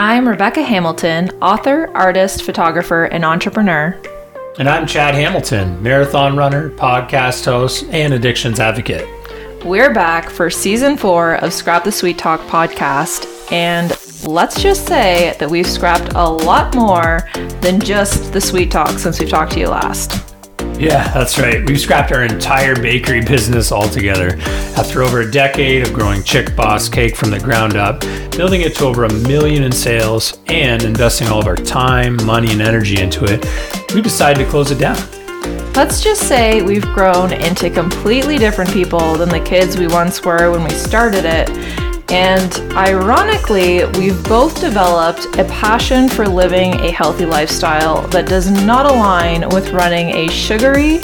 I'm 0.00 0.28
Rebecca 0.28 0.62
Hamilton, 0.62 1.28
author, 1.42 1.90
artist, 1.92 2.44
photographer, 2.44 3.06
and 3.06 3.24
entrepreneur. 3.24 4.00
And 4.56 4.68
I'm 4.68 4.86
Chad 4.86 5.16
Hamilton, 5.16 5.82
marathon 5.82 6.36
runner, 6.36 6.70
podcast 6.70 7.44
host, 7.44 7.82
and 7.90 8.14
addictions 8.14 8.60
advocate. 8.60 9.08
We're 9.64 9.92
back 9.92 10.30
for 10.30 10.50
season 10.50 10.96
four 10.96 11.34
of 11.38 11.52
Scrap 11.52 11.82
the 11.82 11.90
Sweet 11.90 12.16
Talk 12.16 12.40
podcast, 12.42 13.26
and 13.50 13.90
let's 14.24 14.62
just 14.62 14.86
say 14.86 15.34
that 15.40 15.50
we've 15.50 15.66
scrapped 15.66 16.12
a 16.14 16.28
lot 16.30 16.76
more 16.76 17.28
than 17.60 17.80
just 17.80 18.32
the 18.32 18.40
sweet 18.40 18.70
talk 18.70 19.00
since 19.00 19.18
we've 19.18 19.28
talked 19.28 19.50
to 19.54 19.58
you 19.58 19.66
last. 19.66 20.27
Yeah, 20.78 21.12
that's 21.12 21.40
right. 21.40 21.68
We've 21.68 21.80
scrapped 21.80 22.12
our 22.12 22.22
entire 22.22 22.76
bakery 22.76 23.20
business 23.20 23.72
altogether. 23.72 24.38
After 24.76 25.02
over 25.02 25.22
a 25.22 25.30
decade 25.30 25.84
of 25.84 25.92
growing 25.92 26.22
Chick 26.22 26.54
Boss 26.54 26.88
cake 26.88 27.16
from 27.16 27.30
the 27.30 27.40
ground 27.40 27.76
up, 27.76 28.00
building 28.30 28.60
it 28.60 28.76
to 28.76 28.84
over 28.84 29.04
a 29.04 29.12
million 29.12 29.64
in 29.64 29.72
sales, 29.72 30.38
and 30.46 30.84
investing 30.84 31.26
all 31.26 31.40
of 31.40 31.48
our 31.48 31.56
time, 31.56 32.16
money, 32.24 32.52
and 32.52 32.62
energy 32.62 33.00
into 33.00 33.24
it, 33.24 33.44
we 33.92 34.00
decided 34.00 34.44
to 34.44 34.48
close 34.48 34.70
it 34.70 34.78
down. 34.78 34.96
Let's 35.72 36.00
just 36.00 36.28
say 36.28 36.62
we've 36.62 36.86
grown 36.94 37.32
into 37.32 37.70
completely 37.70 38.38
different 38.38 38.70
people 38.70 39.16
than 39.16 39.30
the 39.30 39.40
kids 39.40 39.76
we 39.76 39.88
once 39.88 40.24
were 40.24 40.52
when 40.52 40.62
we 40.62 40.70
started 40.70 41.24
it 41.24 41.48
and 42.10 42.54
ironically, 42.74 43.84
we've 43.98 44.22
both 44.24 44.60
developed 44.60 45.26
a 45.38 45.44
passion 45.44 46.08
for 46.08 46.26
living 46.26 46.72
a 46.80 46.90
healthy 46.90 47.26
lifestyle 47.26 48.06
that 48.08 48.26
does 48.26 48.50
not 48.50 48.86
align 48.86 49.46
with 49.50 49.70
running 49.70 50.08
a 50.10 50.28
sugary, 50.28 51.00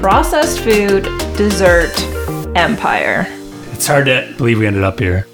processed 0.00 0.60
food, 0.60 1.04
dessert 1.38 1.98
empire. 2.54 3.26
It's 3.72 3.86
hard 3.86 4.06
to 4.06 4.34
believe 4.36 4.58
we 4.58 4.66
ended 4.66 4.84
up 4.84 4.98
here. 4.98 5.26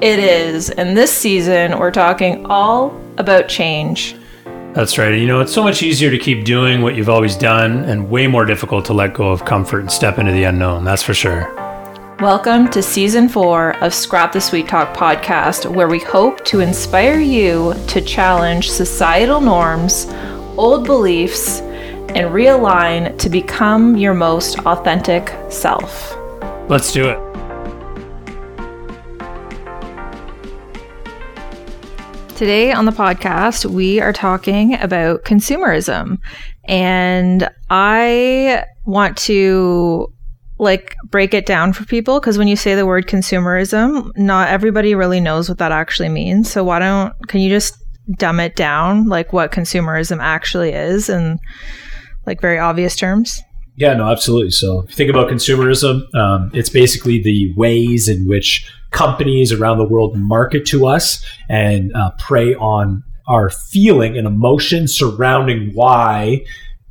It 0.00 0.18
is. 0.18 0.70
And 0.70 0.96
this 0.96 1.12
season, 1.12 1.78
we're 1.78 1.92
talking 1.92 2.44
all 2.46 3.00
about 3.18 3.48
change. 3.48 4.16
That's 4.74 4.98
right. 4.98 5.14
You 5.14 5.26
know, 5.26 5.40
it's 5.40 5.54
so 5.54 5.62
much 5.62 5.82
easier 5.82 6.10
to 6.10 6.18
keep 6.18 6.44
doing 6.44 6.82
what 6.82 6.96
you've 6.96 7.08
always 7.08 7.36
done 7.36 7.84
and 7.84 8.10
way 8.10 8.26
more 8.26 8.44
difficult 8.44 8.84
to 8.86 8.92
let 8.92 9.14
go 9.14 9.30
of 9.30 9.44
comfort 9.44 9.80
and 9.80 9.90
step 9.90 10.18
into 10.18 10.32
the 10.32 10.42
unknown. 10.42 10.84
That's 10.84 11.02
for 11.02 11.14
sure. 11.14 11.65
Welcome 12.20 12.70
to 12.70 12.82
season 12.82 13.28
four 13.28 13.76
of 13.84 13.92
Scrap 13.92 14.32
the 14.32 14.40
Sweet 14.40 14.68
Talk 14.68 14.96
podcast, 14.96 15.70
where 15.70 15.86
we 15.86 15.98
hope 15.98 16.42
to 16.46 16.60
inspire 16.60 17.20
you 17.20 17.74
to 17.88 18.00
challenge 18.00 18.70
societal 18.70 19.38
norms, 19.42 20.06
old 20.56 20.86
beliefs, 20.86 21.60
and 21.60 22.30
realign 22.30 23.18
to 23.18 23.28
become 23.28 23.98
your 23.98 24.14
most 24.14 24.58
authentic 24.60 25.30
self. 25.50 26.16
Let's 26.70 26.90
do 26.90 27.06
it. 27.06 27.18
Today 32.34 32.72
on 32.72 32.86
the 32.86 32.92
podcast, 32.92 33.66
we 33.66 34.00
are 34.00 34.14
talking 34.14 34.80
about 34.80 35.24
consumerism. 35.24 36.16
And 36.64 37.46
I 37.68 38.64
want 38.86 39.18
to 39.18 40.10
like 40.58 40.96
break 41.10 41.34
it 41.34 41.46
down 41.46 41.72
for 41.72 41.84
people 41.84 42.18
because 42.18 42.38
when 42.38 42.48
you 42.48 42.56
say 42.56 42.74
the 42.74 42.86
word 42.86 43.06
consumerism, 43.06 44.10
not 44.16 44.48
everybody 44.48 44.94
really 44.94 45.20
knows 45.20 45.48
what 45.48 45.58
that 45.58 45.72
actually 45.72 46.08
means. 46.08 46.50
So 46.50 46.64
why 46.64 46.78
don't 46.78 47.12
can 47.28 47.40
you 47.40 47.50
just 47.50 47.76
dumb 48.18 48.38
it 48.40 48.54
down 48.56 49.06
like 49.06 49.32
what 49.32 49.52
consumerism 49.52 50.18
actually 50.20 50.70
is 50.70 51.08
in 51.08 51.38
like 52.24 52.40
very 52.40 52.58
obvious 52.58 52.96
terms? 52.96 53.42
Yeah, 53.76 53.92
no, 53.92 54.08
absolutely. 54.10 54.52
So 54.52 54.80
if 54.80 54.90
you 54.90 54.96
think 54.96 55.10
about 55.10 55.28
consumerism, 55.28 56.14
um, 56.14 56.50
it's 56.54 56.70
basically 56.70 57.22
the 57.22 57.52
ways 57.56 58.08
in 58.08 58.26
which 58.26 58.70
companies 58.90 59.52
around 59.52 59.76
the 59.76 59.84
world 59.84 60.16
market 60.16 60.64
to 60.66 60.86
us 60.86 61.22
and 61.50 61.94
uh, 61.94 62.12
prey 62.18 62.54
on 62.54 63.04
our 63.28 63.50
feeling 63.50 64.16
and 64.16 64.26
emotion 64.26 64.88
surrounding 64.88 65.72
why 65.74 66.44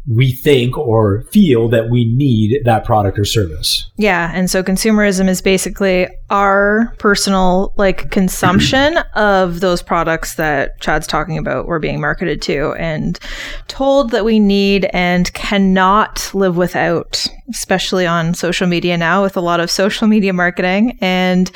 we 0.08 0.32
think 0.32 0.78
or 0.78 1.24
feel 1.32 1.68
that 1.70 1.90
we 1.90 2.06
need 2.06 2.62
that 2.66 2.86
product 2.86 3.18
or 3.18 3.26
service. 3.26 3.90
Yeah. 3.98 4.32
And 4.34 4.50
so 4.50 4.62
consumerism 4.62 5.28
is 5.28 5.42
basically 5.42 6.08
our 6.30 6.94
personal 6.98 7.74
like 7.78 8.10
consumption 8.10 8.98
of 9.16 9.60
those 9.60 9.84
products 9.84 10.36
that 10.36 10.80
Chad's 10.82 11.06
talking 11.06 11.38
about 11.38 11.68
we're 11.68 11.80
being 11.80 12.02
marketed 12.02 12.42
to 12.44 12.74
and 12.74 13.20
told 13.68 14.12
that 14.12 14.26
we 14.26 14.40
need 14.40 14.86
and 14.92 15.32
cannot 15.34 16.32
live 16.34 16.58
without, 16.58 17.28
especially 17.50 18.08
on 18.08 18.34
social 18.34 18.66
media 18.66 18.98
now 18.98 19.22
with 19.22 19.38
a 19.38 19.42
lot 19.42 19.60
of 19.60 19.70
social 19.70 20.08
media 20.08 20.34
marketing. 20.34 20.98
And 21.00 21.50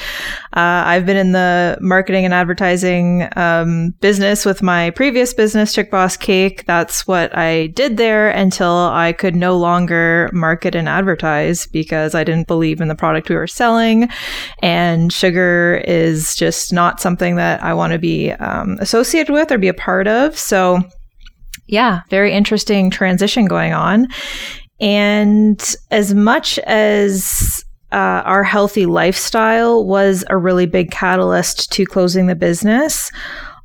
uh, 0.53 0.83
I've 0.85 1.05
been 1.05 1.17
in 1.17 1.31
the 1.31 1.77
marketing 1.81 2.25
and 2.25 2.33
advertising 2.33 3.27
um, 3.35 3.95
business 4.01 4.45
with 4.45 4.61
my 4.61 4.91
previous 4.91 5.33
business, 5.33 5.73
Chick 5.73 5.89
Boss 5.89 6.15
Cake. 6.15 6.65
That's 6.65 7.07
what 7.07 7.35
I 7.35 7.67
did 7.67 7.97
there 7.97 8.29
until 8.29 8.71
I 8.71 9.13
could 9.13 9.35
no 9.35 9.57
longer 9.57 10.29
market 10.31 10.75
and 10.75 10.87
advertise 10.87 11.65
because 11.67 12.13
I 12.13 12.23
didn't 12.23 12.47
believe 12.47 12.81
in 12.81 12.87
the 12.87 12.95
product 12.95 13.29
we 13.29 13.35
were 13.35 13.47
selling. 13.47 14.09
And 14.61 15.11
sugar 15.11 15.81
is 15.87 16.35
just 16.35 16.73
not 16.73 16.99
something 16.99 17.35
that 17.37 17.63
I 17.63 17.73
want 17.73 17.93
to 17.93 17.99
be 17.99 18.31
um, 18.33 18.77
associated 18.81 19.31
with 19.31 19.51
or 19.51 19.57
be 19.57 19.69
a 19.69 19.73
part 19.73 20.07
of. 20.07 20.37
So, 20.37 20.81
yeah, 21.67 22.01
very 22.09 22.33
interesting 22.33 22.89
transition 22.89 23.45
going 23.45 23.73
on. 23.73 24.07
And 24.81 25.75
as 25.91 26.13
much 26.13 26.57
as 26.59 27.63
uh, 27.91 28.21
our 28.25 28.43
healthy 28.43 28.85
lifestyle 28.85 29.85
was 29.85 30.23
a 30.29 30.37
really 30.37 30.65
big 30.65 30.91
catalyst 30.91 31.71
to 31.73 31.85
closing 31.85 32.27
the 32.27 32.35
business, 32.35 33.11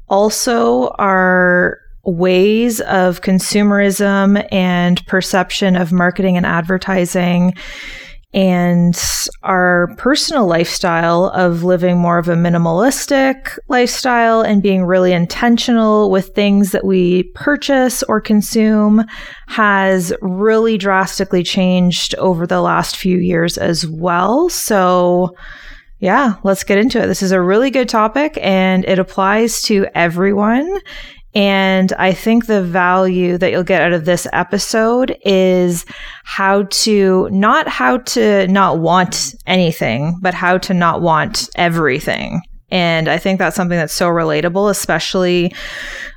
also 0.09 0.89
our 0.99 1.79
ways 2.05 2.81
of 2.83 3.23
consumerism 3.23 4.47
and 4.53 5.05
perception 5.07 5.77
of 5.77 5.93
marketing 5.93 6.37
and 6.37 6.47
advertising 6.47 7.55
and 8.35 9.01
our 9.45 9.95
personal 9.97 10.47
lifestyle 10.47 11.27
of 11.27 11.63
living 11.63 11.97
more 11.99 12.19
of 12.19 12.29
a 12.29 12.35
minimalistic 12.35 13.57
lifestyle 13.69 14.41
and 14.41 14.61
being 14.61 14.85
really 14.85 15.13
intentional 15.13 16.11
with 16.11 16.35
things 16.35 16.73
that 16.73 16.85
we 16.85 17.23
purchase 17.35 18.03
or 18.03 18.21
consume 18.21 19.05
has 19.47 20.13
really 20.21 20.77
drastically 20.77 21.45
changed 21.45 22.17
over 22.17 22.45
the 22.45 22.61
last 22.61 22.97
few 22.97 23.19
years 23.19 23.57
as 23.57 23.87
well. 23.87 24.49
So, 24.49 25.37
yeah, 26.01 26.35
let's 26.43 26.65
get 26.65 26.77
into 26.77 27.01
it. 27.01 27.07
This 27.07 27.23
is 27.23 27.31
a 27.31 27.41
really 27.41 27.71
good 27.71 27.89
topic 27.89 28.37
and 28.43 28.85
it 28.85 28.99
applies 28.99 29.63
to 29.63 29.87
everyone. 29.95 30.81
And 31.35 31.93
I 31.95 32.13
think 32.13 32.47
the 32.47 32.63
value 32.63 33.37
that 33.39 33.51
you'll 33.51 33.65
get 33.65 33.83
out 33.83 33.93
of 33.93 34.05
this 34.05 34.27
episode 34.33 35.17
is 35.25 35.85
how 36.23 36.63
to 36.63 37.29
not 37.31 37.67
how 37.67 37.99
to 37.99 38.47
not 38.47 38.79
want 38.79 39.35
anything, 39.47 40.19
but 40.21 40.33
how 40.33 40.59
to 40.59 40.75
not 40.75 41.03
want 41.03 41.49
everything. 41.57 42.41
And 42.71 43.09
I 43.09 43.19
think 43.19 43.39
that's 43.39 43.57
something 43.57 43.79
that's 43.79 43.93
so 43.93 44.09
relatable, 44.09 44.71
especially 44.71 45.55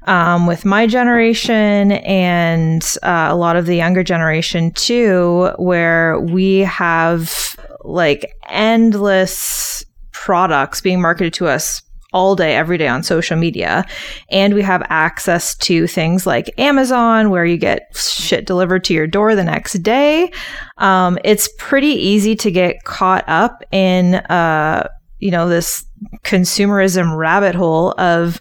um, 0.04 0.48
with 0.48 0.66
my 0.66 0.88
generation 0.88 1.92
and 1.92 2.84
uh, 3.04 3.28
a 3.30 3.36
lot 3.36 3.56
of 3.58 3.66
the 3.66 3.76
younger 3.76 4.04
generation 4.04 4.72
too, 4.72 5.52
where 5.58 6.20
we 6.20 6.60
have 6.60 7.58
like 7.84 8.34
endless 8.48 9.84
products 10.12 10.82
being 10.82 11.02
marketed 11.02 11.34
to 11.36 11.48
us 11.48 11.82
all 12.14 12.36
day, 12.36 12.56
every 12.56 12.78
day 12.78 12.88
on 12.88 13.04
social 13.04 13.38
media. 13.38 13.86
And 14.30 14.54
we 14.54 14.62
have 14.62 14.82
access 14.90 15.56
to 15.58 15.88
things 15.88 16.26
like 16.26 16.58
Amazon, 16.60 17.30
where 17.30 17.46
you 17.46 17.58
get 17.58 17.96
shit 17.96 18.46
delivered 18.46 18.84
to 18.86 18.94
your 18.94 19.08
door 19.08 19.36
the 19.36 19.44
next 19.44 19.74
day. 19.84 20.32
Um, 20.78 21.18
it's 21.24 21.50
pretty 21.58 21.88
easy 21.88 22.36
to 22.38 22.52
get 22.52 22.84
caught 22.84 23.24
up 23.28 23.64
in, 23.72 24.16
uh, 24.16 24.88
you 25.20 25.32
know, 25.32 25.50
this 25.50 25.86
consumerism 26.24 27.18
rabbit 27.18 27.56
hole 27.56 27.94
of 27.98 28.40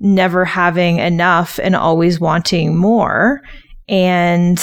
never 0.00 0.44
having 0.44 0.98
enough 0.98 1.58
and 1.62 1.76
always 1.76 2.18
wanting 2.18 2.76
more. 2.76 3.42
And 3.88 4.58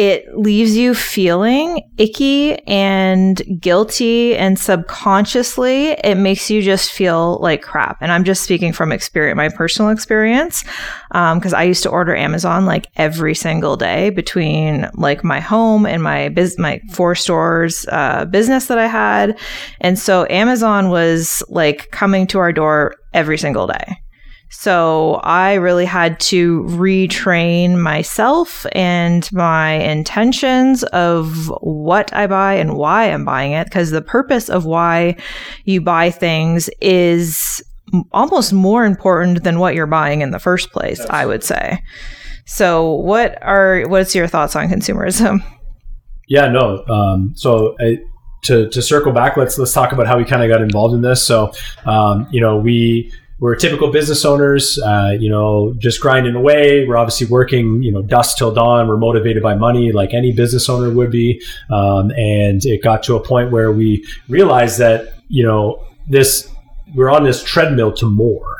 it 0.00 0.34
leaves 0.34 0.74
you 0.74 0.94
feeling 0.94 1.82
icky 1.98 2.54
and 2.66 3.42
guilty 3.60 4.34
and 4.34 4.58
subconsciously 4.58 5.88
it 5.88 6.14
makes 6.14 6.48
you 6.48 6.62
just 6.62 6.90
feel 6.90 7.38
like 7.42 7.60
crap. 7.60 7.98
And 8.00 8.10
i'm 8.10 8.24
just 8.24 8.42
speaking 8.42 8.72
from 8.72 8.92
experience 8.92 9.36
my 9.36 9.50
personal 9.50 9.90
experience 9.90 10.64
because 11.10 11.52
um, 11.52 11.58
i 11.58 11.64
used 11.64 11.82
to 11.82 11.90
order 11.90 12.16
amazon 12.16 12.64
like 12.64 12.86
every 12.96 13.34
single 13.34 13.76
day 13.76 14.08
between 14.08 14.88
like 14.94 15.22
my 15.22 15.38
home 15.38 15.84
and 15.84 16.02
my 16.02 16.34
my 16.56 16.80
four 16.92 17.14
stores 17.14 17.86
uh, 17.92 18.24
business 18.24 18.68
that 18.68 18.78
i 18.78 18.86
had. 18.86 19.38
And 19.82 19.98
so 19.98 20.26
amazon 20.30 20.88
was 20.88 21.42
like 21.50 21.90
coming 21.90 22.26
to 22.28 22.38
our 22.38 22.54
door 22.54 22.94
every 23.12 23.36
single 23.36 23.66
day 23.66 24.00
so 24.50 25.20
I 25.22 25.54
really 25.54 25.84
had 25.84 26.18
to 26.20 26.64
retrain 26.64 27.78
myself 27.78 28.66
and 28.72 29.30
my 29.32 29.74
intentions 29.74 30.82
of 30.84 31.52
what 31.60 32.12
I 32.12 32.26
buy 32.26 32.54
and 32.54 32.76
why 32.76 33.04
I'm 33.10 33.24
buying 33.24 33.52
it. 33.52 33.64
Because 33.64 33.90
the 33.90 34.02
purpose 34.02 34.48
of 34.48 34.64
why 34.64 35.16
you 35.64 35.80
buy 35.80 36.10
things 36.10 36.68
is 36.80 37.62
almost 38.12 38.52
more 38.52 38.84
important 38.84 39.44
than 39.44 39.60
what 39.60 39.76
you're 39.76 39.86
buying 39.86 40.20
in 40.20 40.32
the 40.32 40.40
first 40.40 40.72
place, 40.72 41.00
I 41.08 41.26
would 41.26 41.44
say. 41.44 41.80
So, 42.44 42.94
what 42.94 43.40
are 43.42 43.84
what's 43.86 44.16
your 44.16 44.26
thoughts 44.26 44.56
on 44.56 44.68
consumerism? 44.68 45.44
Yeah, 46.26 46.48
no. 46.48 46.84
Um, 46.86 47.32
so 47.36 47.76
I, 47.80 47.98
to 48.44 48.68
to 48.68 48.82
circle 48.82 49.12
back, 49.12 49.36
let's 49.36 49.58
let's 49.58 49.72
talk 49.72 49.92
about 49.92 50.06
how 50.08 50.16
we 50.16 50.24
kind 50.24 50.42
of 50.42 50.48
got 50.48 50.60
involved 50.60 50.94
in 50.94 51.02
this. 51.02 51.24
So, 51.24 51.52
um, 51.86 52.26
you 52.30 52.40
know, 52.40 52.56
we 52.56 53.12
we're 53.40 53.56
typical 53.56 53.90
business 53.90 54.24
owners, 54.24 54.78
uh, 54.78 55.16
you 55.18 55.30
know, 55.30 55.74
just 55.78 56.00
grinding 56.00 56.34
away. 56.34 56.86
We're 56.86 56.98
obviously 56.98 57.26
working, 57.26 57.82
you 57.82 57.90
know, 57.90 58.02
dusk 58.02 58.36
till 58.36 58.52
dawn. 58.52 58.86
We're 58.86 58.98
motivated 58.98 59.42
by 59.42 59.54
money, 59.54 59.92
like 59.92 60.12
any 60.12 60.30
business 60.30 60.68
owner 60.68 60.90
would 60.90 61.10
be. 61.10 61.42
Um, 61.70 62.10
and 62.12 62.64
it 62.66 62.82
got 62.82 63.02
to 63.04 63.16
a 63.16 63.20
point 63.20 63.50
where 63.50 63.72
we 63.72 64.06
realized 64.28 64.78
that, 64.78 65.14
you 65.28 65.44
know, 65.44 65.82
this 66.08 66.48
we're 66.94 67.10
on 67.10 67.24
this 67.24 67.42
treadmill 67.42 67.92
to 67.94 68.06
more, 68.06 68.56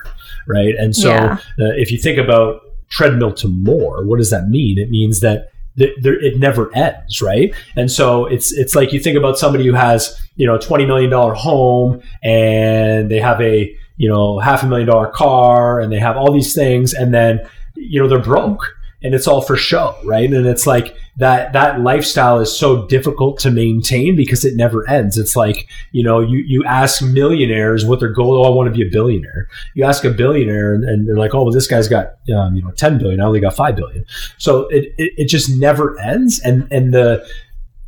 right? 0.48 0.74
And 0.76 0.94
so, 0.96 1.10
Yeah. 1.10 1.32
uh, 1.60 1.72
if 1.76 1.90
you 1.92 1.98
think 1.98 2.16
about 2.18 2.60
treadmill 2.88 3.32
to 3.34 3.48
more, 3.48 4.06
what 4.06 4.18
does 4.18 4.30
that 4.30 4.48
mean? 4.48 4.78
It 4.78 4.88
means 4.88 5.20
that 5.20 5.48
there, 5.76 6.18
it 6.22 6.38
never 6.38 6.74
ends, 6.74 7.20
right? 7.22 7.54
And 7.76 7.90
so 7.90 8.26
it's 8.26 8.52
it's 8.52 8.74
like 8.74 8.92
you 8.92 9.00
think 9.00 9.16
about 9.16 9.38
somebody 9.38 9.66
who 9.66 9.72
has 9.74 10.18
you 10.36 10.46
know 10.46 10.56
a 10.56 10.58
twenty 10.58 10.86
million 10.86 11.10
dollar 11.10 11.34
home 11.34 12.00
and 12.22 13.10
they 13.10 13.18
have 13.18 13.40
a 13.40 13.74
you 14.00 14.08
know 14.08 14.38
half 14.38 14.62
a 14.62 14.66
million 14.66 14.88
dollar 14.88 15.08
car 15.08 15.78
and 15.78 15.92
they 15.92 15.98
have 15.98 16.16
all 16.16 16.32
these 16.32 16.54
things 16.54 16.94
and 16.94 17.12
then 17.12 17.38
you 17.76 18.00
know 18.00 18.08
they're 18.08 18.18
broke 18.18 18.74
and 19.02 19.14
it's 19.14 19.26
all 19.26 19.40
for 19.40 19.56
show, 19.56 19.96
right? 20.04 20.30
And 20.30 20.46
it's 20.46 20.66
like 20.66 20.96
that 21.16 21.52
that 21.52 21.80
lifestyle 21.80 22.38
is 22.38 22.56
so 22.56 22.86
difficult 22.86 23.38
to 23.40 23.50
maintain 23.50 24.14
because 24.14 24.44
it 24.44 24.56
never 24.56 24.88
ends. 24.88 25.16
It's 25.16 25.36
like 25.36 25.68
you 25.92 26.02
know 26.02 26.20
you 26.20 26.38
you 26.46 26.64
ask 26.64 27.02
millionaires 27.02 27.84
what 27.84 28.00
their 28.00 28.12
goal. 28.12 28.44
Oh, 28.44 28.50
I 28.50 28.54
want 28.54 28.72
to 28.72 28.78
be 28.78 28.86
a 28.86 28.90
billionaire. 28.90 29.48
You 29.74 29.84
ask 29.84 30.04
a 30.04 30.10
billionaire 30.10 30.74
and, 30.74 30.84
and 30.84 31.08
they're 31.08 31.16
like, 31.16 31.34
oh, 31.34 31.44
well, 31.44 31.52
this 31.52 31.66
guy's 31.66 31.88
got 31.88 32.14
um, 32.34 32.54
you 32.54 32.62
know 32.62 32.70
ten 32.72 32.98
billion. 32.98 33.20
I 33.20 33.24
only 33.24 33.40
got 33.40 33.56
five 33.56 33.76
billion. 33.76 34.04
So 34.38 34.68
it, 34.68 34.94
it 34.98 35.12
it 35.16 35.28
just 35.28 35.50
never 35.58 35.98
ends. 36.00 36.40
And 36.40 36.66
and 36.70 36.92
the 36.92 37.26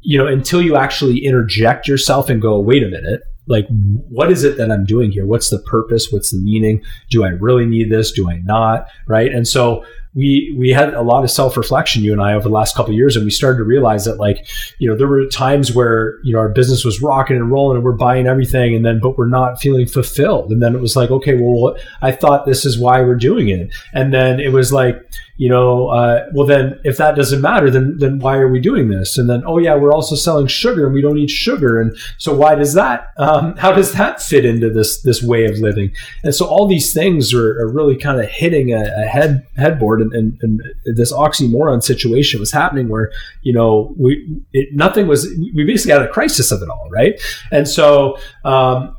you 0.01 0.19
know 0.19 0.27
until 0.27 0.63
you 0.63 0.77
actually 0.77 1.25
interject 1.25 1.89
yourself 1.89 2.29
and 2.29 2.41
go, 2.41 2.59
wait 2.61 2.83
a 2.83 2.89
minute. 2.89 3.23
Like, 3.47 3.67
what 3.69 4.31
is 4.31 4.45
it 4.45 4.57
that 4.59 4.71
I'm 4.71 4.85
doing 4.85 5.11
here? 5.11 5.27
What's 5.27 5.51
the 5.51 5.59
purpose? 5.59 6.09
What's 6.11 6.31
the 6.31 6.39
meaning? 6.39 6.83
Do 7.11 7.25
I 7.25 7.29
really 7.29 7.67
need 7.67 7.91
this? 7.91 8.13
Do 8.13 8.31
I 8.31 8.41
not? 8.45 8.87
Right. 9.07 9.33
And 9.33 9.47
so 9.49 9.85
we 10.15 10.55
we 10.59 10.71
had 10.71 10.93
a 10.93 11.01
lot 11.01 11.25
of 11.25 11.31
self 11.31 11.57
reflection, 11.57 12.05
you 12.05 12.13
and 12.13 12.21
I, 12.21 12.35
over 12.35 12.49
the 12.49 12.55
last 12.55 12.77
couple 12.77 12.93
years, 12.93 13.17
and 13.17 13.25
we 13.25 13.31
started 13.31 13.59
to 13.59 13.65
realize 13.65 14.05
that, 14.05 14.17
like, 14.17 14.47
you 14.79 14.89
know, 14.89 14.97
there 14.97 15.07
were 15.07 15.25
times 15.27 15.75
where 15.75 16.19
you 16.23 16.35
know 16.35 16.39
our 16.39 16.51
business 16.51 16.85
was 16.85 17.01
rocking 17.01 17.37
and 17.37 17.51
rolling, 17.51 17.77
and 17.77 17.85
we're 17.85 17.93
buying 17.93 18.27
everything, 18.27 18.75
and 18.75 18.85
then 18.85 19.01
but 19.01 19.17
we're 19.17 19.27
not 19.27 19.61
feeling 19.61 19.87
fulfilled, 19.87 20.53
and 20.53 20.63
then 20.63 20.75
it 20.75 20.81
was 20.81 20.97
like, 20.97 21.11
okay, 21.11 21.35
well, 21.35 21.77
I 22.03 22.13
thought 22.13 22.45
this 22.45 22.67
is 22.67 22.79
why 22.79 23.01
we're 23.01 23.15
doing 23.15 23.49
it, 23.49 23.73
and 23.95 24.13
then 24.13 24.39
it 24.39 24.53
was 24.53 24.73
like, 24.73 25.03
you 25.43 25.49
know, 25.49 25.89
uh, 25.89 26.29
well, 26.33 26.47
then 26.47 26.79
if 26.85 26.99
that 26.99 27.17
doesn't 27.17 27.41
matter, 27.41 27.69
then 27.69 27.99
then 27.99 28.21
why 28.21 28.37
are 28.37 28.47
we 28.47 28.61
doing 28.61 28.91
this? 28.91 29.19
And 29.19 29.29
then, 29.29 29.43
oh 29.45 29.59
yeah, 29.59 29.75
we're 29.75 29.93
also 29.93 30.15
selling 30.15 30.47
sugar, 30.47 30.87
and 30.87 30.95
we 30.95 31.03
don't 31.03 31.19
eat 31.19 31.31
sugar, 31.31 31.81
and 31.81 31.99
so 32.17 32.33
why 32.33 32.55
does 32.55 32.75
that? 32.75 33.09
Um, 33.17 33.57
how 33.65 33.73
does 33.73 33.93
that 33.95 34.23
fit 34.23 34.45
into 34.45 34.71
this 34.71 35.03
this 35.03 35.21
way 35.21 35.47
of 35.47 35.59
living? 35.59 35.91
And 36.23 36.33
so 36.33 36.47
all 36.47 36.69
these 36.69 36.93
things 36.95 37.35
are, 37.35 37.59
are 37.59 37.69
really 37.69 37.97
kind 37.97 38.21
of 38.21 38.29
hitting 38.29 38.73
a, 38.73 38.83
a 38.83 39.09
head 39.09 39.45
headboard, 39.57 40.01
and, 40.01 40.13
and, 40.13 40.39
and 40.43 40.63
this 40.85 41.13
oxymoron 41.13 41.83
situation 41.83 42.39
was 42.39 42.53
happening 42.53 42.89
where 42.89 43.11
you 43.43 43.53
know 43.53 43.93
we 43.99 44.45
it, 44.53 44.69
nothing 44.73 45.09
was 45.09 45.27
we 45.57 45.65
basically 45.65 45.91
had 45.91 46.03
a 46.03 46.09
crisis 46.09 46.53
of 46.53 46.63
it 46.63 46.69
all, 46.69 46.89
right? 46.89 47.21
And 47.51 47.67
so. 47.67 48.17
Um, 48.45 48.97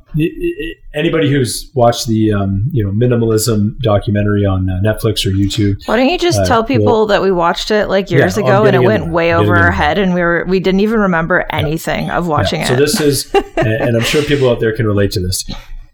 anybody 0.94 1.30
who's 1.30 1.72
watched 1.74 2.08
the 2.08 2.32
um, 2.34 2.70
you 2.72 2.84
know 2.84 2.92
minimalism 2.92 3.78
documentary 3.80 4.46
on 4.46 4.70
uh, 4.70 4.80
Netflix 4.84 5.26
or 5.26 5.32
YouTube, 5.32 5.76
Why 5.88 5.98
don't 5.98 6.10
you 6.10 6.18
just 6.18 6.40
Uh, 6.42 6.46
tell 6.46 6.64
people 6.64 7.06
that 7.08 7.22
we 7.22 7.32
watched 7.32 7.72
it 7.72 7.88
like 7.90 8.12
years 8.12 8.38
Yeah, 8.38 8.44
ago 8.44 8.66
and 8.66 8.76
it 8.76 8.80
went 8.80 9.08
way 9.12 9.34
I'm 9.34 9.42
over 9.42 9.56
our 9.56 9.72
head 9.72 9.98
and 9.98 10.14
we 10.14 10.22
were 10.22 10.46
we 10.48 10.60
didn't 10.60 10.82
even 10.82 11.00
remember 11.00 11.46
anything 11.52 12.10
of 12.10 12.28
watching 12.28 12.60
Yeah. 12.62 12.66
it. 12.66 12.70
So 12.70 12.76
this 12.76 13.02
is, 13.02 13.34
and 13.58 13.96
I'm 13.98 14.04
sure 14.04 14.24
people 14.24 14.50
out 14.50 14.60
there 14.60 14.76
can 14.76 14.86
relate 14.86 15.12
to 15.12 15.20
this. 15.20 15.46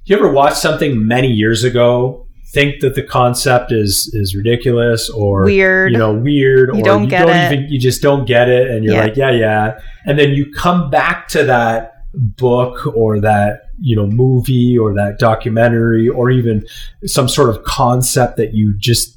You 0.05 0.15
ever 0.15 0.31
watch 0.31 0.55
something 0.55 1.05
many 1.07 1.27
years 1.27 1.63
ago, 1.63 2.25
think 2.51 2.79
that 2.81 2.95
the 2.95 3.03
concept 3.03 3.71
is 3.71 4.09
is 4.13 4.35
ridiculous 4.35 5.07
or 5.11 5.43
Weird. 5.45 5.91
you 5.91 5.97
know, 5.99 6.13
weird, 6.13 6.69
You 6.73 6.81
or 6.81 6.83
don't 6.83 7.03
you 7.03 7.09
get 7.09 7.27
don't 7.27 7.35
it. 7.35 7.51
even 7.53 7.69
you 7.71 7.79
just 7.79 8.01
don't 8.01 8.25
get 8.25 8.49
it, 8.49 8.69
and 8.71 8.83
you're 8.83 8.95
Yeah. 8.95 9.03
like, 9.03 9.15
yeah, 9.15 9.31
yeah, 9.31 9.79
and 10.07 10.17
then 10.17 10.31
you 10.31 10.51
come 10.51 10.89
back 10.89 11.27
to 11.29 11.43
that 11.43 11.93
book 12.15 12.87
or 12.95 13.19
that 13.19 13.68
you 13.81 13.95
know 13.95 14.05
movie 14.07 14.77
or 14.77 14.93
that 14.93 15.17
documentary 15.19 16.07
or 16.09 16.29
even 16.31 16.65
some 17.05 17.27
sort 17.29 17.49
of 17.49 17.63
concept 17.63 18.37
that 18.37 18.53
you 18.53 18.73
just 18.77 19.15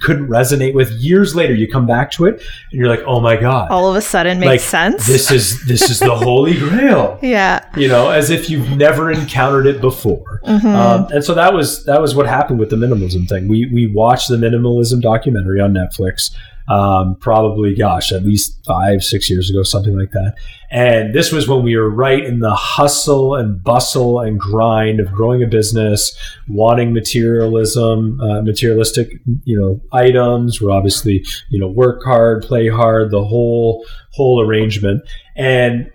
couldn't 0.00 0.28
resonate 0.28 0.74
with 0.74 0.92
years 0.92 1.34
later 1.34 1.52
you 1.52 1.66
come 1.66 1.86
back 1.86 2.08
to 2.12 2.24
it 2.24 2.34
and 2.70 2.80
you're 2.80 2.88
like 2.88 3.02
oh 3.04 3.18
my 3.20 3.34
god 3.34 3.68
All 3.70 3.90
of 3.90 3.96
a 3.96 4.00
sudden 4.00 4.38
makes 4.38 4.46
like 4.48 4.60
sense. 4.60 5.06
this 5.08 5.30
is 5.32 5.64
this 5.66 5.90
is 5.90 5.98
the 5.98 6.14
holy 6.14 6.56
grail 6.56 7.18
yeah. 7.20 7.68
you 7.76 7.88
know 7.88 8.08
as 8.10 8.30
if 8.30 8.48
you've 8.48 8.70
never 8.76 9.10
encountered 9.10 9.66
it 9.66 9.80
before 9.80 10.40
Mhm. 10.46 10.64
um, 10.64 11.08
and 11.12 11.24
so 11.24 11.34
that 11.34 11.52
was 11.52 11.84
that 11.86 12.00
was 12.00 12.14
what 12.14 12.26
happened 12.28 12.60
with 12.60 12.70
the 12.70 12.76
minimalism 12.76 13.28
thing 13.28 13.48
we 13.48 13.66
we 13.72 13.88
watched 13.92 14.28
the 14.28 14.36
minimalism 14.36 15.00
documentary 15.02 15.60
on 15.60 15.72
netflix 15.74 16.30
um, 16.72 17.16
probably 17.16 17.74
gosh 17.74 18.12
at 18.12 18.24
least 18.24 18.64
five 18.64 19.04
six 19.04 19.28
years 19.28 19.50
ago 19.50 19.62
something 19.62 19.98
like 19.98 20.10
that. 20.12 20.34
And 20.70 21.14
this 21.14 21.30
was 21.30 21.46
when 21.46 21.62
we 21.62 21.76
were 21.76 21.90
right 21.90 22.24
in 22.24 22.38
the 22.38 22.54
hustle 22.54 23.34
and 23.34 23.62
bustle 23.62 24.20
and 24.20 24.40
grind 24.40 24.98
of 24.98 25.12
growing 25.12 25.42
a 25.42 25.46
business 25.46 26.16
wanting 26.48 26.94
materialism 26.94 28.18
uh, 28.20 28.40
materialistic 28.40 29.20
you 29.44 29.58
know 29.58 29.80
items. 29.92 30.60
We're 30.60 30.70
obviously 30.70 31.24
you 31.50 31.60
know 31.60 31.68
work 31.68 32.02
hard 32.04 32.42
play 32.42 32.68
hard 32.68 33.10
the 33.10 33.24
whole 33.24 33.84
whole 34.12 34.40
arrangement. 34.40 35.02
And 35.36 35.90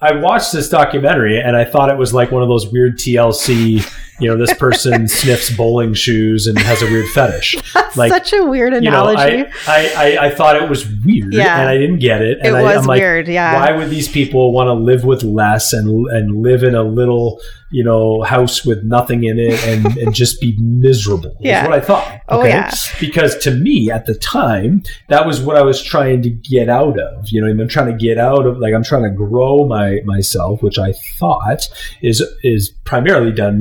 I 0.00 0.12
watched 0.12 0.52
this 0.52 0.68
documentary 0.68 1.40
and 1.40 1.56
I 1.56 1.64
thought 1.64 1.90
it 1.90 1.98
was 1.98 2.14
like 2.14 2.30
one 2.30 2.42
of 2.42 2.48
those 2.48 2.68
weird 2.68 2.98
TLC, 2.98 3.84
you 4.18 4.28
know, 4.28 4.36
this 4.36 4.54
person 4.54 5.06
sniffs 5.08 5.54
bowling 5.56 5.94
shoes 5.94 6.46
and 6.46 6.58
has 6.58 6.82
a 6.82 6.86
weird 6.86 7.08
fetish. 7.08 7.56
That's 7.74 7.96
like, 7.96 8.10
such 8.10 8.32
a 8.32 8.44
weird 8.44 8.74
analogy. 8.74 9.32
You 9.32 9.44
know. 9.44 9.50
I, 9.66 9.92
I, 9.96 10.26
I, 10.26 10.30
thought 10.30 10.56
it 10.56 10.68
was 10.68 10.86
weird 11.04 11.32
Yeah. 11.32 11.60
and 11.60 11.68
I 11.68 11.78
didn't 11.78 11.98
get 11.98 12.22
it. 12.22 12.38
it 12.38 12.46
And 12.46 12.56
I, 12.56 12.76
was 12.76 12.86
like, 12.86 13.00
weird, 13.00 13.28
yeah. 13.28 13.54
why 13.54 13.76
would 13.76 13.90
these 13.90 14.08
people 14.08 14.52
want 14.52 14.68
to 14.68 14.74
live 14.74 15.04
with 15.04 15.22
less 15.22 15.72
and 15.72 15.88
and 16.08 16.42
live 16.42 16.62
in 16.62 16.74
a 16.74 16.82
little, 16.82 17.40
you 17.70 17.84
know, 17.84 18.22
house 18.22 18.64
with 18.64 18.82
nothing 18.84 19.24
in 19.24 19.38
it 19.38 19.62
and, 19.66 19.96
and 19.96 20.14
just 20.14 20.40
be 20.40 20.56
miserable? 20.58 21.36
Yeah. 21.40 21.62
Is 21.62 21.68
what 21.68 21.78
I 21.78 21.80
thought. 21.80 22.20
Oh, 22.28 22.44
yeah. 22.44 22.72
Because 23.00 23.36
to 23.38 23.50
me 23.50 23.90
at 23.90 24.06
the 24.06 24.14
time, 24.14 24.82
that 25.08 25.26
was 25.26 25.40
what 25.40 25.56
I 25.56 25.62
was 25.62 25.82
trying 25.82 26.22
to 26.22 26.30
get 26.30 26.68
out 26.68 26.98
of. 26.98 27.28
You 27.28 27.40
know, 27.40 27.48
I'm 27.48 27.68
trying 27.68 27.90
to 27.90 27.96
get 27.96 28.18
out 28.18 28.46
of 28.46 28.58
like 28.58 28.74
I'm 28.74 28.84
trying 28.84 29.04
to 29.04 29.10
grow 29.10 29.66
my 29.66 30.00
myself, 30.04 30.62
which 30.62 30.78
I 30.78 30.92
thought 31.18 31.68
is 32.02 32.22
is 32.42 32.70
primarily 32.84 33.32
done 33.32 33.58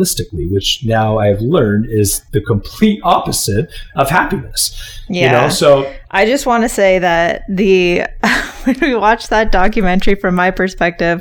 materialistically, 0.00 0.50
which 0.50 0.84
now 0.84 1.18
I've 1.18 1.40
learned 1.40 1.86
is 1.86 2.22
the 2.32 2.40
complete 2.40 3.00
opposite 3.04 3.70
of 3.96 4.08
happiness. 4.08 4.76
yeah. 5.08 5.26
You 5.26 5.32
know, 5.32 5.48
so 5.48 5.92
I 6.10 6.26
just 6.26 6.46
want 6.46 6.64
to 6.64 6.68
say 6.68 6.98
that 6.98 7.44
the 7.48 8.04
when 8.64 8.76
we 8.80 8.94
watched 8.94 9.30
that 9.30 9.52
documentary 9.52 10.14
from 10.14 10.34
my 10.34 10.50
perspective, 10.50 11.20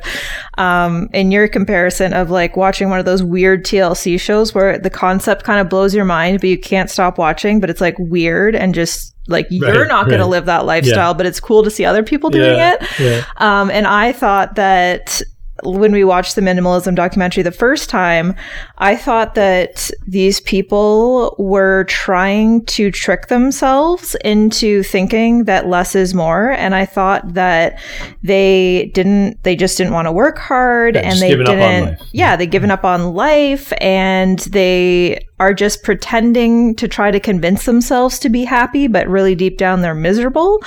um, 0.58 1.10
in 1.14 1.32
your 1.32 1.48
comparison 1.48 2.14
of 2.14 2.30
like 2.30 2.58
watching 2.58 2.90
one 2.90 3.00
of 3.00 3.06
those 3.06 3.24
weird 3.24 3.66
TLC 3.66 4.20
shows 4.20 4.54
where 4.54 4.78
the 4.78 4.90
concept 4.90 5.44
kind 5.44 5.60
of 5.60 5.70
blows 5.70 5.94
your 5.94 6.06
mind, 6.06 6.40
but 6.42 6.50
you 6.50 6.58
can't 6.60 6.90
stop 6.90 7.18
watching, 7.18 7.60
but 7.60 7.70
it's 7.70 7.82
like 7.82 7.96
weird 8.00 8.56
and 8.56 8.74
just 8.74 9.16
like 9.28 9.46
you're 9.52 9.82
Right, 9.82 9.88
not 9.88 10.08
going 10.08 10.20
to 10.20 10.26
live 10.26 10.46
that 10.46 10.66
lifestyle, 10.66 11.14
but 11.14 11.28
it's 11.28 11.40
cool 11.40 11.64
to 11.64 11.70
see 11.70 11.86
other 11.86 12.02
people 12.02 12.32
doing 12.32 12.56
yeah, 12.56 12.78
it. 12.80 13.00
yeah. 13.00 13.26
Um, 13.38 13.70
and 13.70 13.86
I 13.86 14.12
thought 14.12 14.56
that 14.56 15.22
when 15.64 15.92
we 15.92 16.04
watched 16.04 16.36
the 16.36 16.42
minimalism 16.42 16.96
documentary 16.96 17.44
the 17.44 17.52
first 17.52 17.90
time, 17.90 18.36
I 18.78 18.96
thought 18.96 19.36
that 19.36 19.90
these 20.08 20.40
people 20.42 21.36
were 21.38 21.86
trying 21.86 22.66
to 22.66 22.92
trick 22.92 23.28
themselves 23.28 24.16
into 24.24 24.84
thinking 24.84 25.46
that 25.46 25.68
less 25.68 25.96
is 25.96 26.14
more. 26.14 26.52
And 26.52 26.76
I 26.76 26.86
thought 26.86 27.34
that 27.34 27.80
they 28.24 28.92
didn't, 28.94 29.44
they 29.44 29.56
just 29.56 29.78
didn't 29.78 29.94
want 29.94 30.08
to 30.08 30.12
work 30.12 30.38
hard 30.38 30.96
Yeah, 30.96 31.02
and 31.02 31.20
they 31.20 31.30
giving 31.30 31.48
up 31.48 31.54
on 31.54 31.58
didn't, 31.60 32.02
yeah, 32.12 32.36
they 32.36 32.48
given 32.48 32.72
up 32.72 32.84
on 32.84 33.14
life 33.14 33.74
and 33.82 34.40
they 34.40 35.26
are 35.40 35.54
just 35.54 35.84
pretending 35.84 36.76
to 36.76 36.88
try 36.88 37.12
to 37.12 37.20
convince 37.20 37.66
themselves 37.66 38.20
to 38.20 38.30
be 38.30 38.44
happy, 38.44 38.88
but 38.88 39.08
really 39.08 39.36
deep 39.36 39.58
down 39.58 39.82
they're 39.82 39.96
miserable. 39.96 40.62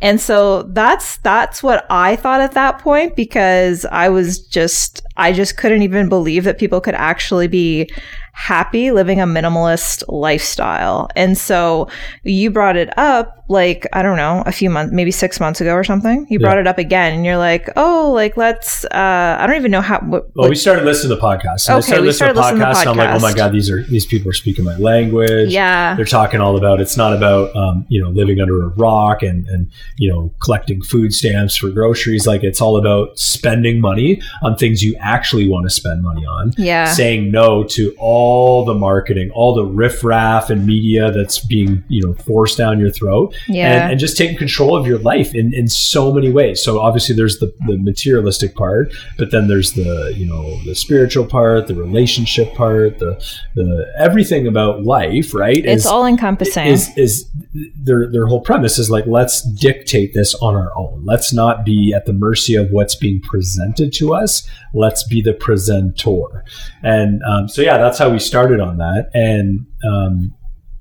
And 0.00 0.20
so 0.20 0.64
that's 0.64 1.18
that's 1.18 1.62
what 1.62 1.86
I 1.88 2.16
thought 2.16 2.40
at 2.40 2.52
that 2.52 2.78
point 2.80 3.14
because 3.16 3.84
I 3.86 4.08
was 4.08 4.40
just 4.40 5.02
I 5.16 5.32
just 5.32 5.56
couldn't 5.56 5.82
even 5.82 6.08
believe 6.08 6.44
that 6.44 6.58
people 6.58 6.80
could 6.80 6.94
actually 6.94 7.48
be 7.48 7.90
happy 8.38 8.92
living 8.92 9.20
a 9.20 9.26
minimalist 9.26 10.04
lifestyle. 10.06 11.08
And 11.16 11.36
so 11.36 11.88
you 12.22 12.50
brought 12.50 12.76
it 12.76 12.96
up 12.96 13.34
like, 13.50 13.86
I 13.94 14.02
don't 14.02 14.16
know, 14.18 14.42
a 14.46 14.52
few 14.52 14.68
months, 14.70 14.92
maybe 14.92 15.10
six 15.10 15.40
months 15.40 15.60
ago 15.60 15.72
or 15.72 15.82
something. 15.82 16.26
You 16.28 16.38
brought 16.38 16.56
Yeah. 16.56 16.60
it 16.60 16.66
up 16.66 16.78
again 16.78 17.14
and 17.14 17.24
you're 17.24 17.38
like, 17.38 17.68
oh, 17.76 18.12
like 18.14 18.36
let's, 18.36 18.84
uh, 18.84 19.36
I 19.40 19.46
don't 19.46 19.56
even 19.56 19.70
know 19.70 19.80
how. 19.80 19.98
What, 20.00 20.26
Well, 20.36 20.48
we 20.50 20.54
started 20.54 20.84
listening 20.84 21.16
to. 21.18 21.26
And 21.26 21.32
I 21.32 21.44
Okay, 21.44 21.56
started 21.82 22.02
we 22.06 22.12
started 22.12 22.36
listening 22.36 22.60
to 22.60 22.64
podcasts. 22.66 22.80
And 22.82 22.88
I'm 22.90 22.96
like, 22.96 23.16
oh 23.16 23.20
my 23.20 23.32
god, 23.32 23.52
these 23.52 23.70
are 23.70 23.82
these 23.84 24.06
people 24.06 24.28
are 24.30 24.34
speaking 24.34 24.64
my 24.64 24.76
language. 24.76 25.50
yeah. 25.52 25.94
they're 25.96 26.04
talking 26.04 26.40
all 26.40 26.56
about 26.56 26.80
it's 26.80 26.96
not 26.96 27.12
about 27.16 27.54
um, 27.56 27.86
you 27.88 28.00
know 28.02 28.10
living 28.10 28.38
under 28.40 28.62
a 28.62 28.68
rock 28.86 29.22
and 29.22 29.48
and 29.48 29.70
you 29.96 30.08
know 30.12 30.30
collecting 30.40 30.80
food 30.82 31.12
stamps 31.12 31.56
for 31.56 31.70
groceries 31.70 32.26
like 32.26 32.44
it's 32.44 32.60
all 32.60 32.76
about 32.76 33.18
spending 33.18 33.80
money 33.80 34.20
on 34.42 34.56
things 34.56 34.82
you 34.82 34.94
actually 35.00 35.48
want 35.48 35.64
to 35.68 35.70
spend 35.70 36.02
money 36.02 36.24
on 36.26 36.52
Yeah. 36.56 36.84
saying 37.00 37.30
no 37.32 37.64
to 37.76 37.94
all 37.98 38.27
the 38.64 38.74
marketing 38.74 39.30
all 39.34 39.54
the 39.54 39.64
riffraff 39.64 40.50
and 40.50 40.66
media 40.66 41.10
that's 41.12 41.38
being 41.38 41.82
you 41.88 42.00
know 42.04 42.14
forced 42.14 42.56
down 42.58 42.78
your 42.78 42.90
throat 42.90 43.34
Yeah. 43.48 43.82
and, 43.82 43.92
and 43.92 44.00
just 44.00 44.16
taking 44.16 44.36
control 44.36 44.76
of 44.76 44.86
your 44.86 44.98
life 44.98 45.34
in, 45.34 45.52
in 45.54 45.68
so 45.68 46.12
many 46.12 46.30
ways 46.30 46.62
so 46.62 46.78
obviously 46.80 47.14
there's 47.14 47.38
the, 47.38 47.52
the 47.66 47.76
materialistic 47.78 48.54
part 48.54 48.92
but 49.16 49.30
then 49.30 49.48
there's 49.48 49.72
the 49.72 50.12
you 50.16 50.26
know 50.26 50.62
the 50.64 50.74
spiritual 50.74 51.26
part 51.26 51.66
the 51.66 51.74
relationship 51.74 52.54
part 52.54 52.98
the 52.98 53.12
the 53.54 53.86
everything 53.98 54.46
about 54.46 54.82
life 54.84 55.34
right 55.34 55.64
it's 55.64 55.86
all 55.86 56.06
encompassing. 56.06 56.66
is 56.66 56.90
is 56.96 57.28
their 57.76 58.10
their 58.10 58.26
whole 58.26 58.40
premise 58.40 58.78
is 58.78 58.90
like 58.90 59.04
let's 59.06 59.42
dictate 59.42 60.14
this 60.14 60.34
on 60.36 60.54
our 60.54 60.76
own. 60.76 61.02
Let's 61.04 61.32
not 61.32 61.64
be 61.64 61.92
at 61.94 62.06
the 62.06 62.12
mercy 62.12 62.54
of 62.54 62.70
what's 62.70 62.94
being 62.94 63.20
presented 63.20 63.92
to 63.94 64.14
us. 64.14 64.48
Let's 64.74 65.02
be 65.04 65.22
the 65.22 65.32
presentor. 65.32 66.44
And 66.82 67.22
um, 67.24 67.48
so 67.48 67.62
yeah, 67.62 67.78
that's 67.78 67.98
how 67.98 68.10
we 68.10 68.17
started 68.18 68.60
on 68.60 68.78
that. 68.78 69.10
And 69.14 69.66
um, 69.88 70.34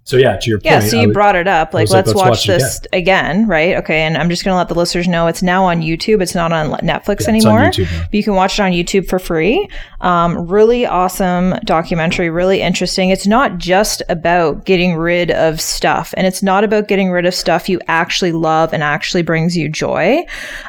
so 0.07 0.15
yeah, 0.15 0.37
to 0.37 0.49
your 0.49 0.59
point. 0.59 0.65
Yeah, 0.71 0.79
so 0.79 0.97
you 1.01 1.07
would- 1.07 1.13
brought 1.13 1.35
it 1.35 1.49
up. 1.49 1.73
Like, 1.73 1.89
let's, 1.89 2.07
let's 2.07 2.13
watch, 2.13 2.29
watch 2.29 2.47
this 2.47 2.79
again. 2.93 3.45
right? 3.45 3.75
Okay, 3.75 4.03
and 4.03 4.15
I'm 4.15 4.29
just 4.29 4.45
going 4.45 4.53
to 4.53 4.57
let 4.57 4.69
the 4.69 4.73
listeners 4.73 5.05
know 5.05 5.27
it's 5.27 5.43
now 5.43 5.65
on 5.65 5.81
YouTube. 5.81 6.21
It's 6.21 6.33
not 6.33 6.53
on 6.53 6.69
Netflix 6.79 7.23
yeah, 7.23 7.27
on 7.27 7.35
anymore. 7.35 7.59
Now. 7.59 8.05
But 8.05 8.13
you 8.13 8.23
can 8.23 8.33
watch 8.33 8.57
it 8.57 8.61
on 8.61 8.71
YouTube 8.71 9.09
for 9.09 9.19
free. 9.19 9.67
Um, 9.99 10.47
really 10.47 10.85
awesome 10.85 11.55
documentary, 11.65 12.29
really 12.29 12.61
interesting. 12.61 13.09
It's 13.09 13.27
not 13.27 13.57
just 13.57 14.01
about 14.07 14.63
getting 14.63 14.95
rid 14.95 15.29
of 15.31 15.59
stuff, 15.59 16.13
and 16.15 16.25
it's 16.25 16.41
not 16.41 16.63
about 16.63 16.87
getting 16.87 17.09
rid 17.09 17.25
of 17.25 17.33
stuff 17.33 17.67
you 17.67 17.81
actually 17.89 18.31
love 18.31 18.71
and 18.71 18.83
actually 18.83 19.23
brings 19.23 19.57
you 19.57 19.67
joy. 19.67 20.25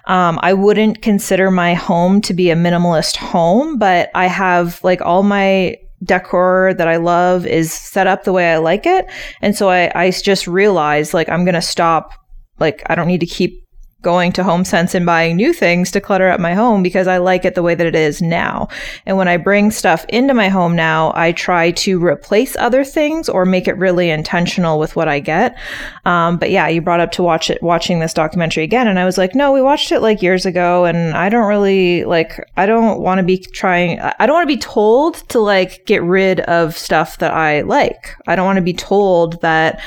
Um, 0.07 0.41
I 0.43 0.53
wouldn't 0.53 1.01
consider 1.01 1.53
my 1.53 1.75
home 1.75 2.21
to 2.23 2.35
be 2.35 2.51
a 2.51 2.57
minimalist 2.57 3.15
home, 3.15 3.79
but 3.79 4.11
I 4.17 4.27
have 4.27 4.83
like 4.83 5.01
all 5.01 5.23
my 5.23 5.77
decor 6.03 6.75
that 6.79 6.89
I 6.89 6.97
love 6.97 7.47
is 7.47 7.73
set 7.73 8.07
up 8.07 8.25
the 8.25 8.33
way 8.33 8.53
I 8.53 8.59
like 8.59 8.87
it. 8.87 9.07
And 9.41 9.57
so 9.57 9.69
I, 9.69 9.91
I 9.95 10.11
just 10.11 10.47
realized 10.47 11.15
like 11.15 11.29
I'm 11.29 11.45
going 11.45 11.55
to 11.55 11.63
stop. 11.63 12.13
Like 12.61 12.83
I 12.87 12.95
don't 12.95 13.07
need 13.07 13.21
to 13.21 13.27
keep 13.27 13.65
going 14.09 14.33
to 14.33 14.43
Home 14.43 14.65
Sense 14.65 14.95
and 14.95 15.05
buying 15.05 15.37
new 15.37 15.53
things 15.53 15.91
to 15.91 16.01
clutter 16.01 16.31
up 16.31 16.41
my 16.41 16.55
home 16.55 16.83
because 16.83 17.07
I 17.07 17.19
like 17.19 17.45
it 17.45 17.55
the 17.55 17.63
way 17.63 17.75
that 17.75 17.87
it 17.87 17.95
is 17.95 18.23
now. 18.23 18.67
And 19.05 19.19
when 19.19 19.29
I 19.29 19.37
bring 19.37 19.71
stuff 19.71 20.07
into 20.09 20.33
my 20.33 20.49
home 20.49 20.75
now, 20.75 21.13
I 21.15 21.33
try 21.33 21.73
to 21.73 22.03
replace 22.03 22.57
other 22.57 22.85
things 22.85 23.29
or 23.29 23.45
make 23.45 23.69
it 23.69 23.77
really 23.77 24.09
intentional 24.09 24.79
with 24.79 24.97
what 24.97 25.09
I 25.09 25.21
get. 25.21 25.59
Um, 26.07 26.39
but 26.39 26.51
yeah, 26.51 26.69
you 26.69 26.81
brought 26.81 27.01
up 27.01 27.13
to 27.13 27.23
watch 27.23 27.51
it, 27.51 27.63
watching 27.63 28.01
this 28.01 28.15
documentary 28.15 28.65
again. 28.65 28.89
And 28.89 28.99
I 28.99 29.05
was 29.05 29.19
like, 29.19 29.35
no, 29.35 29.53
we 29.53 29.61
watched 29.61 29.93
it 29.93 30.01
like 30.01 30.23
years 30.23 30.47
ago. 30.47 30.87
And 30.87 31.15
I 31.15 31.29
don't 31.29 31.47
really 31.47 32.07
like, 32.07 32.41
I 32.57 32.65
don't 32.65 33.01
want 33.01 33.19
to 33.19 33.25
be 33.25 33.37
trying, 33.37 34.01
I 34.01 34.25
don't 34.25 34.37
want 34.37 34.49
to 34.49 34.57
be 34.57 34.61
told 34.61 35.17
to 35.29 35.39
like 35.39 35.85
get 35.85 36.03
rid 36.03 36.41
of 36.41 36.79
stuff 36.79 37.19
that 37.19 37.35
I 37.35 37.61
like. 37.61 38.17
I 38.27 38.37
don't 38.37 38.47
want 38.47 38.57
to 38.57 38.63
be 38.63 38.73
told 38.73 39.43
that 39.43 39.83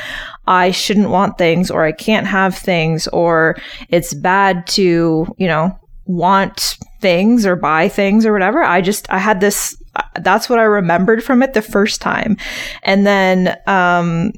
I 0.51 0.72
shouldn't 0.72 1.10
want 1.10 1.38
things 1.38 1.72
or 1.72 1.86
I 1.86 1.93
can't 1.93 2.27
have 2.27 2.58
things 2.58 3.08
or 3.08 3.55
it's 3.88 4.13
bad 4.13 4.67
to, 4.67 5.34
you 5.38 5.48
know, 5.48 5.79
want 6.05 6.75
things 7.00 7.46
or 7.46 7.55
buy 7.55 7.88
things 7.88 8.25
or 8.25 8.34
whatever. 8.34 8.62
I 8.62 8.81
just, 8.81 9.10
I 9.10 9.17
had 9.17 9.39
this, 9.39 9.81
that's 10.20 10.50
what 10.50 10.60
I 10.60 10.63
remembered 10.63 11.24
from 11.24 11.41
it 11.41 11.53
the 11.53 11.62
first 11.62 12.01
time. 12.01 12.36
And 12.84 13.08
then, 13.08 13.58
um, 13.65 14.34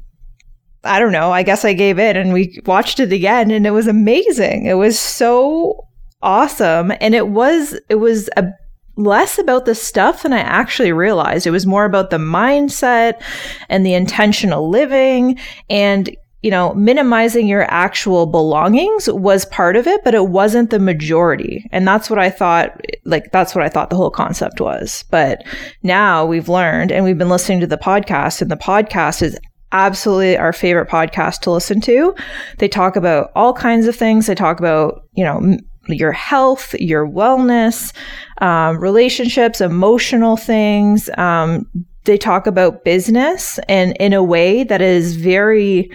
I 0.84 1.00
don't 1.00 1.10
know, 1.10 1.32
I 1.32 1.42
guess 1.42 1.64
I 1.64 1.72
gave 1.72 1.98
in 1.98 2.16
and 2.16 2.32
we 2.32 2.60
watched 2.64 3.00
it 3.00 3.12
again 3.12 3.50
and 3.50 3.66
it 3.66 3.72
was 3.72 3.88
amazing. 3.88 4.66
It 4.66 4.74
was 4.74 4.96
so 4.96 5.84
awesome. 6.22 6.92
And 7.00 7.16
it 7.16 7.26
was, 7.26 7.76
it 7.88 7.96
was 7.96 8.30
a, 8.36 8.52
less 8.96 9.38
about 9.38 9.64
the 9.64 9.74
stuff 9.74 10.22
than 10.22 10.32
I 10.32 10.40
actually 10.40 10.92
realized. 10.92 11.46
It 11.46 11.50
was 11.50 11.66
more 11.66 11.84
about 11.84 12.10
the 12.10 12.18
mindset 12.18 13.20
and 13.68 13.84
the 13.84 13.94
intentional 13.94 14.68
living 14.68 15.38
and 15.68 16.16
you 16.44 16.50
know, 16.50 16.74
minimizing 16.74 17.46
your 17.46 17.64
actual 17.70 18.26
belongings 18.26 19.08
was 19.08 19.46
part 19.46 19.76
of 19.76 19.86
it, 19.86 20.04
but 20.04 20.14
it 20.14 20.28
wasn't 20.28 20.68
the 20.68 20.78
majority. 20.78 21.66
And 21.72 21.88
that's 21.88 22.10
what 22.10 22.18
I 22.18 22.28
thought, 22.28 22.78
like, 23.06 23.32
that's 23.32 23.54
what 23.54 23.64
I 23.64 23.70
thought 23.70 23.88
the 23.88 23.96
whole 23.96 24.10
concept 24.10 24.60
was. 24.60 25.06
But 25.10 25.42
now 25.82 26.26
we've 26.26 26.50
learned 26.50 26.92
and 26.92 27.02
we've 27.02 27.16
been 27.16 27.30
listening 27.30 27.60
to 27.60 27.66
the 27.66 27.78
podcast, 27.78 28.42
and 28.42 28.50
the 28.50 28.58
podcast 28.58 29.22
is 29.22 29.38
absolutely 29.72 30.36
our 30.36 30.52
favorite 30.52 30.90
podcast 30.90 31.40
to 31.40 31.50
listen 31.50 31.80
to. 31.80 32.14
They 32.58 32.68
talk 32.68 32.96
about 32.96 33.30
all 33.34 33.54
kinds 33.54 33.86
of 33.86 33.96
things. 33.96 34.26
They 34.26 34.34
talk 34.34 34.58
about, 34.58 35.00
you 35.14 35.24
know, 35.24 35.56
your 35.88 36.12
health, 36.12 36.74
your 36.74 37.06
wellness, 37.06 37.92
um, 38.40 38.78
relationships, 38.78 39.60
emotional 39.60 40.36
things. 40.36 41.10
Um, 41.16 41.66
they 42.04 42.18
talk 42.18 42.46
about 42.46 42.84
business 42.84 43.58
and 43.68 43.96
in 43.98 44.12
a 44.12 44.22
way 44.22 44.64
that 44.64 44.82
is 44.82 45.16
very 45.16 45.90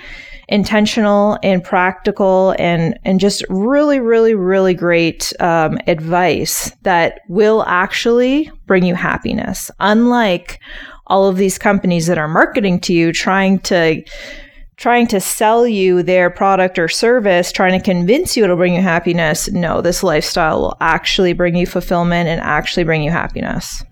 intentional 0.48 1.38
and 1.44 1.64
practical 1.64 2.56
and 2.58 2.98
and 3.06 3.20
just 3.20 3.46
really 3.50 4.00
really 4.00 4.34
really 4.34 4.74
great 4.74 5.32
um, 5.40 5.78
advice 5.86 6.72
that 6.82 7.20
will 7.30 7.64
actually 7.68 8.52
bring 8.66 8.84
you 8.84 8.96
happiness 8.96 9.70
unlike 9.80 10.60
all 11.06 11.28
of 11.28 11.38
these 11.38 11.60
companies 11.60 12.08
that 12.08 12.18
are 12.18 12.28
marketing 12.28 12.80
to 12.80 12.94
you 12.94 13.14
trying 13.14 13.60
to 13.60 14.04
trying 14.80 15.06
to 15.06 15.20
sell 15.20 15.68
you 15.68 16.02
their 16.02 16.30
product 16.30 16.80
or 16.80 16.88
service 16.88 17.52
trying 17.52 17.78
to 17.78 17.84
convince 17.84 18.36
you 18.36 18.44
it'll 18.44 18.56
bring 18.56 18.74
you 18.74 18.82
happiness 18.82 19.50
no 19.52 19.82
this 19.82 20.02
lifestyle 20.04 20.62
will 20.62 20.78
actually 20.82 21.34
bring 21.34 21.56
you 21.56 21.68
fulfillment 21.68 22.28
and 22.28 22.42
actually 22.42 22.84
bring 22.84 23.04
you 23.04 23.12
happiness 23.12 23.84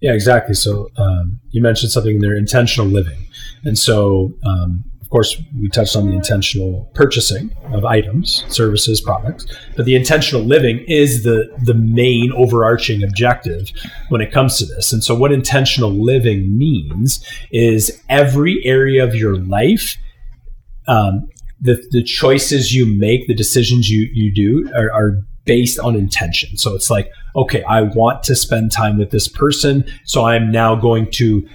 Yeah, 0.00 0.12
exactly. 0.12 0.54
So 0.54 0.90
um, 0.96 1.40
you 1.50 1.60
mentioned 1.60 1.90
something 1.90 2.20
there, 2.20 2.36
intentional 2.36 2.86
living, 2.88 3.18
and 3.64 3.76
so 3.76 4.32
um, 4.46 4.84
of 5.00 5.10
course 5.10 5.40
we 5.60 5.68
touched 5.70 5.96
on 5.96 6.06
the 6.06 6.12
intentional 6.12 6.90
purchasing 6.94 7.50
of 7.72 7.84
items, 7.84 8.44
services, 8.48 9.00
products, 9.00 9.46
but 9.74 9.86
the 9.86 9.96
intentional 9.96 10.42
living 10.42 10.84
is 10.86 11.24
the 11.24 11.48
the 11.64 11.74
main 11.74 12.30
overarching 12.32 13.02
objective 13.02 13.70
when 14.08 14.20
it 14.20 14.30
comes 14.30 14.58
to 14.58 14.66
this. 14.66 14.92
And 14.92 15.02
so 15.02 15.16
what 15.16 15.32
intentional 15.32 15.90
living 15.90 16.56
means 16.56 17.24
is 17.50 18.00
every 18.08 18.60
area 18.64 19.02
of 19.02 19.14
your 19.14 19.36
life. 19.36 19.96
Um, 20.88 21.28
the, 21.60 21.82
the 21.90 22.02
choices 22.02 22.74
you 22.74 22.86
make, 22.86 23.26
the 23.26 23.34
decisions 23.34 23.88
you, 23.88 24.08
you 24.12 24.32
do 24.32 24.70
are, 24.74 24.90
are 24.92 25.22
based 25.44 25.78
on 25.78 25.96
intention. 25.96 26.56
So 26.56 26.74
it's 26.74 26.90
like, 26.90 27.10
okay, 27.34 27.62
I 27.64 27.82
want 27.82 28.22
to 28.24 28.34
spend 28.34 28.70
time 28.70 28.98
with 28.98 29.10
this 29.10 29.28
person. 29.28 29.84
So 30.04 30.24
I'm 30.24 30.50
now 30.50 30.74
going 30.74 31.10
to 31.12 31.48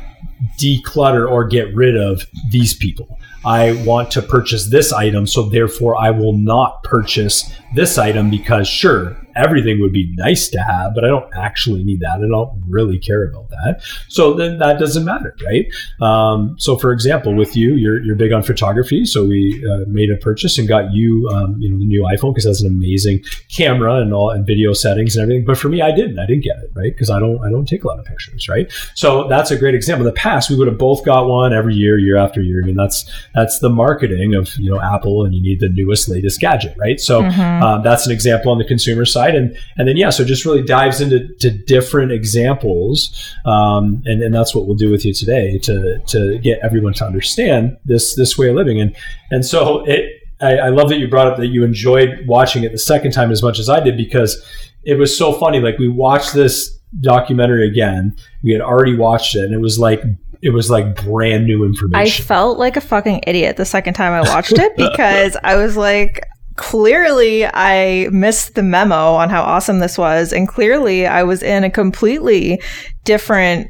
declutter 0.60 1.30
or 1.30 1.46
get 1.46 1.74
rid 1.76 1.96
of 1.96 2.26
these 2.50 2.74
people. 2.74 3.20
I 3.46 3.74
want 3.86 4.12
to 4.12 4.22
purchase 4.22 4.70
this 4.70 4.92
item. 4.94 5.28
So 5.28 5.44
therefore, 5.44 5.96
I 5.96 6.12
will 6.12 6.38
not 6.38 6.84
purchase 6.84 7.52
this 7.76 7.98
item 7.98 8.30
because, 8.30 8.68
sure, 8.68 9.18
everything 9.36 9.80
would 9.82 9.94
be 9.94 10.14
nice 10.16 10.48
to 10.50 10.60
have, 10.60 10.94
but 10.96 11.04
I 11.04 11.08
don't 11.08 11.32
actually 11.36 11.84
need 11.84 12.00
that. 12.02 12.22
I 12.24 12.28
don't 12.28 12.64
really 12.68 12.98
care 12.98 13.24
about 13.26 13.50
that. 13.50 13.82
So 14.08 14.34
then 14.34 14.60
that 14.60 14.80
doesn't 14.80 15.06
matter, 15.06 15.36
right? 15.46 15.66
Um, 16.02 16.56
so, 16.60 16.78
for 16.78 16.92
example, 16.92 17.36
with 17.36 17.56
you, 17.56 17.76
you're, 17.76 18.02
you're 18.04 18.16
big 18.16 18.32
on 18.32 18.44
photography. 18.44 19.06
So 19.06 19.26
we 19.26 19.64
uh, 19.70 19.86
made 19.88 20.10
a 20.12 20.18
purchase 20.18 20.58
and 20.58 20.68
got 20.68 20.94
you, 20.94 21.28
um, 21.30 21.56
you 21.60 21.70
know, 21.70 21.78
the 21.80 21.86
new 21.86 22.04
iPhone 22.04 22.34
because 22.34 22.46
it 22.46 22.50
has 22.50 22.62
an 22.62 22.68
amazing 22.68 23.24
camera 23.50 23.96
and 23.96 24.14
all 24.14 24.30
and 24.30 24.46
video 24.46 24.74
settings 24.74 25.16
and 25.16 25.24
everything. 25.24 25.46
But 25.46 25.58
for 25.58 25.70
me, 25.70 25.82
I 25.82 25.92
didn't. 25.92 26.20
I 26.20 26.26
didn't 26.26 26.44
get 26.44 26.58
it, 26.58 26.72
right? 26.74 26.94
Because 26.94 27.10
I 27.10 27.20
don't, 27.20 27.44
I 27.44 27.50
don't 27.50 27.68
take 27.68 27.84
a 27.84 27.88
lot 27.88 28.00
of 28.00 28.06
pictures, 28.06 28.48
right? 28.48 28.72
So 28.96 29.28
that's 29.28 29.52
a 29.52 29.58
great 29.58 29.76
example. 29.76 30.06
In 30.06 30.14
the 30.14 30.20
past, 30.20 30.50
we 30.50 30.58
would 30.58 30.68
have 30.68 30.78
both 30.78 31.04
got 31.06 31.28
one 31.28 31.54
every 31.54 31.76
year, 31.76 31.98
year 31.98 32.18
after 32.18 32.42
year. 32.42 32.62
I 32.62 32.66
mean, 32.66 32.76
that's 32.76 33.10
that's 33.34 33.60
the 33.60 33.70
marketing 33.70 34.36
of 34.36 34.50
you 34.58 34.72
know 34.72 34.82
Apple, 34.82 35.26
and 35.26 35.34
you 35.34 35.42
need 35.42 35.60
the 35.60 35.70
newest, 35.70 36.10
latest 36.10 36.40
gadget, 36.40 36.76
right? 36.78 37.00
So 37.00 37.24
um, 37.24 37.84
that's 37.84 38.06
an 38.06 38.12
example 38.12 38.52
on 38.52 38.58
the 38.58 38.66
consumer 38.66 39.06
side, 39.06 39.23
and 39.32 39.58
and 39.78 39.88
then 39.88 39.98
yeah, 39.98 40.10
so 40.10 40.24
just 40.24 40.46
really 40.46 40.64
dives 40.64 41.02
into 41.02 41.34
to 41.40 41.50
different 41.50 42.12
examples, 42.12 43.34
um, 43.46 44.02
and 44.06 44.22
and 44.22 44.34
that's 44.34 44.56
what 44.56 44.66
we'll 44.66 44.76
do 44.76 44.92
with 44.92 45.06
you 45.06 45.14
today 45.14 45.58
to 45.60 46.00
to 46.08 46.40
get 46.40 46.60
everyone 46.64 46.94
to 46.94 47.06
understand 47.06 47.78
this 47.86 48.16
this 48.16 48.38
way 48.38 48.50
of 48.50 48.56
living, 48.56 48.80
and 48.80 48.96
and 49.32 49.46
so 49.46 49.84
it. 49.86 50.20
I, 50.42 50.58
I 50.58 50.70
love 50.70 50.90
that 50.90 50.98
you 50.98 51.08
brought 51.08 51.28
up 51.28 51.38
that 51.38 51.48
you 51.48 51.64
enjoyed 51.64 52.26
watching 52.28 52.64
it 52.64 52.74
the 52.74 52.78
second 52.78 53.12
time 53.12 53.32
as 53.32 53.42
much 53.42 53.60
as 53.60 53.70
I 53.70 53.80
did 53.80 53.96
because 53.96 54.44
it 54.84 54.96
was 54.96 55.18
so 55.18 55.32
funny. 55.32 55.62
Like 55.62 55.78
we 55.78 55.88
watched 55.88 56.34
this 56.34 56.80
documentary 57.00 57.66
again. 57.66 58.18
We 58.44 58.52
had 58.52 58.60
already 58.60 58.96
watched 58.96 59.36
it, 59.36 59.46
and 59.46 59.54
it 59.54 59.60
was 59.60 59.80
like 59.80 60.04
it 60.44 60.50
was 60.50 60.70
like 60.70 61.02
brand 61.04 61.46
new 61.46 61.64
information. 61.64 61.96
I 61.96 62.10
felt 62.10 62.60
like 62.60 62.76
a 62.76 62.82
fucking 62.82 63.22
idiot 63.26 63.56
the 63.56 63.66
second 63.66 63.94
time 63.94 64.12
I 64.12 64.30
watched 64.30 64.60
it 64.60 64.76
because 64.78 65.38
I 65.42 65.56
was 65.56 65.78
like, 65.78 66.28
clearly 66.56 67.46
I 67.46 68.10
missed 68.12 68.56
the 68.56 68.64
memo 68.64 69.14
on 69.14 69.30
how 69.30 69.42
awesome 69.42 69.80
this 69.80 69.98
was. 69.98 70.34
And 70.34 70.48
clearly 70.48 71.08
I 71.08 71.24
was 71.24 71.42
in 71.42 71.64
a 71.64 71.70
completely 71.70 72.62
different 73.04 73.68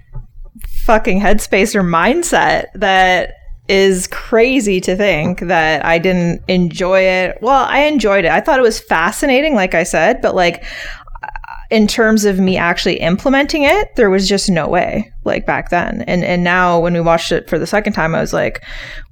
fucking 0.67 1.21
headspace 1.21 1.75
or 1.75 1.83
mindset 1.83 2.65
that 2.75 3.35
is 3.69 4.07
crazy 4.07 4.81
to 4.81 4.97
think 4.97 5.39
that 5.39 5.85
I 5.85 5.97
didn't 5.97 6.41
enjoy 6.49 7.01
it. 7.01 7.37
Well, 7.41 7.65
I 7.65 7.83
enjoyed 7.83 8.25
it. 8.25 8.31
I 8.31 8.41
thought 8.41 8.59
it 8.59 8.63
was 8.63 8.81
fascinating, 8.81 9.55
like 9.55 9.73
I 9.73 9.83
said, 9.83 10.21
but 10.21 10.35
like, 10.35 10.65
in 11.69 11.87
terms 11.87 12.25
of 12.25 12.39
me 12.39 12.57
actually 12.57 12.99
implementing 12.99 13.63
it, 13.63 13.95
there 13.95 14.09
was 14.09 14.27
just 14.27 14.49
no 14.49 14.67
way 14.67 15.12
like 15.25 15.45
back 15.45 15.69
then. 15.69 16.01
And 16.03 16.23
and 16.23 16.43
now 16.43 16.79
when 16.79 16.93
we 16.93 17.01
watched 17.01 17.31
it 17.31 17.49
for 17.49 17.57
the 17.57 17.67
second 17.67 17.93
time, 17.93 18.15
I 18.15 18.21
was 18.21 18.33
like, 18.33 18.63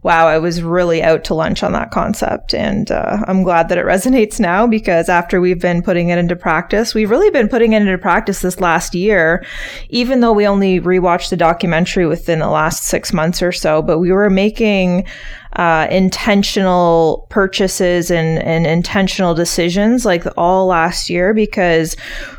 wow, 0.03 0.27
I 0.27 0.39
was 0.39 0.63
really 0.63 1.03
out 1.03 1.23
to 1.25 1.35
lunch 1.35 1.61
on 1.61 1.73
that 1.73 1.91
concept. 1.91 2.53
And 2.55 2.89
uh, 2.91 3.23
I'm 3.27 3.43
glad 3.43 3.69
that 3.69 3.77
it 3.77 3.85
resonates 3.85 4.39
now 4.39 4.65
because 4.67 5.09
after 5.09 5.39
we've 5.39 5.61
been 5.61 5.83
putting 5.83 6.09
it 6.09 6.17
into 6.17 6.35
practice, 6.35 6.93
we've 6.95 7.09
really 7.09 7.29
been 7.29 7.47
putting 7.47 7.73
it 7.73 7.81
into 7.81 7.97
practice 7.97 8.41
this 8.41 8.59
last 8.59 8.95
year, 8.95 9.45
even 9.89 10.21
though 10.21 10.33
we 10.33 10.47
only 10.47 10.79
rewatched 10.79 11.29
the 11.29 11.37
documentary 11.37 12.05
within 12.05 12.39
the 12.39 12.49
last 12.49 12.85
six 12.85 13.13
months 13.13 13.41
or 13.41 13.51
so. 13.51 13.81
But 13.81 13.99
we 13.99 14.11
were 14.11 14.29
making 14.29 15.05
uh, 15.53 15.87
intentional 15.91 17.27
purchases 17.29 18.09
and, 18.09 18.39
and 18.39 18.65
intentional 18.65 19.33
decisions 19.33 20.05
like 20.05 20.25
all 20.37 20.65
last 20.67 21.09
year 21.09 21.33
because 21.33 21.95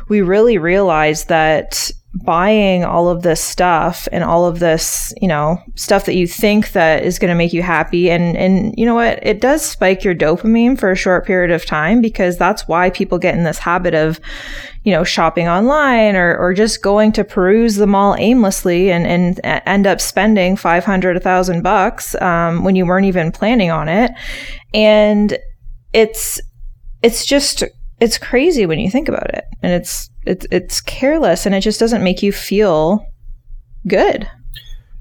we 0.09 0.21
really 0.21 0.57
realized 0.57 1.29
that 1.29 1.91
buying 2.15 2.83
all 2.85 3.09
of 3.09 3.23
this 3.23 3.41
stuff 3.41 4.07
and 4.11 4.23
all 4.23 4.45
of 4.45 4.59
this, 4.59 5.13
you 5.21 5.27
know, 5.27 5.61
stuff 5.75 6.05
that 6.05 6.15
you 6.15 6.27
think 6.27 6.71
that 6.73 7.03
is 7.03 7.17
going 7.17 7.29
to 7.29 7.35
make 7.35 7.53
you 7.53 7.63
happy 7.63 8.11
and 8.11 8.37
and 8.37 8.73
you 8.77 8.85
know 8.85 8.95
what, 8.95 9.19
it 9.25 9.41
does 9.41 9.63
spike 9.63 10.03
your 10.03 10.13
dopamine 10.13 10.79
for 10.79 10.91
a 10.91 10.95
short 10.95 11.25
period 11.25 11.51
of 11.51 11.65
time 11.65 12.01
because 12.01 12.37
that's 12.37 12.67
why 12.67 12.89
people 12.89 13.17
get 13.17 13.35
in 13.35 13.43
this 13.43 13.59
habit 13.59 13.93
of 13.93 14.19
you 14.83 14.91
know, 14.91 15.03
shopping 15.03 15.47
online 15.47 16.15
or, 16.15 16.35
or 16.37 16.53
just 16.53 16.81
going 16.81 17.11
to 17.13 17.23
peruse 17.23 17.75
the 17.75 17.87
mall 17.87 18.15
aimlessly 18.17 18.91
and, 18.91 19.07
and 19.07 19.39
end 19.43 19.87
up 19.87 20.01
spending 20.01 20.57
500, 20.57 21.15
1000 21.15 21.61
bucks, 21.61 22.15
um, 22.21 22.63
when 22.63 22.75
you 22.75 22.85
weren't 22.85 23.05
even 23.05 23.31
planning 23.31 23.71
on 23.71 23.87
it. 23.87 24.11
And 24.73 25.37
it's, 25.93 26.41
it's 27.01 27.25
just, 27.25 27.63
it's 28.03 28.17
crazy 28.17 28.65
when 28.65 28.79
you 28.79 28.91
think 28.91 29.07
about 29.07 29.33
it 29.33 29.45
and 29.61 29.71
it's, 29.71 30.09
it's, 30.25 30.45
it's 30.51 30.81
careless 30.81 31.45
and 31.45 31.55
it 31.55 31.61
just 31.61 31.79
doesn't 31.79 32.03
make 32.03 32.21
you 32.21 32.31
feel 32.31 33.05
good. 33.87 34.29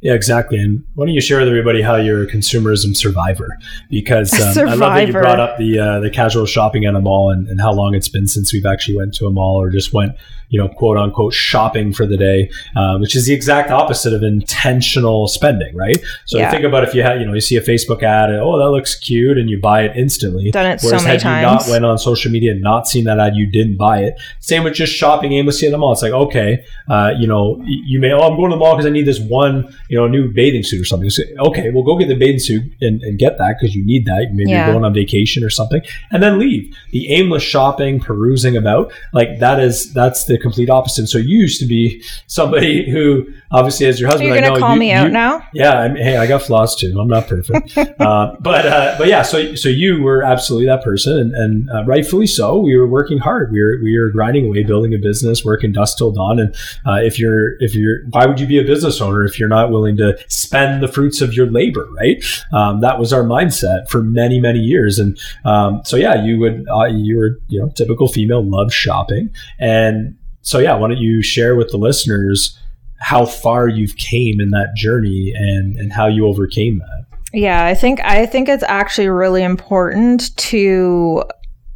Yeah, 0.02 0.14
exactly. 0.14 0.58
And 0.58 0.84
why 0.94 1.06
don't 1.06 1.14
you 1.14 1.20
share 1.20 1.38
with 1.38 1.48
everybody 1.48 1.80
how 1.80 1.94
you're 1.94 2.24
a 2.24 2.26
consumerism 2.26 2.96
survivor? 2.96 3.56
Because 3.88 4.32
um, 4.56 4.68
I 4.68 4.74
love 4.74 4.94
that 4.94 5.06
you 5.06 5.12
brought 5.12 5.38
up 5.38 5.58
the 5.58 5.78
uh, 5.78 6.00
the 6.00 6.10
casual 6.10 6.44
shopping 6.44 6.84
at 6.84 6.96
a 6.96 7.00
mall 7.00 7.30
and, 7.30 7.46
and 7.46 7.60
how 7.60 7.72
long 7.72 7.94
it's 7.94 8.08
been 8.08 8.26
since 8.26 8.52
we've 8.52 8.66
actually 8.66 8.96
went 8.96 9.14
to 9.14 9.26
a 9.26 9.30
mall 9.30 9.60
or 9.60 9.70
just 9.70 9.92
went, 9.92 10.16
you 10.52 10.58
know, 10.60 10.68
quote 10.68 10.98
unquote 10.98 11.32
shopping 11.32 11.92
for 11.92 12.06
the 12.06 12.16
day, 12.16 12.50
um, 12.76 13.00
which 13.00 13.16
is 13.16 13.26
the 13.26 13.32
exact 13.32 13.70
opposite 13.70 14.12
of 14.12 14.22
intentional 14.22 15.26
spending, 15.26 15.74
right? 15.74 15.98
So 16.26 16.38
Yeah. 16.38 16.50
think 16.50 16.64
about 16.64 16.84
if 16.84 16.94
you 16.94 17.02
had, 17.02 17.18
you 17.20 17.26
know, 17.26 17.32
you 17.34 17.40
see 17.40 17.56
a 17.56 17.60
Facebook 17.62 18.02
ad, 18.02 18.28
and, 18.30 18.38
oh, 18.40 18.58
that 18.58 18.70
looks 18.70 18.94
cute, 18.94 19.38
and 19.38 19.48
you 19.48 19.58
buy 19.58 19.82
it 19.82 19.92
instantly. 19.96 20.50
Done 20.50 20.66
it 20.66 20.80
so 20.80 20.88
Whereas 20.88 21.04
many 21.04 21.18
had 21.20 21.36
you 21.38 21.42
not 21.42 21.60
times. 21.60 21.70
went 21.70 21.84
on 21.86 21.96
social 21.98 22.30
media 22.30 22.52
and 22.52 22.60
not 22.60 22.86
seen 22.86 23.04
that 23.04 23.18
ad, 23.18 23.34
you 23.34 23.46
didn't 23.46 23.76
buy 23.78 24.00
it. 24.02 24.14
Same 24.40 24.62
with 24.64 24.74
just 24.74 24.92
shopping 24.92 25.32
aimlessly 25.32 25.68
at 25.68 25.70
the 25.72 25.78
mall. 25.78 25.92
It's 25.92 26.02
like, 26.02 26.12
okay, 26.12 26.64
uh, 26.88 27.12
you 27.18 27.26
know, 27.26 27.62
you 27.66 27.98
may, 27.98 28.12
oh, 28.12 28.20
I'm 28.20 28.36
going 28.36 28.50
to 28.50 28.56
the 28.56 28.60
mall 28.60 28.74
because 28.76 28.86
I 28.86 28.90
need 28.90 29.06
this 29.06 29.20
one, 29.20 29.74
you 29.88 29.96
know, 29.96 30.06
new 30.06 30.28
bathing 30.30 30.62
suit 30.62 30.80
or 30.80 30.84
something. 30.84 31.08
So, 31.10 31.22
okay, 31.48 31.70
well, 31.70 31.82
go 31.82 31.96
get 31.96 32.08
the 32.08 32.14
bathing 32.14 32.38
suit 32.38 32.62
and, 32.82 33.00
and 33.02 33.18
get 33.18 33.38
that 33.38 33.56
because 33.58 33.74
you 33.74 33.84
need 33.84 34.04
that. 34.06 34.28
Maybe 34.32 34.50
Yeah. 34.50 34.64
you're 34.66 34.74
going 34.74 34.84
on 34.84 34.92
vacation 34.94 35.42
or 35.44 35.50
something, 35.50 35.80
and 36.10 36.22
then 36.22 36.38
leave. 36.38 36.74
The 36.90 37.10
aimless 37.12 37.42
shopping, 37.42 38.00
perusing 38.00 38.56
about, 38.56 38.92
like 39.14 39.38
that 39.38 39.58
is 39.60 39.92
that's 39.94 40.24
the 40.26 40.38
complete 40.42 40.68
opposite. 40.68 41.06
So 41.08 41.18
you 41.18 41.38
used 41.38 41.60
to 41.60 41.66
be 41.66 42.02
somebody 42.26 42.90
who, 42.90 43.26
obviously, 43.50 43.86
as 43.86 43.98
your 44.00 44.10
husband. 44.10 44.30
Are 44.30 44.34
husband, 44.34 44.44
you 44.44 44.46
I 44.46 44.48
going 44.50 44.60
to 44.60 44.66
call 44.66 44.74
you- 44.74 44.80
me 44.80 44.92
out 44.92 45.06
you- 45.06 45.12
now? 45.12 45.46
yeah, 45.54 45.78
I 45.78 45.88
mean, 45.88 46.02
hey, 46.02 46.16
I 46.18 46.26
got 46.26 46.42
flaws 46.42 46.76
too. 46.76 46.98
I'm 47.00 47.08
not 47.08 47.28
perfect, 47.28 47.76
uh, 48.00 48.34
but 48.40 48.66
uh, 48.66 48.94
but 48.98 49.08
yeah. 49.08 49.22
So 49.22 49.54
so 49.54 49.68
you 49.68 50.02
were 50.02 50.22
absolutely 50.22 50.66
that 50.66 50.82
person, 50.84 51.16
and, 51.18 51.34
and 51.34 51.70
uh, 51.70 51.84
rightfully 51.84 52.26
so. 52.26 52.58
We 52.58 52.76
were 52.76 52.86
working 52.86 53.18
hard. 53.18 53.52
We 53.52 53.62
were 53.62 53.78
we 53.82 53.98
were 53.98 54.10
grinding 54.10 54.46
away, 54.46 54.64
building 54.64 54.92
a 54.94 54.98
business, 54.98 55.44
working 55.44 55.72
dust 55.72 55.96
till 55.98 56.10
dawn. 56.12 56.38
And 56.40 56.54
uh, 56.86 56.98
if 57.02 57.18
you're 57.18 57.56
if 57.60 57.74
you're, 57.74 58.04
why 58.10 58.26
would 58.26 58.40
you 58.40 58.46
be 58.46 58.58
a 58.58 58.64
business 58.64 59.00
owner 59.00 59.24
if 59.24 59.38
you're 59.38 59.48
not 59.48 59.70
willing 59.70 59.96
to 59.98 60.16
spend 60.28 60.82
the 60.82 60.88
fruits 60.88 61.20
of 61.20 61.32
your 61.34 61.46
labor, 61.46 61.88
right? 61.98 62.22
Um, 62.52 62.80
that 62.80 62.98
was 62.98 63.12
our 63.12 63.22
mindset 63.22 63.88
for 63.88 64.02
many 64.02 64.40
many 64.40 64.58
years. 64.58 64.98
And 64.98 65.18
um, 65.44 65.82
so 65.84 65.96
yeah, 65.96 66.24
you 66.24 66.38
would 66.38 66.66
uh, 66.68 66.84
you 66.86 67.16
were 67.16 67.38
you 67.48 67.60
know 67.60 67.68
typical 67.70 68.08
female, 68.08 68.42
loves 68.44 68.74
shopping, 68.74 69.30
and 69.58 70.16
so 70.42 70.58
yeah. 70.58 70.74
Why 70.74 70.88
don't 70.88 70.98
you 70.98 71.22
share 71.22 71.56
with 71.56 71.70
the 71.70 71.78
listeners? 71.78 72.58
how 73.02 73.26
far 73.26 73.68
you've 73.68 73.96
came 73.96 74.40
in 74.40 74.50
that 74.50 74.74
journey 74.76 75.32
and 75.34 75.76
and 75.76 75.92
how 75.92 76.06
you 76.06 76.26
overcame 76.26 76.78
that. 76.78 77.04
Yeah, 77.32 77.64
I 77.64 77.74
think 77.74 78.00
I 78.04 78.26
think 78.26 78.48
it's 78.48 78.62
actually 78.62 79.08
really 79.08 79.42
important 79.42 80.34
to 80.36 81.24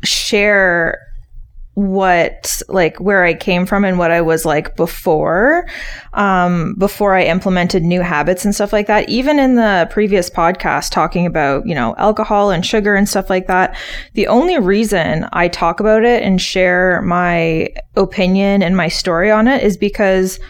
share 0.05 1.06
what 1.77 2.63
like 2.69 2.99
where 3.01 3.23
I 3.23 3.35
came 3.35 3.67
from 3.67 3.85
and 3.85 3.99
what 3.99 4.11
I 4.11 4.23
was 4.23 4.47
like 4.47 4.77
before 4.77 5.69
um 6.15 6.75
before 6.79 7.15
I 7.15 7.25
implemented 7.25 7.83
new 7.83 8.01
habits 8.01 8.47
and 8.47 8.55
stuff 8.55 8.73
like 8.73 8.87
that 8.87 9.11
even 9.11 9.39
in 9.39 9.57
the 9.57 9.87
previous 9.91 10.31
podcast 10.31 10.91
talking 10.91 11.27
about 11.27 11.67
you 11.67 11.75
know 11.75 11.95
alcohol 11.99 12.51
and 12.51 12.65
sugar 12.65 12.95
and 12.95 13.07
stuff 13.07 13.29
like 13.29 13.47
that 13.49 13.77
the 14.15 14.27
only 14.27 14.59
reason 14.59 15.29
I 15.35 15.49
talk 15.49 15.79
about 15.79 16.03
it 16.03 16.23
and 16.23 16.41
share 16.41 17.03
my 17.03 17.69
opinion 17.95 18.63
and 18.63 18.75
my 18.75 18.89
story 18.89 19.31
on 19.31 19.47
it 19.47 19.63
is 19.63 19.77
because 19.77 20.41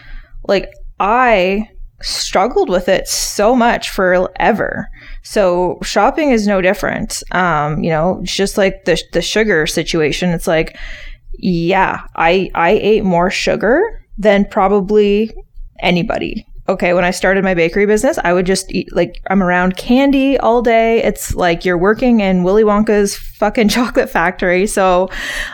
like 0.47 0.71
I 0.97 1.67
struggled 2.01 2.69
with 2.69 2.87
it 2.87 3.07
so 3.07 3.55
much 3.55 3.89
forever. 3.89 4.87
So 5.23 5.79
shopping 5.81 6.31
is 6.31 6.47
no 6.47 6.61
different. 6.61 7.23
Um, 7.31 7.83
you 7.83 7.89
know, 7.89 8.21
just 8.23 8.57
like 8.57 8.85
the 8.85 9.01
the 9.13 9.21
sugar 9.21 9.65
situation. 9.67 10.29
It's 10.29 10.47
like, 10.47 10.77
yeah, 11.37 12.01
I 12.15 12.49
I 12.55 12.71
ate 12.71 13.03
more 13.03 13.29
sugar 13.29 14.03
than 14.17 14.45
probably 14.45 15.31
anybody. 15.79 16.45
Okay, 16.69 16.93
when 16.93 17.05
I 17.05 17.11
started 17.11 17.45
my 17.45 17.53
bakery 17.53 17.85
business, 17.85 18.19
I 18.25 18.33
would 18.33 18.45
just 18.45 18.69
eat 18.73 18.93
like 18.93 19.21
I'm 19.29 19.41
around 19.41 19.77
candy 19.77 20.37
all 20.37 20.61
day. 20.61 21.01
It's 21.01 21.33
like 21.33 21.63
you're 21.63 21.77
working 21.77 22.19
in 22.19 22.43
Willy 22.43 22.63
Wonka's 22.63 23.15
fucking 23.15 23.69
chocolate 23.69 24.09
factory. 24.09 24.67
So 24.67 25.09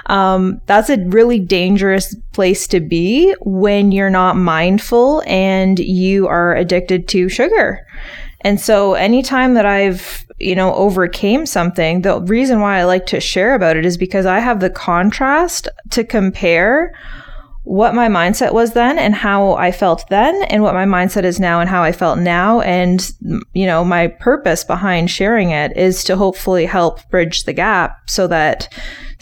um, 0.07 0.59
that's 0.65 0.89
a 0.89 0.97
really 1.05 1.37
dangerous 1.37 2.15
place 2.31 2.67
to 2.69 2.79
be 2.79 3.35
when 3.41 3.91
you're 3.91 4.09
not 4.09 4.37
mindful 4.37 5.21
and 5.27 5.77
you 5.77 6.27
are 6.27 6.55
addicted 6.55 7.07
to 7.09 7.29
sugar. 7.29 7.85
And 8.43 8.59
so 8.59 8.93
anytime 8.93 9.53
that 9.53 9.65
I've, 9.65 10.25
you 10.39 10.55
know, 10.55 10.73
overcame 10.75 11.45
something, 11.45 12.01
the 12.01 12.21
reason 12.21 12.59
why 12.59 12.79
I 12.79 12.83
like 12.83 13.05
to 13.07 13.19
share 13.19 13.55
about 13.55 13.77
it 13.77 13.85
is 13.85 13.97
because 13.97 14.25
I 14.25 14.39
have 14.39 14.59
the 14.59 14.69
contrast 14.69 15.67
to 15.91 16.03
compare 16.03 16.93
what 17.63 17.95
my 17.95 18.09
mindset 18.09 18.53
was 18.53 18.73
then 18.73 18.99
and 18.99 19.15
how 19.15 19.53
I 19.53 19.71
felt 19.71 20.03
then 20.09 20.43
and 20.43 20.61
what 20.63 20.73
my 20.73 20.85
mindset 20.85 21.23
is 21.23 21.39
now 21.39 21.61
and 21.61 21.69
how 21.69 21.81
I 21.81 21.93
felt 21.93 22.19
now. 22.19 22.59
And 22.59 23.09
you 23.53 23.65
know 23.65 23.85
my 23.85 24.07
purpose 24.07 24.65
behind 24.65 25.09
sharing 25.09 25.51
it 25.51 25.75
is 25.77 26.03
to 26.05 26.17
hopefully 26.17 26.65
help 26.65 27.09
bridge 27.09 27.45
the 27.45 27.53
gap 27.53 28.09
so 28.09 28.27
that 28.27 28.67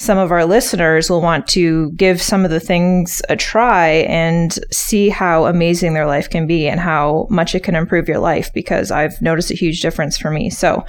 some 0.01 0.17
of 0.17 0.31
our 0.31 0.45
listeners 0.45 1.11
will 1.11 1.21
want 1.21 1.47
to 1.47 1.91
give 1.91 2.19
some 2.19 2.43
of 2.43 2.49
the 2.49 2.59
things 2.59 3.21
a 3.29 3.35
try 3.35 3.87
and 4.09 4.57
see 4.71 5.09
how 5.09 5.45
amazing 5.45 5.93
their 5.93 6.07
life 6.07 6.27
can 6.27 6.47
be 6.47 6.67
and 6.67 6.79
how 6.79 7.27
much 7.29 7.53
it 7.53 7.59
can 7.59 7.75
improve 7.75 8.07
your 8.07 8.17
life 8.17 8.51
because 8.51 8.89
I've 8.89 9.21
noticed 9.21 9.51
a 9.51 9.55
huge 9.55 9.79
difference 9.79 10.17
for 10.17 10.31
me. 10.31 10.49
So 10.49 10.83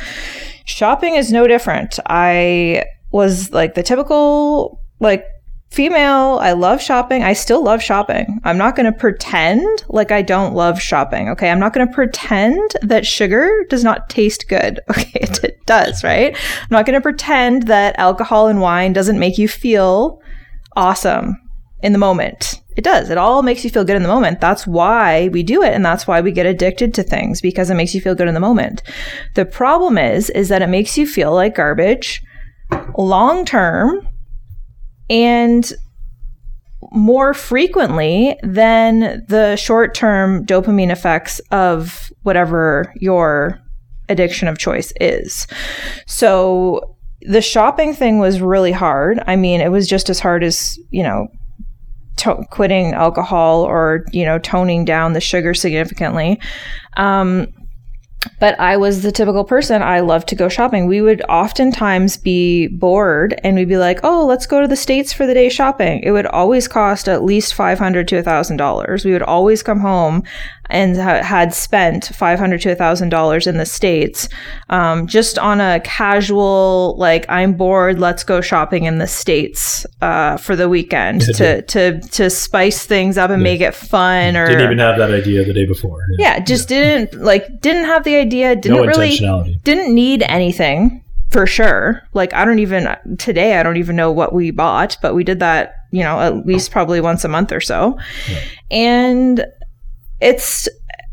shopping 0.65 1.15
is 1.15 1.31
no 1.31 1.47
different. 1.47 1.99
I 2.07 2.87
was 3.11 3.53
like 3.53 3.75
the 3.75 3.83
typical 3.83 4.81
like 4.99 5.27
female. 5.73 6.39
I 6.43 6.53
love 6.53 6.83
shopping. 6.83 7.23
I 7.23 7.33
still 7.33 7.65
love 7.65 7.83
shopping. 7.83 8.41
I'm 8.45 8.59
not 8.59 8.77
going 8.77 8.93
to 8.93 8.97
pretend 8.97 9.85
like 9.89 10.13
I 10.13 10.21
don't 10.21 10.55
love 10.55 10.79
shopping. 10.81 11.31
Okay. 11.31 11.51
I'm 11.51 11.59
not 11.59 11.73
going 11.73 11.89
to 11.89 11.95
pretend 11.95 12.77
that 12.83 13.07
sugar 13.07 13.65
does 13.71 13.83
not 13.83 14.09
taste 14.11 14.49
good. 14.49 14.81
Okay. 14.93 15.21
It, 15.23 15.43
it 15.43 15.67
does, 15.67 16.05
right? 16.05 16.37
I'm 16.37 16.69
not 16.71 16.85
going 16.85 16.95
to 16.95 17.01
pretend 17.01 17.69
that 17.69 17.99
alcohol 17.99 18.49
and 18.49 18.61
wine 18.61 18.93
doesn't 18.93 19.19
make 19.19 19.39
you 19.39 19.49
feel 19.49 20.21
awesome 20.77 21.39
in 21.83 21.93
the 21.93 21.99
moment. 21.99 22.61
It 22.77 22.85
does. 22.85 23.09
It 23.09 23.17
all 23.17 23.43
makes 23.43 23.65
you 23.65 23.71
feel 23.71 23.85
good 23.85 23.97
in 23.97 24.03
the 24.03 24.09
moment. 24.09 24.41
That's 24.41 24.67
why 24.67 25.29
we 25.29 25.43
do 25.43 25.63
it. 25.63 25.73
And 25.73 25.85
that's 25.85 26.07
why 26.07 26.21
we 26.21 26.31
get 26.31 26.45
addicted 26.45 26.93
to 26.95 27.03
things 27.03 27.41
because 27.41 27.71
it 27.71 27.75
makes 27.75 27.95
you 27.95 28.03
feel 28.03 28.15
good 28.15 28.29
in 28.29 28.35
the 28.35 28.41
moment. 28.41 28.83
The 29.35 29.47
problem 29.47 29.97
is, 29.97 30.29
is 30.31 30.51
that 30.51 30.63
it 30.63 30.69
makes 30.69 30.99
you 30.99 31.07
feel 31.07 31.33
like 31.33 31.55
garbage 31.55 32.23
long 32.97 33.47
term 33.47 34.07
and 35.11 35.73
more 36.91 37.33
frequently 37.33 38.37
than 38.43 39.25
the 39.29 39.57
short 39.57 39.95
term 39.95 40.45
dopamine 40.45 40.91
effects 40.91 41.41
of 41.51 42.11
whatever 42.23 42.93
your 42.97 43.61
addiction 44.09 44.49
of 44.49 44.59
choice 44.59 44.93
is. 45.01 45.47
So 46.07 46.97
the 47.23 47.41
shopping 47.41 47.95
thing 47.95 48.19
was 48.19 48.41
really 48.41 48.73
hard. 48.73 49.23
I 49.27 49.37
mean, 49.37 49.61
it 49.61 49.71
was 49.71 49.89
just 49.89 50.11
as 50.11 50.19
hard 50.19 50.43
as, 50.43 50.79
you 50.91 51.03
know, 51.03 51.29
to- 52.17 52.45
quitting 52.51 52.93
alcohol 52.93 53.63
or, 53.63 54.05
you 54.13 54.25
know, 54.25 54.39
toning 54.39 54.85
down 54.85 55.13
the 55.13 55.21
sugar 55.21 55.55
significantly. 55.55 56.41
Um, 56.97 57.47
but 58.41 58.59
I 58.59 58.77
was 58.77 59.03
the 59.03 59.13
typical 59.13 59.45
person. 59.45 59.83
I 59.83 60.01
love 60.01 60.27
to 60.27 60.35
go 60.35 60.49
shopping. 60.49 60.87
We 60.87 61.01
would 61.01 61.23
oftentimes 61.29 62.17
be 62.17 62.69
bored 62.69 63.41
and 63.43 63.57
we'd 63.57 63.69
be 63.69 63.79
like, 63.79 64.01
oh, 64.03 64.27
let's 64.27 64.47
go 64.47 64.61
to 64.61 64.69
the 64.69 64.77
States 64.77 65.13
for 65.13 65.27
the 65.27 65.35
day 65.35 65.49
shopping. 65.49 66.01
It 66.03 66.13
would 66.13 66.27
always 66.27 66.69
cost 66.69 67.09
at 67.09 67.25
least 67.25 67.55
500 67.55 68.09
to 68.09 68.23
$1,000. 68.23 69.05
We 69.05 69.13
would 69.13 69.23
always 69.23 69.63
come 69.63 69.81
home 69.81 70.23
and 70.71 70.97
ha- 70.97 71.23
had 71.23 71.53
spent 71.53 72.07
500 72.07 72.61
to 72.63 72.75
$1,000 72.75 73.47
in 73.47 73.57
the 73.59 73.67
States 73.67 74.29
um, 74.71 75.07
just 75.07 75.39
on 75.39 75.61
a 75.61 75.81
casual, 75.81 76.95
like, 76.99 77.27
I'm 77.29 77.55
bored, 77.55 77.99
let's 77.99 78.25
go 78.25 78.41
shopping 78.41 78.85
in 78.85 78.99
the 78.99 79.07
States 79.07 79.85
uh, 80.01 80.37
for 80.37 80.57
the 80.57 80.69
weekend 80.69 81.23
to, 81.37 81.63
to, 81.63 82.01
to 82.01 82.31
spice 82.31 82.87
things 82.87 83.19
up 83.19 83.31
and 83.31 83.41
Yeah. 83.43 83.45
make 83.53 83.61
it 83.61 83.75
fun. 83.75 84.37
Or 84.37 84.47
Didn't 84.47 84.63
even 84.65 84.79
have 84.79 84.97
that 84.99 85.11
idea 85.11 85.45
the 85.45 85.53
day 85.53 85.67
before. 85.67 86.07
yeah, 86.19 86.39
just 86.41 86.69
didn't 86.69 87.21
like 87.21 87.61
didn't 87.61 87.85
have 87.85 88.05
the 88.05 88.17
idea, 88.17 88.55
didn't 88.57 88.79
no 88.79 88.85
really 88.87 89.19
didn't 89.65 89.95
need 89.95 90.23
anything 90.23 91.03
for 91.31 91.47
sure. 91.47 92.03
Like 92.15 92.33
I 92.35 92.45
don't 92.45 92.59
even 92.61 92.95
today 93.19 93.59
I 93.59 93.63
don't 93.63 93.77
even 93.79 93.97
know 93.97 94.11
what 94.13 94.33
we 94.33 94.51
bought, 94.53 94.97
but 95.03 95.15
we 95.15 95.25
did 95.25 95.41
that, 95.41 95.75
you 95.91 96.03
know, 96.03 96.21
at 96.21 96.47
least 96.47 96.71
probably 96.71 97.01
once 97.01 97.25
a 97.25 97.29
month 97.29 97.53
or 97.53 97.61
so. 97.61 97.99
And 98.71 99.45
it's 100.23 100.69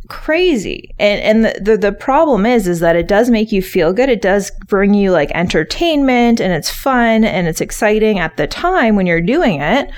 crazy. 0.08 0.94
And 1.00 1.22
and 1.22 1.46
the, 1.46 1.62
the 1.62 1.78
the 1.78 1.92
problem 1.92 2.46
is 2.46 2.68
is 2.68 2.80
that 2.80 2.96
it 2.96 3.08
does 3.08 3.30
make 3.30 3.52
you 3.52 3.62
feel 3.62 3.94
good. 3.94 4.10
It 4.10 4.22
does 4.22 4.52
bring 4.68 4.94
you 4.94 5.12
like 5.12 5.32
entertainment 5.32 6.40
and 6.40 6.54
it's 6.54 6.70
fun 6.70 7.24
and 7.24 7.48
it's 7.48 7.62
exciting 7.62 8.20
at 8.20 8.38
the 8.38 8.48
time 8.48 8.96
when 8.96 9.06
you're 9.06 9.22
doing 9.22 9.62
it. 9.62 9.90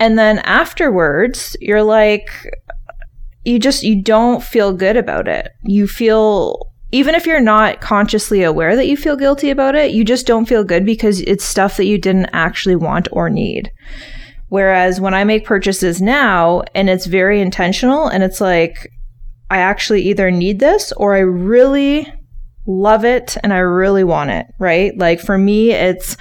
And 0.00 0.18
then 0.18 0.40
afterwards, 0.40 1.56
you're 1.60 1.82
like 1.82 2.30
you 3.44 3.58
just 3.58 3.82
you 3.82 4.02
don't 4.02 4.42
feel 4.42 4.72
good 4.72 4.96
about 4.96 5.28
it. 5.28 5.52
You 5.62 5.86
feel 5.86 6.70
even 6.92 7.14
if 7.14 7.26
you're 7.26 7.40
not 7.40 7.80
consciously 7.80 8.42
aware 8.42 8.76
that 8.76 8.86
you 8.86 8.96
feel 8.96 9.16
guilty 9.16 9.50
about 9.50 9.74
it, 9.74 9.92
you 9.92 10.04
just 10.04 10.26
don't 10.26 10.46
feel 10.46 10.62
good 10.62 10.86
because 10.86 11.20
it's 11.22 11.44
stuff 11.44 11.76
that 11.76 11.86
you 11.86 11.98
didn't 11.98 12.30
actually 12.32 12.76
want 12.76 13.08
or 13.10 13.28
need. 13.28 13.70
Whereas 14.48 15.00
when 15.00 15.14
I 15.14 15.24
make 15.24 15.44
purchases 15.44 16.00
now 16.00 16.62
and 16.74 16.88
it's 16.88 17.06
very 17.06 17.40
intentional 17.40 18.06
and 18.06 18.22
it's 18.22 18.40
like 18.40 18.90
I 19.50 19.58
actually 19.58 20.02
either 20.02 20.30
need 20.30 20.58
this 20.58 20.92
or 20.92 21.14
I 21.14 21.20
really 21.20 22.12
love 22.66 23.04
it 23.04 23.36
and 23.42 23.52
I 23.52 23.58
really 23.58 24.04
want 24.04 24.30
it, 24.30 24.46
right? 24.58 24.96
Like 24.96 25.20
for 25.20 25.36
me, 25.36 25.70
it's 25.72 26.16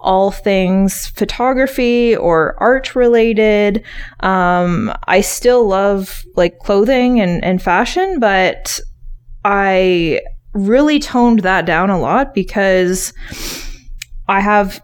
all 0.00 0.30
things 0.30 1.08
photography 1.08 2.14
or 2.16 2.56
art 2.58 2.94
related. 2.94 3.84
Um, 4.20 4.92
I 5.08 5.20
still 5.20 5.66
love 5.66 6.22
like 6.36 6.58
clothing 6.60 7.20
and, 7.20 7.42
and 7.44 7.60
fashion, 7.60 8.20
but 8.20 8.78
I 9.44 10.20
really 10.54 10.98
toned 10.98 11.40
that 11.40 11.66
down 11.66 11.90
a 11.90 11.98
lot 11.98 12.34
because 12.34 13.12
I 14.28 14.40
have 14.40 14.80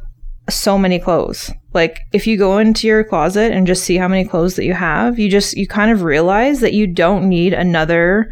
so 0.49 0.77
many 0.77 0.99
clothes. 0.99 1.51
Like 1.73 2.01
if 2.13 2.27
you 2.27 2.37
go 2.37 2.59
into 2.59 2.87
your 2.87 3.05
closet 3.05 3.53
and 3.53 3.67
just 3.67 3.85
see 3.85 3.97
how 3.97 4.09
many 4.09 4.25
clothes 4.25 4.57
that 4.57 4.65
you 4.65 4.75
have, 4.75 5.19
you 5.19 5.31
just 5.31 5.57
you 5.57 5.67
kind 5.67 5.91
of 5.91 6.03
realize 6.03 6.61
that 6.61 6.75
you 6.75 6.87
don't 6.87 7.29
need 7.29 7.53
another 7.53 8.31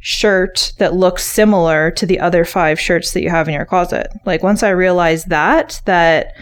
shirt 0.00 0.72
that 0.78 0.94
looks 0.94 1.24
similar 1.24 1.90
to 1.90 2.06
the 2.06 2.20
other 2.20 2.44
five 2.44 2.78
shirts 2.78 3.12
that 3.12 3.22
you 3.22 3.30
have 3.30 3.48
in 3.48 3.54
your 3.54 3.64
closet. 3.64 4.08
Like 4.24 4.42
once 4.42 4.62
I 4.62 4.70
realized 4.70 5.28
that 5.30 5.80
that 5.86 6.34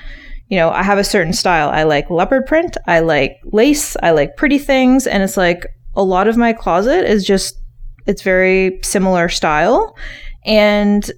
you 0.48 0.58
know, 0.58 0.68
I 0.68 0.82
have 0.82 0.98
a 0.98 1.04
certain 1.04 1.32
style. 1.32 1.70
I 1.70 1.84
like 1.84 2.10
leopard 2.10 2.44
print, 2.44 2.76
I 2.86 3.00
like 3.00 3.40
lace, 3.44 3.96
I 4.02 4.10
like 4.10 4.36
pretty 4.36 4.58
things 4.58 5.06
and 5.06 5.22
it's 5.22 5.38
like 5.38 5.66
a 5.94 6.02
lot 6.02 6.28
of 6.28 6.36
my 6.36 6.52
closet 6.52 7.10
is 7.10 7.24
just 7.24 7.56
it's 8.06 8.22
very 8.22 8.78
similar 8.82 9.28
style 9.28 9.96
and 10.44 11.10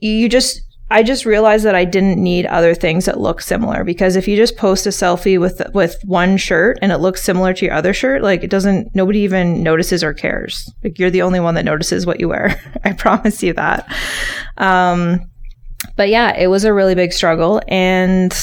you 0.00 0.28
just 0.28 0.62
I 0.92 1.04
just 1.04 1.24
realized 1.24 1.64
that 1.64 1.76
I 1.76 1.84
didn't 1.84 2.20
need 2.20 2.46
other 2.46 2.74
things 2.74 3.04
that 3.04 3.20
look 3.20 3.40
similar 3.40 3.84
because 3.84 4.16
if 4.16 4.26
you 4.26 4.36
just 4.36 4.56
post 4.56 4.86
a 4.86 4.90
selfie 4.90 5.38
with 5.38 5.62
with 5.72 5.96
one 6.04 6.36
shirt 6.36 6.78
and 6.82 6.90
it 6.90 6.98
looks 6.98 7.22
similar 7.22 7.54
to 7.54 7.64
your 7.64 7.74
other 7.74 7.94
shirt, 7.94 8.22
like 8.22 8.42
it 8.42 8.50
doesn't 8.50 8.94
nobody 8.94 9.20
even 9.20 9.62
notices 9.62 10.02
or 10.02 10.12
cares. 10.12 10.68
Like 10.82 10.98
you're 10.98 11.10
the 11.10 11.22
only 11.22 11.38
one 11.38 11.54
that 11.54 11.64
notices 11.64 12.06
what 12.06 12.18
you 12.18 12.28
wear. 12.28 12.60
I 12.84 12.92
promise 12.92 13.40
you 13.40 13.52
that. 13.52 13.86
Um 14.56 15.20
but 15.96 16.08
yeah, 16.08 16.36
it 16.36 16.48
was 16.48 16.64
a 16.64 16.72
really 16.72 16.96
big 16.96 17.12
struggle 17.12 17.62
and 17.68 18.36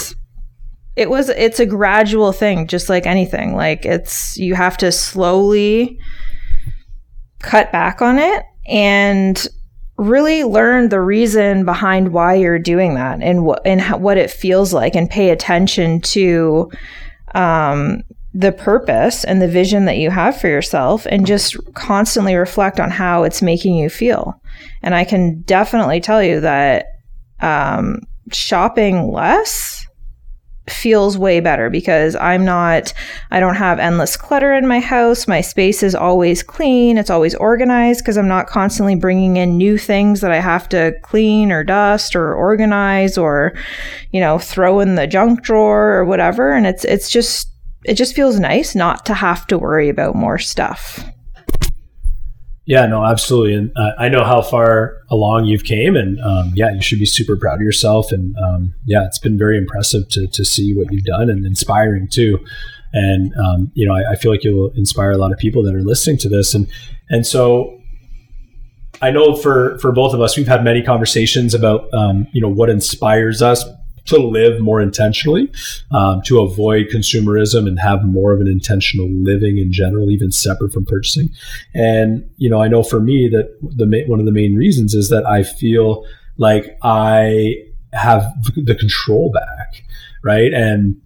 it 0.95 1.09
was 1.09 1.27
it's 1.29 1.59
a 1.59 1.65
gradual 1.65 2.31
thing 2.31 2.65
just 2.65 2.87
like 2.87 3.05
anything. 3.05 3.55
Like 3.55 3.85
it's 3.85 4.37
you 4.37 4.55
have 4.55 4.77
to 4.77 4.91
slowly 4.93 5.99
cut 7.39 7.73
back 7.73 8.01
on 8.01 8.19
it 8.19 8.43
and 8.67 9.47
really 9.97 10.43
learn 10.43 10.89
the 10.89 11.01
reason 11.01 11.65
behind 11.65 12.13
why 12.13 12.35
you're 12.35 12.59
doing 12.59 12.93
that 12.95 13.21
and 13.21 13.45
what 13.45 13.61
and 13.65 13.81
how, 13.81 13.97
what 13.97 14.17
it 14.17 14.29
feels 14.29 14.73
like 14.73 14.95
and 14.95 15.09
pay 15.09 15.29
attention 15.29 15.99
to 16.01 16.71
um, 17.33 18.03
the 18.33 18.51
purpose 18.51 19.23
and 19.23 19.41
the 19.41 19.47
vision 19.47 19.85
that 19.85 19.97
you 19.97 20.11
have 20.11 20.39
for 20.39 20.47
yourself 20.47 21.07
and 21.07 21.25
just 21.25 21.57
constantly 21.73 22.35
reflect 22.35 22.79
on 22.79 22.91
how 22.91 23.23
it's 23.23 23.41
making 23.41 23.75
you 23.75 23.89
feel. 23.89 24.39
And 24.81 24.93
i 24.93 25.03
can 25.03 25.41
definitely 25.41 25.99
tell 25.99 26.21
you 26.21 26.39
that 26.41 26.85
um, 27.39 28.01
shopping 28.31 29.11
less 29.11 29.76
feels 30.69 31.17
way 31.17 31.39
better 31.39 31.69
because 31.69 32.15
I'm 32.15 32.43
not, 32.45 32.93
I 33.31 33.39
don't 33.39 33.55
have 33.55 33.79
endless 33.79 34.17
clutter 34.17 34.53
in 34.53 34.67
my 34.67 34.79
house. 34.79 35.27
My 35.27 35.41
space 35.41 35.83
is 35.83 35.95
always 35.95 36.43
clean. 36.43 36.97
It's 36.97 37.09
always 37.09 37.35
organized 37.35 38.01
because 38.01 38.17
I'm 38.17 38.27
not 38.27 38.47
constantly 38.47 38.95
bringing 38.95 39.37
in 39.37 39.57
new 39.57 39.77
things 39.77 40.21
that 40.21 40.31
I 40.31 40.39
have 40.39 40.67
to 40.69 40.93
clean 41.01 41.51
or 41.51 41.63
dust 41.63 42.15
or 42.15 42.33
organize 42.33 43.17
or, 43.17 43.53
you 44.11 44.19
know, 44.19 44.39
throw 44.39 44.79
in 44.79 44.95
the 44.95 45.07
junk 45.07 45.41
drawer 45.41 45.93
or 45.93 46.05
whatever. 46.05 46.53
And 46.53 46.67
it's, 46.67 46.83
it's 46.85 47.09
just, 47.09 47.49
it 47.85 47.93
just 47.93 48.15
feels 48.15 48.39
nice 48.39 48.75
not 48.75 49.05
to 49.05 49.13
have 49.13 49.47
to 49.47 49.57
worry 49.57 49.89
about 49.89 50.15
more 50.15 50.37
stuff. 50.37 51.03
Yeah, 52.67 52.85
no, 52.85 53.05
absolutely, 53.05 53.53
and 53.53 53.71
uh, 53.77 53.91
I 53.97 54.09
know 54.09 54.25
how 54.25 54.41
far 54.41 54.97
along 55.09 55.45
you've 55.45 55.63
came, 55.63 55.95
and 55.95 56.19
um, 56.19 56.51
yeah, 56.53 56.73
you 56.73 56.81
should 56.81 56.99
be 56.99 57.05
super 57.05 57.37
proud 57.37 57.55
of 57.55 57.61
yourself. 57.61 58.11
And 58.11 58.35
um, 58.37 58.73
yeah, 58.85 59.05
it's 59.05 59.19
been 59.19 59.37
very 59.37 59.57
impressive 59.57 60.09
to 60.09 60.27
to 60.27 60.43
see 60.43 60.75
what 60.75 60.91
you've 60.91 61.05
done, 61.05 61.29
and 61.29 61.45
inspiring 61.45 62.09
too. 62.09 62.45
And 62.91 63.33
um, 63.37 63.71
you 63.73 63.87
know, 63.87 63.95
I, 63.95 64.11
I 64.11 64.15
feel 64.15 64.31
like 64.31 64.43
you'll 64.43 64.71
inspire 64.75 65.11
a 65.11 65.17
lot 65.17 65.31
of 65.31 65.37
people 65.37 65.63
that 65.63 65.73
are 65.73 65.81
listening 65.81 66.17
to 66.17 66.29
this, 66.29 66.53
and 66.53 66.67
and 67.09 67.25
so 67.25 67.79
I 69.01 69.11
know 69.11 69.33
for 69.37 69.79
for 69.79 69.93
both 69.93 70.13
of 70.13 70.19
us, 70.19 70.35
we've 70.35 70.47
had 70.47 70.61
many 70.61 70.83
conversations 70.83 71.53
about 71.53 71.87
um, 71.93 72.27
you 72.33 72.41
know 72.41 72.49
what 72.49 72.69
inspires 72.69 73.41
us 73.41 73.63
to 74.07 74.17
live 74.17 74.59
more 74.59 74.81
intentionally, 74.81 75.51
um, 75.91 76.21
to 76.25 76.39
avoid 76.39 76.87
consumerism 76.87 77.67
and 77.67 77.79
have 77.79 78.03
more 78.03 78.33
of 78.33 78.41
an 78.41 78.47
intentional 78.47 79.09
living 79.09 79.57
in 79.57 79.71
general, 79.71 80.09
even 80.09 80.31
separate 80.31 80.73
from 80.73 80.85
purchasing. 80.85 81.29
And 81.73 82.29
you 82.37 82.49
know, 82.49 82.61
I 82.61 82.67
know 82.67 82.83
for 82.83 82.99
me 82.99 83.29
that 83.29 83.57
the 83.61 84.03
one 84.07 84.19
of 84.19 84.25
the 84.25 84.31
main 84.31 84.55
reasons 84.55 84.93
is 84.93 85.09
that 85.09 85.25
I 85.25 85.43
feel 85.43 86.05
like 86.37 86.77
I 86.83 87.55
have 87.93 88.25
the 88.55 88.75
control 88.75 89.31
back, 89.31 89.83
right? 90.23 90.53
And 90.53 90.99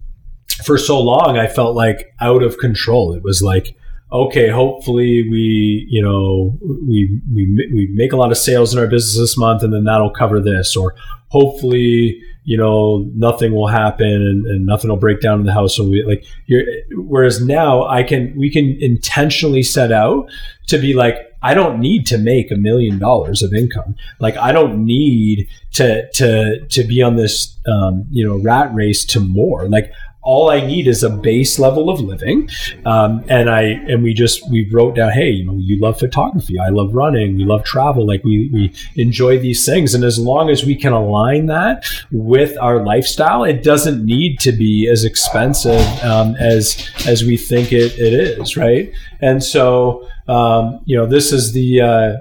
for 0.64 0.78
so 0.78 1.00
long, 1.00 1.38
I 1.38 1.46
felt 1.46 1.74
like 1.74 2.14
out 2.20 2.42
of 2.42 2.58
control. 2.58 3.14
It 3.14 3.22
was 3.22 3.42
like 3.42 3.76
okay, 4.12 4.48
hopefully 4.48 5.26
we, 5.30 5.86
you 5.88 6.02
know, 6.02 6.54
we, 6.86 7.18
we, 7.34 7.46
we 7.72 7.88
make 7.94 8.12
a 8.12 8.16
lot 8.16 8.30
of 8.30 8.36
sales 8.36 8.74
in 8.74 8.78
our 8.78 8.86
business 8.86 9.16
this 9.16 9.38
month 9.38 9.62
and 9.62 9.72
then 9.72 9.84
that'll 9.84 10.10
cover 10.10 10.38
this. 10.38 10.76
Or 10.76 10.94
hopefully, 11.28 12.22
you 12.44 12.56
know, 12.56 13.08
nothing 13.14 13.52
will 13.52 13.68
happen 13.68 14.06
and, 14.06 14.46
and 14.46 14.66
nothing 14.66 14.90
will 14.90 14.96
break 14.96 15.20
down 15.20 15.40
in 15.40 15.46
the 15.46 15.52
house. 15.52 15.76
So 15.76 15.88
we 15.88 16.02
like, 16.02 16.24
you're, 16.46 16.64
whereas 16.96 17.44
now 17.44 17.86
I 17.86 18.02
can, 18.02 18.34
we 18.36 18.50
can 18.50 18.76
intentionally 18.80 19.62
set 19.62 19.92
out 19.92 20.28
to 20.66 20.78
be 20.78 20.92
like, 20.92 21.16
I 21.42 21.54
don't 21.54 21.80
need 21.80 22.06
to 22.06 22.18
make 22.18 22.50
a 22.50 22.56
million 22.56 22.98
dollars 22.98 23.42
of 23.42 23.52
income. 23.52 23.96
Like 24.18 24.36
I 24.36 24.52
don't 24.52 24.84
need 24.84 25.48
to, 25.74 26.10
to, 26.12 26.66
to 26.66 26.84
be 26.84 27.02
on 27.02 27.16
this, 27.16 27.56
um, 27.66 28.06
you 28.10 28.26
know, 28.26 28.36
rat 28.38 28.74
race 28.74 29.04
to 29.06 29.20
more. 29.20 29.68
Like 29.68 29.92
all 30.22 30.50
I 30.50 30.60
need 30.60 30.86
is 30.86 31.02
a 31.02 31.10
base 31.10 31.58
level 31.58 31.90
of 31.90 32.00
living. 32.00 32.48
Um, 32.86 33.24
and 33.28 33.50
I 33.50 33.62
and 33.62 34.02
we 34.02 34.14
just 34.14 34.48
we 34.50 34.68
wrote 34.72 34.94
down, 34.94 35.10
hey, 35.10 35.30
you 35.30 35.44
know, 35.44 35.56
you 35.56 35.78
love 35.78 35.98
photography, 35.98 36.58
I 36.58 36.68
love 36.68 36.94
running, 36.94 37.36
we 37.36 37.44
love 37.44 37.64
travel, 37.64 38.06
like 38.06 38.22
we 38.22 38.48
we 38.52 38.74
enjoy 38.94 39.38
these 39.38 39.66
things. 39.66 39.94
And 39.94 40.04
as 40.04 40.18
long 40.18 40.48
as 40.48 40.64
we 40.64 40.76
can 40.76 40.92
align 40.92 41.46
that 41.46 41.84
with 42.12 42.56
our 42.58 42.84
lifestyle, 42.84 43.44
it 43.44 43.62
doesn't 43.62 44.04
need 44.04 44.38
to 44.40 44.52
be 44.52 44.88
as 44.88 45.04
expensive 45.04 45.80
um, 46.04 46.36
as 46.36 46.88
as 47.06 47.24
we 47.24 47.36
think 47.36 47.72
it, 47.72 47.98
it 47.98 48.12
is, 48.12 48.56
right? 48.56 48.92
And 49.20 49.42
so 49.42 50.08
um, 50.28 50.80
you 50.84 50.96
know, 50.96 51.06
this 51.06 51.32
is 51.32 51.52
the 51.52 51.80
uh, 51.80 52.16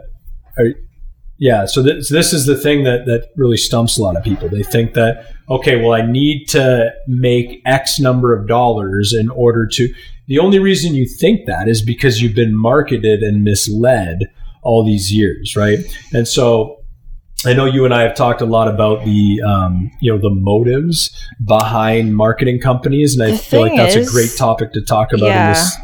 yeah, 1.42 1.66
so 1.66 1.82
this, 1.82 2.10
this 2.10 2.34
is 2.34 2.46
the 2.46 2.56
thing 2.56 2.84
that, 2.84 3.06
that 3.08 3.30
really 3.36 3.58
stumps 3.58 3.98
a 3.98 4.02
lot 4.04 4.16
of 4.16 4.24
people. 4.24 4.48
They 4.48 4.62
think 4.62 4.94
that, 4.94 5.26
okay, 5.50 5.82
well, 5.82 5.94
I 5.94 6.04
need 6.06 6.46
to 6.50 6.92
make 7.08 7.62
X 7.66 8.00
number 8.00 8.34
of 8.38 8.48
dollars 8.48 9.12
in 9.12 9.28
order 9.30 9.66
to. 9.74 9.92
The 10.28 10.38
only 10.38 10.60
reason 10.60 10.94
you 10.94 11.08
think 11.08 11.48
that 11.48 11.68
is 11.68 11.82
because 11.82 12.22
you've 12.22 12.36
been 12.36 12.56
marketed 12.56 13.24
and 13.24 13.44
misled 13.44 14.30
all 14.62 14.86
these 14.86 15.12
years, 15.12 15.56
right? 15.56 15.80
And 16.14 16.28
so 16.28 16.78
I 17.44 17.54
know 17.54 17.66
you 17.66 17.86
and 17.86 17.94
I 17.94 18.04
have 18.04 18.14
talked 18.16 18.42
a 18.42 18.46
lot 18.46 18.68
about 18.68 19.04
the 19.04 19.42
um, 19.42 19.90
you 20.00 20.12
know 20.14 20.20
the 20.22 20.30
motives 20.30 21.10
behind 21.44 22.16
marketing 22.16 22.60
companies, 22.60 23.16
and 23.16 23.24
I 23.24 23.32
The 23.32 23.38
feel 23.40 23.62
like 23.62 23.76
that's 23.76 23.96
is- 23.96 24.08
a 24.10 24.12
great 24.12 24.36
topic 24.38 24.74
to 24.74 24.82
talk 24.82 25.12
about 25.12 25.26
Yeah. 25.26 25.48
in 25.48 25.54
this. 25.56 25.78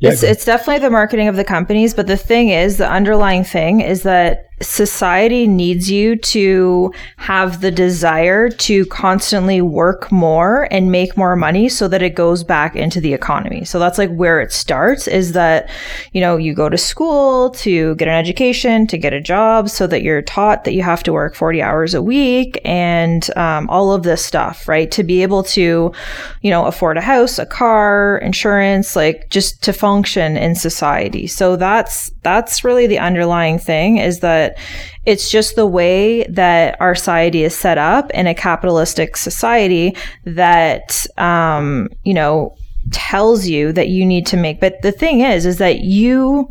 Yeah, 0.00 0.10
it's, 0.10 0.22
it's 0.24 0.44
definitely 0.44 0.80
the 0.80 0.90
marketing 0.90 1.28
of 1.28 1.36
the 1.36 1.44
companies, 1.44 1.94
but 1.94 2.08
the 2.08 2.16
thing 2.16 2.48
is, 2.48 2.78
the 2.78 2.90
underlying 2.90 3.44
thing 3.44 3.80
is 3.82 4.02
that 4.02 4.46
society 4.62 5.46
needs 5.46 5.90
you 5.90 6.16
to 6.16 6.92
have 7.16 7.60
the 7.60 7.70
desire 7.70 8.48
to 8.48 8.86
constantly 8.86 9.60
work 9.60 10.10
more 10.10 10.68
and 10.70 10.90
make 10.90 11.16
more 11.16 11.36
money 11.36 11.68
so 11.68 11.88
that 11.88 12.02
it 12.02 12.14
goes 12.14 12.44
back 12.44 12.76
into 12.76 13.00
the 13.00 13.12
economy. 13.12 13.64
So 13.64 13.78
that's 13.78 13.98
like 13.98 14.10
where 14.10 14.40
it 14.40 14.52
starts 14.52 15.06
is 15.08 15.32
that, 15.32 15.68
you 16.12 16.20
know, 16.20 16.36
you 16.36 16.54
go 16.54 16.68
to 16.68 16.78
school 16.78 17.50
to 17.50 17.94
get 17.96 18.08
an 18.08 18.14
education, 18.14 18.86
to 18.86 18.98
get 18.98 19.12
a 19.12 19.20
job 19.20 19.68
so 19.68 19.86
that 19.86 20.02
you're 20.02 20.22
taught 20.22 20.64
that 20.64 20.74
you 20.74 20.82
have 20.82 21.02
to 21.04 21.12
work 21.12 21.34
40 21.34 21.62
hours 21.62 21.94
a 21.94 22.02
week 22.02 22.60
and 22.64 23.28
um, 23.36 23.68
all 23.68 23.92
of 23.92 24.02
this 24.02 24.24
stuff, 24.24 24.68
right? 24.68 24.90
To 24.92 25.02
be 25.02 25.22
able 25.22 25.42
to, 25.44 25.92
you 26.40 26.50
know, 26.50 26.66
afford 26.66 26.96
a 26.96 27.00
house, 27.00 27.38
a 27.38 27.46
car, 27.46 28.18
insurance, 28.18 28.96
like 28.96 29.28
just 29.30 29.62
to 29.64 29.72
function 29.72 30.36
in 30.36 30.54
society. 30.54 31.26
So 31.26 31.56
that's, 31.56 32.10
that's 32.22 32.64
really 32.64 32.86
the 32.86 32.98
underlying 32.98 33.58
thing 33.58 33.98
is 33.98 34.20
that 34.20 34.51
it's 35.04 35.30
just 35.30 35.56
the 35.56 35.66
way 35.66 36.24
that 36.24 36.80
our 36.80 36.94
society 36.94 37.44
is 37.44 37.54
set 37.54 37.78
up 37.78 38.10
in 38.12 38.26
a 38.26 38.34
capitalistic 38.34 39.16
society 39.16 39.96
that, 40.24 41.06
um, 41.18 41.88
you 42.04 42.14
know, 42.14 42.54
tells 42.90 43.46
you 43.46 43.72
that 43.72 43.88
you 43.88 44.04
need 44.04 44.26
to 44.26 44.36
make. 44.36 44.60
But 44.60 44.82
the 44.82 44.92
thing 44.92 45.20
is, 45.20 45.46
is 45.46 45.58
that 45.58 45.80
you 45.80 46.48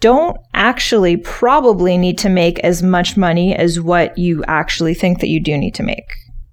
don't 0.00 0.36
actually 0.54 1.16
probably 1.16 1.96
need 1.96 2.18
to 2.18 2.28
make 2.28 2.58
as 2.60 2.82
much 2.82 3.16
money 3.16 3.54
as 3.54 3.80
what 3.80 4.16
you 4.18 4.44
actually 4.44 4.94
think 4.94 5.20
that 5.20 5.28
you 5.28 5.40
do 5.40 5.56
need 5.56 5.74
to 5.74 5.82
make 5.82 6.04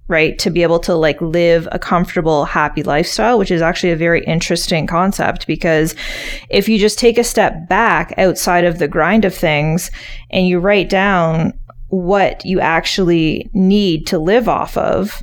right 0.08 0.38
to 0.38 0.50
be 0.50 0.62
able 0.62 0.78
to 0.78 0.94
like 0.94 1.20
live 1.20 1.66
a 1.72 1.78
comfortable 1.78 2.44
happy 2.44 2.82
lifestyle 2.82 3.38
which 3.38 3.50
is 3.50 3.62
actually 3.62 3.90
a 3.90 3.96
very 3.96 4.24
interesting 4.24 4.86
concept 4.86 5.46
because 5.46 5.94
if 6.50 6.68
you 6.68 6.78
just 6.78 6.98
take 6.98 7.16
a 7.16 7.24
step 7.24 7.68
back 7.68 8.12
outside 8.18 8.64
of 8.64 8.78
the 8.78 8.88
grind 8.88 9.24
of 9.24 9.34
things 9.34 9.90
and 10.30 10.46
you 10.46 10.58
write 10.58 10.88
down 10.88 11.52
what 11.88 12.44
you 12.44 12.60
actually 12.60 13.48
need 13.54 14.06
to 14.06 14.18
live 14.18 14.48
off 14.48 14.76
of 14.76 15.22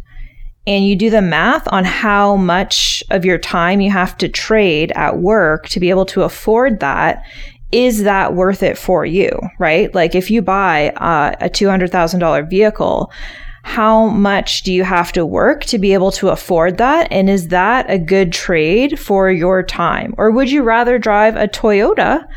and 0.68 0.86
you 0.86 0.96
do 0.96 1.10
the 1.10 1.22
math 1.22 1.68
on 1.72 1.84
how 1.84 2.36
much 2.36 3.04
of 3.10 3.26
your 3.26 3.38
time 3.38 3.82
you 3.82 3.92
have 3.92 4.18
to 4.18 4.30
trade 4.30 4.92
at 4.94 5.18
work 5.18 5.68
to 5.70 5.80
be 5.80 5.90
able 5.90 6.06
to 6.06 6.24
afford 6.24 6.80
that 6.80 7.24
is 7.72 8.04
that 8.04 8.34
worth 8.34 8.64
it 8.64 8.78
for 8.78 9.06
you 9.06 9.32
right? 9.60 9.94
Like 9.94 10.16
if 10.16 10.32
you 10.32 10.42
buy 10.42 10.90
uh, 10.92 11.36
a 11.40 11.50
$200000 11.50 12.50
vehicle 12.50 13.12
how 13.64 14.08
much 14.08 14.64
do 14.64 14.74
you 14.74 14.84
have 14.84 15.12
to 15.12 15.26
work 15.26 15.64
to 15.66 15.78
be 15.78 15.94
able 15.94 16.12
to 16.12 16.30
afford 16.30 16.78
that 16.78 17.08
and 17.12 17.30
is 17.30 17.50
that 17.50 17.90
a 17.90 17.98
good 17.98 18.32
trade 18.32 19.00
for 19.00 19.32
your 19.32 19.62
time 19.62 20.14
or 20.18 20.32
would 20.32 20.52
you 20.52 20.64
rather 20.64 20.98
drive 20.98 21.36
a 21.36 21.48
toyota 21.48 22.28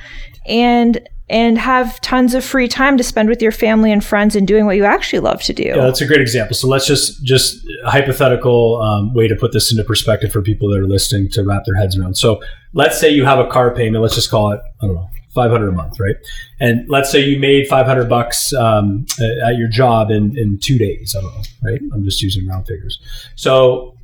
and 0.47 1.09
and 1.31 1.57
have 1.57 1.99
tons 2.03 2.35
of 2.35 2.45
free 2.45 2.69
time 2.69 2.99
to 2.99 3.03
spend 3.03 3.31
with 3.31 3.41
your 3.41 3.51
family 3.51 3.91
and 3.91 4.05
friends 4.05 4.37
and 4.37 4.47
doing 4.47 4.67
what 4.67 4.77
you 4.77 4.85
actually 4.85 5.21
love 5.21 5.43
to 5.43 5.55
do 5.55 5.65
Yeah, 5.65 5.77
that's 5.77 6.03
a 6.03 6.07
great 6.07 6.21
example. 6.21 6.55
So 6.55 6.69
let's 6.69 6.87
just 6.87 7.25
just 7.25 7.67
a 7.85 7.91
hypothetical 7.91 8.83
um, 8.83 9.15
way 9.15 9.27
to 9.29 9.35
put 9.35 9.53
this 9.53 9.71
into 9.71 9.85
perspective 9.85 10.31
for 10.31 10.43
people 10.43 10.69
that 10.71 10.79
are 10.79 10.87
listening 10.87 11.31
to 11.31 11.43
wrap 11.43 11.65
their 11.65 11.77
heads 11.77 11.99
around. 11.99 12.19
So 12.19 12.43
let's 12.75 13.01
say 13.01 13.09
you 13.09 13.25
have 13.25 13.39
a 13.39 13.47
car 13.47 13.75
payment. 13.75 14.03
Let's 14.03 14.15
just 14.15 14.31
call 14.31 14.53
it 14.53 14.61
I 14.83 14.87
don't 14.87 14.97
know 14.97 15.09
five 15.35 15.51
hundred 15.51 15.69
a 15.69 15.73
month, 15.73 15.99
right? 16.01 16.17
And 16.61 16.89
let's 16.89 17.11
say 17.11 17.21
you 17.21 17.39
made 17.39 17.67
five 17.69 17.87
hundred 17.87 18.09
bucks 18.09 18.53
um, 18.55 19.07
at 19.45 19.57
your 19.57 19.69
job 19.69 20.11
in 20.11 20.37
in 20.39 20.59
two 20.59 20.79
days. 20.79 21.15
I 21.17 21.21
don't 21.21 21.35
know, 21.35 21.43
right? 21.71 21.81
I'm 21.93 22.05
just 22.05 22.23
using 22.23 22.47
round 22.47 22.67
figures. 22.67 22.99
So 23.35 23.97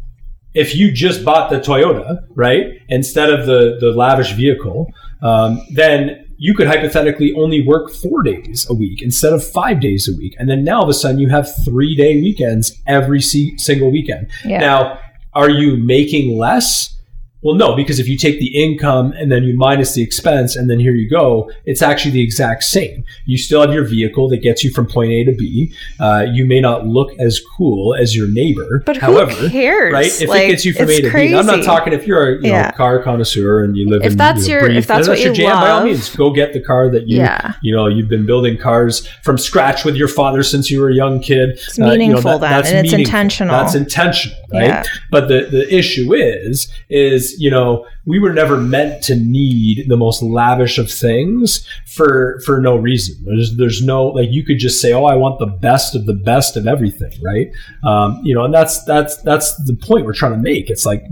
if 0.55 0.75
you 0.75 0.91
just 0.91 1.25
bought 1.25 1.51
the 1.51 1.61
Toyota, 1.61 2.25
right, 2.35 2.67
instead 2.89 3.31
of 3.31 3.47
the 3.47 3.79
the 3.81 3.93
lavish 3.93 4.33
vehicle, 4.33 4.93
um, 5.23 5.61
then 5.75 6.27
you 6.39 6.55
could 6.55 6.67
hypothetically 6.67 7.35
only 7.35 7.61
work 7.67 7.93
four 7.93 8.23
days 8.23 8.67
a 8.71 8.75
week 8.75 9.03
instead 9.03 9.33
of 9.33 9.47
five 9.47 9.81
days 9.81 10.09
a 10.09 10.17
week, 10.17 10.35
and 10.39 10.49
then 10.49 10.65
now 10.65 10.79
all 10.79 10.85
of 10.85 10.89
a 10.89 10.95
sudden 10.95 11.19
you 11.19 11.29
have 11.29 11.49
three 11.65 11.95
day 11.95 12.21
weekends 12.21 12.73
every 12.87 13.21
single 13.21 13.93
weekend. 13.93 14.29
Yeah. 14.45 14.59
Now, 14.59 14.99
are 15.35 15.51
you 15.51 15.77
making 15.77 16.39
less? 16.39 16.97
Well, 17.43 17.55
no, 17.55 17.75
because 17.75 17.99
if 17.99 18.07
you 18.07 18.19
take 18.19 18.39
the 18.39 18.49
income 18.63 19.13
and 19.13 19.33
then 19.33 19.45
you 19.45 19.57
minus 19.57 19.95
the 19.95 20.03
expense, 20.03 20.57
and 20.57 20.69
then 20.69 20.79
here 20.79 20.93
you 20.93 21.09
go, 21.09 21.51
it's 21.65 21.81
actually 21.81 22.11
the 22.11 22.23
exact 22.23 22.65
same. 22.65 23.03
You 23.25 23.39
still 23.39 23.63
have 23.63 23.73
your 23.73 23.85
vehicle 23.85 24.29
that 24.29 24.39
gets 24.43 24.63
you 24.63 24.71
from 24.71 24.87
point 24.87 25.11
A 25.13 25.25
to 25.25 25.33
B. 25.33 25.73
Uh, 25.99 26.27
you 26.31 26.45
may 26.45 26.61
not 26.61 26.87
look 26.87 27.13
as 27.19 27.41
cool 27.57 27.95
as 27.95 28.15
your 28.15 28.29
neighbor, 28.29 28.83
But 28.85 28.97
who 28.99 29.07
however, 29.07 29.49
cares? 29.49 29.91
right? 29.93 30.21
If 30.21 30.29
Like, 30.29 30.43
it 30.43 30.49
gets 30.49 30.65
you 30.67 30.75
from 30.75 30.91
A 30.91 31.01
to 31.01 31.11
B, 31.11 31.35
I'm 31.35 31.47
not 31.47 31.65
talking 31.65 31.95
if 31.95 32.07
you're 32.07 32.37
a 32.39 32.43
you 32.43 32.53
know, 32.53 32.71
car 32.77 33.03
connoisseur 33.03 33.65
and 33.65 33.75
you 33.75 33.89
live 33.89 34.03
If 34.05 34.13
in 34.13 34.19
that's 34.19 34.43
you 34.47 34.49
know, 34.49 34.61
your- 34.61 34.69
breathe- 34.69 34.77
if 34.79 34.87
that's 34.87 35.09
what 35.09 35.19
your 35.21 35.29
you 35.31 35.37
jam, 35.37 35.61
by 35.61 35.71
all 35.71 35.85
means, 35.85 36.15
go 36.15 36.31
get 36.31 36.53
the 36.53 36.61
car 36.61 36.91
that 36.91 37.09
you 37.09 37.19
Yeah. 37.19 37.55
you 37.63 37.75
know 37.75 37.87
you've 37.87 38.09
been 38.11 38.27
building 38.27 38.59
cars 38.59 39.07
from 39.23 39.39
scratch 39.39 39.85
with 39.85 39.97
your 39.97 40.09
father 40.09 40.43
since 40.43 40.71
you 40.71 40.81
were 40.81 40.91
a 40.91 40.95
young 40.95 41.21
kid. 41.21 41.51
It's 41.53 41.79
meaningful 41.79 42.39
then, 42.39 42.53
and 42.67 42.85
it's 42.87 42.93
intentional. 42.93 43.53
That's 43.57 43.75
intentional, 43.75 44.37
right? 44.53 44.65
Yeah. 44.67 44.83
But 45.11 45.29
the 45.29 45.49
the 45.51 45.75
issue 45.75 46.13
is 46.15 46.69
is 46.91 47.30
you 47.39 47.51
know 47.51 47.87
we 48.07 48.19
were 48.19 48.33
never 48.33 48.57
meant 48.57 49.03
to 49.05 49.15
need 49.15 49.89
the 49.89 49.97
most 49.97 50.23
lavish 50.23 50.79
of 50.79 50.91
things 50.91 51.67
for 51.87 52.41
for 52.45 52.61
no 52.61 52.77
reason. 52.77 53.17
There's 53.25 53.57
there's 53.57 53.83
no 53.83 54.07
like 54.07 54.31
you 54.31 54.45
could 54.45 54.59
just 54.59 54.81
say, 54.81 54.93
oh, 54.93 55.05
I 55.05 55.15
want 55.17 55.39
the 55.39 55.47
best 55.47 55.95
of 55.95 56.07
the 56.07 56.15
best 56.15 56.57
of 56.57 56.67
everything, 56.67 57.13
right? 57.23 57.51
Um, 57.85 58.21
you 58.23 58.35
know, 58.35 58.45
and 58.45 58.55
that's 58.55 58.85
that's 58.85 59.17
that's 59.23 59.55
the 59.65 59.75
point 59.77 60.07
we're 60.07 60.15
trying 60.15 60.33
to 60.33 60.39
make. 60.39 60.71
It's 60.71 60.87
like 60.87 61.05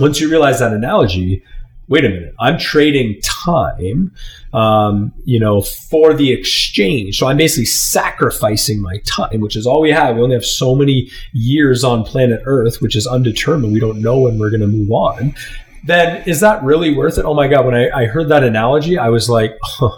once 0.00 0.20
you 0.20 0.30
realize 0.30 0.58
that 0.58 0.72
analogy, 0.72 1.42
wait 1.88 2.04
a 2.04 2.08
minute, 2.08 2.34
I'm 2.40 2.58
trading 2.58 3.20
time, 3.22 4.12
um, 4.54 5.12
you 5.24 5.40
know, 5.40 5.60
for 5.62 6.14
the 6.14 6.32
exchange. 6.32 7.18
So 7.18 7.26
I'm 7.26 7.36
basically 7.36 7.64
sacrificing 7.64 8.80
my 8.80 8.98
time, 9.04 9.40
which 9.40 9.56
is 9.56 9.66
all 9.66 9.80
we 9.80 9.90
have. 9.90 10.14
We 10.14 10.22
only 10.22 10.36
have 10.36 10.44
so 10.44 10.76
many 10.76 11.10
years 11.32 11.82
on 11.82 12.04
planet 12.04 12.40
Earth, 12.46 12.80
which 12.80 12.94
is 12.94 13.06
undetermined. 13.06 13.72
We 13.72 13.80
don't 13.80 14.00
know 14.00 14.20
when 14.20 14.38
we're 14.38 14.50
going 14.50 14.60
to 14.60 14.68
move 14.68 14.92
on. 14.92 15.34
Then 15.82 16.22
is 16.26 16.40
that 16.40 16.62
really 16.62 16.94
worth 16.94 17.18
it? 17.18 17.24
Oh 17.24 17.34
my 17.34 17.48
God. 17.48 17.66
When 17.66 17.74
I, 17.74 17.90
I 17.90 18.06
heard 18.06 18.28
that 18.28 18.44
analogy, 18.44 18.96
I 18.96 19.08
was 19.08 19.28
like, 19.28 19.58
huh, 19.60 19.90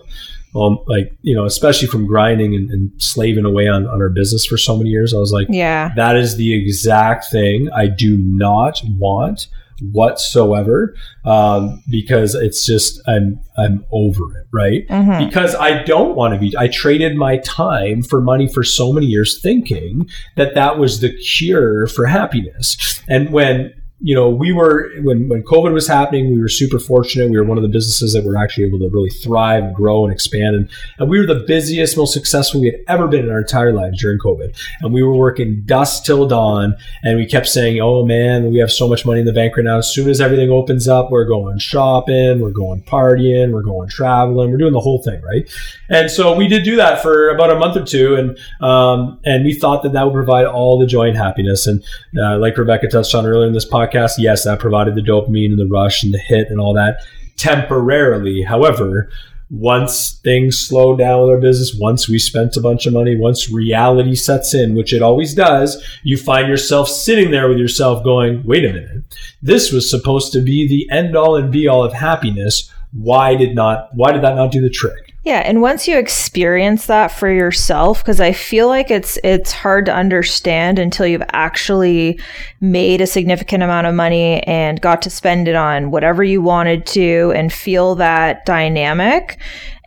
well, 0.55 0.85
like, 0.87 1.15
you 1.21 1.35
know, 1.35 1.45
especially 1.45 1.87
from 1.87 2.07
grinding 2.07 2.55
and, 2.55 2.71
and 2.71 2.91
slaving 2.97 3.45
away 3.45 3.69
on, 3.69 3.87
on 3.87 4.01
our 4.01 4.09
business 4.09 4.47
for 4.47 4.57
so 4.57 4.77
many 4.77 4.89
years, 4.89 5.13
I 5.13 5.19
was 5.19 5.33
like, 5.33 5.49
yeah 5.51 5.93
that 5.97 6.17
is 6.17 6.37
the 6.37 6.55
exact 6.55 7.27
thing 7.31 7.71
I 7.73 7.89
do 7.89 8.17
not 8.17 8.81
want 8.99 9.49
whatsoever 9.93 10.95
um, 11.25 11.83
because 11.91 12.35
it's 12.35 12.65
just 12.65 13.01
I'm 13.07 13.41
I'm 13.59 13.85
over 13.93 14.25
it, 14.39 14.47
right? 14.53 14.87
Mhm. 14.89 15.27
Because 15.27 15.55
I 15.55 15.83
don't 15.83 16.17
want 16.17 16.35
to 16.35 16.41
be. 16.41 16.55
I 16.57 16.69
traded 16.69 17.17
my 17.17 17.39
time 17.39 18.03
for 18.03 18.21
money 18.21 18.49
for 18.49 18.63
so 18.63 18.93
many 18.93 19.07
years, 19.07 19.41
thinking 19.41 20.09
that 20.37 20.55
that 20.55 20.79
was 20.79 21.01
the 21.01 21.17
cure 21.17 21.87
for 21.87 22.07
happiness. 22.07 23.03
And 23.09 23.31
when 23.33 23.73
you 24.01 24.15
know 24.15 24.29
we 24.29 24.53
were 24.53 24.91
when 25.03 25.29
when 25.29 25.43
COVID 25.43 25.73
was 25.73 25.89
happening, 25.89 26.31
we 26.31 26.39
were 26.39 26.51
super 26.51 26.79
fortunate. 26.79 27.31
We 27.31 27.39
were 27.39 27.45
one 27.45 27.57
of 27.57 27.63
the 27.63 27.69
businesses 27.69 28.13
that 28.13 28.25
were 28.25 28.37
actually 28.37 28.65
able 28.65 28.79
to 28.81 28.91
really 28.91 29.09
thrive, 29.09 29.73
grow, 29.73 30.05
and 30.05 30.13
expand. 30.13 30.55
And, 30.55 30.71
and 30.99 31.09
we 31.09 31.19
were 31.19 31.27
the 31.27 31.45
busiest, 31.47 31.97
most 31.97 32.13
successful 32.13 32.61
we 32.61 32.67
had 32.67 32.81
ever 32.89 33.09
been 33.09 33.25
in 33.25 33.31
our 33.31 33.39
entire 33.39 33.73
lives 33.73 34.01
during 34.01 34.19
COVID. 34.19 34.55
And 34.83 34.93
we 34.93 35.03
were 35.03 35.17
working 35.17 35.63
dusk 35.65 36.05
till 36.05 36.29
dawn. 36.29 36.77
And 37.05 37.17
we 37.17 37.25
kept 37.25 37.49
saying, 37.49 37.81
"Oh 37.81 38.05
man, 38.05 38.51
we 38.53 38.59
have 38.59 38.71
so 38.71 38.87
much 38.87 39.07
money 39.07 39.21
in 39.21 39.27
the 39.27 39.33
bank 39.33 39.57
right 39.57 39.65
now. 39.65 39.79
As 39.79 39.93
soon 39.93 40.11
as 40.11 40.21
everything 40.21 40.51
opens 40.51 40.87
up, 40.87 41.11
we're 41.11 41.25
going 41.25 41.59
shopping, 41.59 42.41
we're 42.41 42.51
going 42.51 42.83
partying, 42.83 43.51
we're 43.53 43.63
going 43.63 43.89
traveling, 43.89 44.51
we're 44.51 44.59
doing 44.59 44.75
the 44.75 44.81
whole 44.81 45.03
thing, 45.03 45.23
right?" 45.23 45.51
And 45.89 46.11
so 46.11 46.37
we 46.37 46.49
did 46.49 46.65
do 46.65 46.77
that 46.77 47.01
for 47.01 47.31
about 47.31 47.51
a 47.51 47.59
month 47.59 47.79
or 47.79 47.85
two, 47.85 48.15
and 48.15 48.39
um, 48.61 49.19
and 49.25 49.43
we 49.47 49.55
thought 49.55 49.83
that 49.85 49.95
that 49.95 50.05
would 50.05 50.13
provide 50.13 50.45
all 50.45 50.79
the 50.79 50.87
joy 50.87 51.09
and 51.09 51.17
happiness. 51.17 51.67
And 51.67 51.83
uh, 52.21 52.37
like 52.39 52.59
Rebecca 52.59 52.89
touched 52.89 53.15
on 53.15 53.25
earlier 53.25 53.47
in 53.47 53.55
this 53.55 53.65
podcast 53.65 53.86
podcast, 53.87 54.13
yes, 54.19 54.45
that 54.45 54.59
provided 54.59 54.95
the 54.95 55.01
dopamine 55.01 55.51
and 55.51 55.59
the 55.59 55.67
rush 55.67 56.03
and 56.03 56.13
the 56.13 56.19
hit 56.19 56.49
and 56.51 56.61
all 56.61 56.75
that 56.75 56.99
temporarily. 57.37 58.43
However, 58.43 59.11
once 59.51 60.19
things 60.25 60.59
slow 60.59 60.97
down 60.97 61.21
with 61.21 61.31
our 61.31 61.41
business, 61.41 61.77
once 61.79 62.09
we 62.09 62.19
spent 62.19 62.57
a 62.57 62.61
bunch 62.61 62.87
of 62.87 62.93
money, 62.93 63.17
once 63.17 63.51
reality 63.51 64.15
sets 64.15 64.55
in, 64.55 64.75
which 64.75 64.93
it 64.93 65.03
always 65.03 65.35
does, 65.35 65.85
you 66.03 66.17
find 66.17 66.49
yourself 66.49 66.89
sitting 66.89 67.31
there 67.31 67.49
with 67.49 67.59
yourself 67.59 68.03
going, 68.03 68.43
wait 68.45 68.65
a 68.65 68.73
minute, 68.73 69.05
this 69.43 69.71
was 69.71 69.89
supposed 69.89 70.33
to 70.33 70.41
be 70.41 70.67
the 70.67 70.89
end 70.95 71.17
all 71.17 71.37
and 71.37 71.53
be 71.53 71.69
all 71.69 71.85
of 71.85 71.93
happiness. 71.93 72.73
Why 72.93 73.37
did 73.37 73.55
not, 73.55 73.91
why 73.93 74.13
did 74.13 74.23
that 74.23 74.35
not 74.35 74.51
do 74.51 74.61
the 74.61 74.71
trick? 74.71 75.06
Yeah, 75.27 75.43
and 75.45 75.61
once 75.61 75.89
you 75.89 75.99
experience 75.99 76.87
that 76.87 77.09
for 77.09 77.29
yourself 77.29 77.99
because 77.99 78.21
I 78.21 78.31
feel 78.31 78.69
like 78.69 78.93
it's 78.93 79.19
it's 79.25 79.51
hard 79.51 79.87
to 79.87 79.93
understand 79.93 80.79
until 80.79 81.05
you've 81.05 81.25
actually 81.33 82.21
made 82.61 83.01
a 83.01 83.09
significant 83.09 83.65
amount 83.65 83.89
of 83.89 83.95
money 83.97 84.41
and 84.45 84.81
got 84.81 85.03
to 85.03 85.11
spend 85.11 85.49
it 85.49 85.57
on 85.57 85.91
whatever 85.91 86.23
you 86.23 86.41
wanted 86.41 86.87
to 86.87 87.33
and 87.35 87.53
feel 87.53 87.97
that 87.97 88.47
dynamic. 88.47 89.37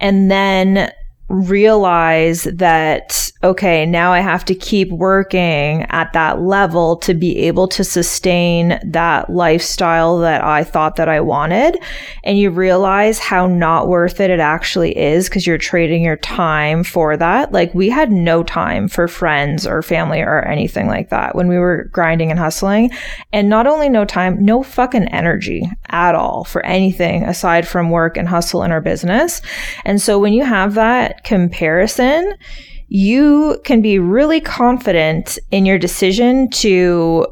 And 0.02 0.30
then 0.30 0.92
realize 1.30 2.44
that, 2.44 3.32
okay, 3.44 3.86
now 3.86 4.12
I 4.12 4.20
have 4.20 4.44
to 4.46 4.56
keep 4.56 4.90
working 4.92 5.84
at 5.90 6.12
that 6.14 6.42
level 6.42 6.98
to 6.98 7.14
be 7.14 7.38
able 7.38 7.68
to 7.70 7.84
sustain 7.84 8.80
that 8.84 9.30
lifestyle 9.30 10.18
that 10.20 10.44
I 10.44 10.64
thought 10.64 10.96
that 10.98 11.08
I 11.08 11.22
wanted. 11.22 11.78
And 12.24 12.38
you 12.38 12.50
realize 12.50 13.20
how 13.20 13.48
not 13.48 13.88
worth 13.88 14.20
it 14.20 14.30
it 14.30 14.40
actually 14.40 14.98
is 14.98 15.30
because 15.30 15.46
you're 15.46 15.58
trading 15.58 16.04
your 16.04 16.18
time 16.18 16.84
for 16.84 17.16
that. 17.16 17.52
Like 17.52 17.74
we 17.74 17.90
had 17.90 18.12
no 18.12 18.44
time 18.44 18.88
for 18.88 19.08
friends 19.08 19.68
or 19.68 19.82
family 19.82 20.22
or 20.22 20.42
anything 20.46 20.88
like 20.88 21.10
that 21.10 21.36
when 21.36 21.48
we 21.48 21.58
were 21.58 21.90
grinding 21.92 22.32
and 22.32 22.40
hustling. 22.40 22.92
And 23.32 23.50
not 23.50 23.68
only 23.68 23.88
no 23.88 24.04
time, 24.04 24.44
no 24.44 24.64
fucking 24.64 25.08
energy 25.10 25.70
at 25.90 26.16
all 26.16 26.44
for 26.44 26.66
anything 26.66 27.24
aside 27.24 27.68
from 27.68 27.90
work 27.90 28.18
and 28.18 28.28
hustle 28.28 28.64
in 28.64 28.72
our 28.72 28.82
business. 28.82 29.42
And 29.86 30.02
so 30.02 30.20
when 30.20 30.34
you 30.34 30.44
have 30.44 30.76
that, 30.76 31.24
comparison, 31.24 32.34
you 32.88 33.60
can 33.64 33.82
be 33.82 34.00
really 34.00 34.42
confident 34.42 35.38
in 35.52 35.66
your 35.66 35.78
decision 35.78 36.50
to 36.50 37.28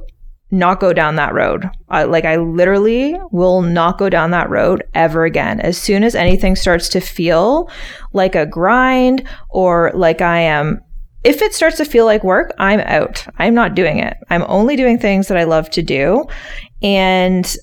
not 0.50 0.80
go 0.80 0.94
down 0.94 1.16
that 1.18 1.34
road. 1.34 1.70
Like 1.90 2.26
I 2.26 2.38
literally 2.38 3.18
will 3.32 3.62
not 3.62 3.98
go 3.98 4.10
down 4.10 4.32
that 4.32 4.50
road 4.50 4.84
ever 4.94 5.26
again. 5.26 5.60
As 5.60 5.78
soon 5.78 6.04
as 6.04 6.16
anything 6.16 6.56
starts 6.56 6.88
to 6.90 7.02
feel 7.02 7.70
like 8.14 8.36
a 8.36 8.46
grind 8.46 9.28
or 9.50 9.92
like 9.94 10.22
I 10.22 10.40
am 10.40 10.82
if 11.24 11.42
it 11.42 11.54
starts 11.54 11.76
to 11.78 11.84
feel 11.84 12.06
like 12.06 12.24
work, 12.24 12.54
I'm 12.58 12.80
out. 12.82 13.28
I'm 13.38 13.54
not 13.54 13.76
doing 13.76 14.00
it. 14.00 14.16
I'm 14.30 14.46
only 14.48 14.78
doing 14.78 14.98
things 14.98 15.28
that 15.28 15.38
I 15.38 15.44
love 15.44 15.70
to 15.72 15.82
do. 15.82 16.26
And 16.82 17.54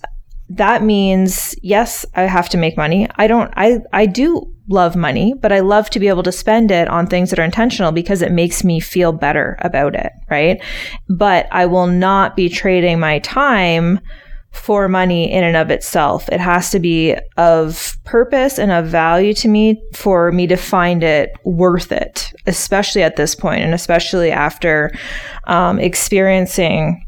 that 0.48 0.82
means 0.82 1.54
yes, 1.62 2.04
I 2.14 2.22
have 2.22 2.48
to 2.50 2.58
make 2.58 2.76
money. 2.76 3.08
I 3.16 3.26
don't 3.26 3.52
I 3.56 3.78
I 3.92 4.06
do 4.06 4.50
love 4.68 4.96
money, 4.96 5.34
but 5.40 5.52
I 5.52 5.60
love 5.60 5.90
to 5.90 6.00
be 6.00 6.08
able 6.08 6.22
to 6.22 6.32
spend 6.32 6.70
it 6.70 6.88
on 6.88 7.06
things 7.06 7.30
that 7.30 7.38
are 7.38 7.44
intentional 7.44 7.92
because 7.92 8.22
it 8.22 8.32
makes 8.32 8.64
me 8.64 8.80
feel 8.80 9.12
better 9.12 9.56
about 9.60 9.94
it, 9.94 10.12
right? 10.30 10.62
But 11.08 11.46
I 11.50 11.66
will 11.66 11.86
not 11.86 12.36
be 12.36 12.48
trading 12.48 12.98
my 12.98 13.18
time 13.20 14.00
for 14.52 14.88
money 14.88 15.30
in 15.30 15.42
and 15.42 15.56
of 15.56 15.70
itself. 15.70 16.28
It 16.28 16.40
has 16.40 16.70
to 16.70 16.78
be 16.78 17.16
of 17.36 17.96
purpose 18.04 18.58
and 18.58 18.70
of 18.70 18.86
value 18.86 19.34
to 19.34 19.48
me 19.48 19.82
for 19.92 20.30
me 20.30 20.46
to 20.46 20.56
find 20.56 21.02
it 21.02 21.32
worth 21.44 21.90
it, 21.90 22.32
especially 22.46 23.02
at 23.02 23.16
this 23.16 23.34
point 23.34 23.62
and 23.62 23.74
especially 23.74 24.30
after 24.30 24.96
um, 25.48 25.80
experiencing 25.80 27.04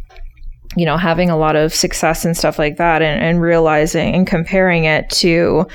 you 0.76 0.84
know, 0.84 0.96
having 0.96 1.30
a 1.30 1.36
lot 1.36 1.56
of 1.56 1.74
success 1.74 2.24
and 2.24 2.36
stuff 2.36 2.58
like 2.58 2.76
that 2.76 3.02
and, 3.02 3.22
and 3.22 3.40
realizing 3.40 4.14
and 4.14 4.26
comparing 4.26 4.84
it 4.84 5.08
to 5.10 5.66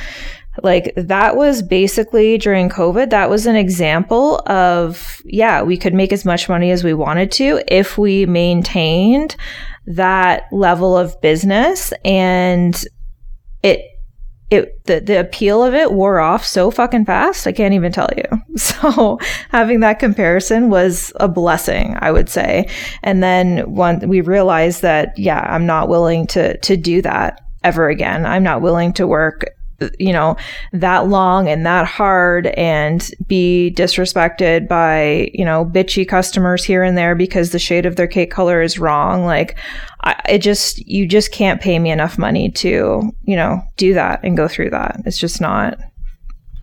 like 0.63 0.93
that 0.95 1.35
was 1.35 1.61
basically 1.61 2.37
during 2.37 2.69
COVID, 2.69 3.09
that 3.09 3.29
was 3.29 3.45
an 3.45 3.55
example 3.55 4.41
of, 4.47 5.21
yeah, 5.25 5.61
we 5.61 5.77
could 5.77 5.93
make 5.93 6.11
as 6.11 6.25
much 6.25 6.49
money 6.49 6.71
as 6.71 6.83
we 6.83 6.93
wanted 6.93 7.31
to 7.33 7.61
if 7.67 7.97
we 7.97 8.25
maintained 8.25 9.35
that 9.87 10.43
level 10.51 10.97
of 10.97 11.19
business 11.21 11.93
and 12.03 12.85
it 13.63 13.81
it 14.51 14.83
the, 14.85 14.99
the 14.99 15.19
appeal 15.19 15.63
of 15.63 15.73
it 15.73 15.93
wore 15.93 16.19
off 16.19 16.45
so 16.45 16.69
fucking 16.69 17.05
fast 17.05 17.47
i 17.47 17.51
can't 17.51 17.73
even 17.73 17.91
tell 17.91 18.09
you. 18.15 18.23
So 18.57 19.19
having 19.49 19.79
that 19.79 19.99
comparison 19.99 20.69
was 20.69 21.11
a 21.15 21.27
blessing 21.27 21.95
i 21.99 22.11
would 22.11 22.29
say. 22.29 22.67
And 23.01 23.23
then 23.23 23.73
when 23.73 24.07
we 24.07 24.21
realized 24.21 24.81
that 24.81 25.17
yeah 25.17 25.41
i'm 25.49 25.65
not 25.65 25.89
willing 25.89 26.27
to 26.27 26.57
to 26.57 26.77
do 26.77 27.01
that 27.01 27.41
ever 27.63 27.89
again. 27.89 28.25
I'm 28.25 28.43
not 28.43 28.61
willing 28.61 28.93
to 28.93 29.07
work 29.07 29.45
you 29.97 30.13
know, 30.13 30.35
that 30.73 31.07
long 31.07 31.47
and 31.47 31.65
that 31.65 31.85
hard 31.85 32.47
and 32.47 33.09
be 33.27 33.73
disrespected 33.75 34.67
by, 34.67 35.31
you 35.33 35.45
know, 35.45 35.65
bitchy 35.65 36.07
customers 36.07 36.63
here 36.63 36.83
and 36.83 36.97
there 36.97 37.15
because 37.15 37.51
the 37.51 37.59
shade 37.59 37.85
of 37.85 37.95
their 37.95 38.07
cake 38.07 38.31
color 38.31 38.61
is 38.61 38.79
wrong. 38.79 39.25
Like, 39.25 39.57
I, 40.03 40.19
it 40.29 40.39
just, 40.39 40.79
you 40.87 41.07
just 41.07 41.31
can't 41.31 41.61
pay 41.61 41.77
me 41.79 41.91
enough 41.91 42.17
money 42.17 42.49
to, 42.51 43.11
you 43.23 43.35
know, 43.35 43.61
do 43.77 43.93
that 43.93 44.21
and 44.23 44.35
go 44.35 44.47
through 44.47 44.71
that. 44.71 45.01
It's 45.05 45.17
just 45.17 45.39
not, 45.39 45.77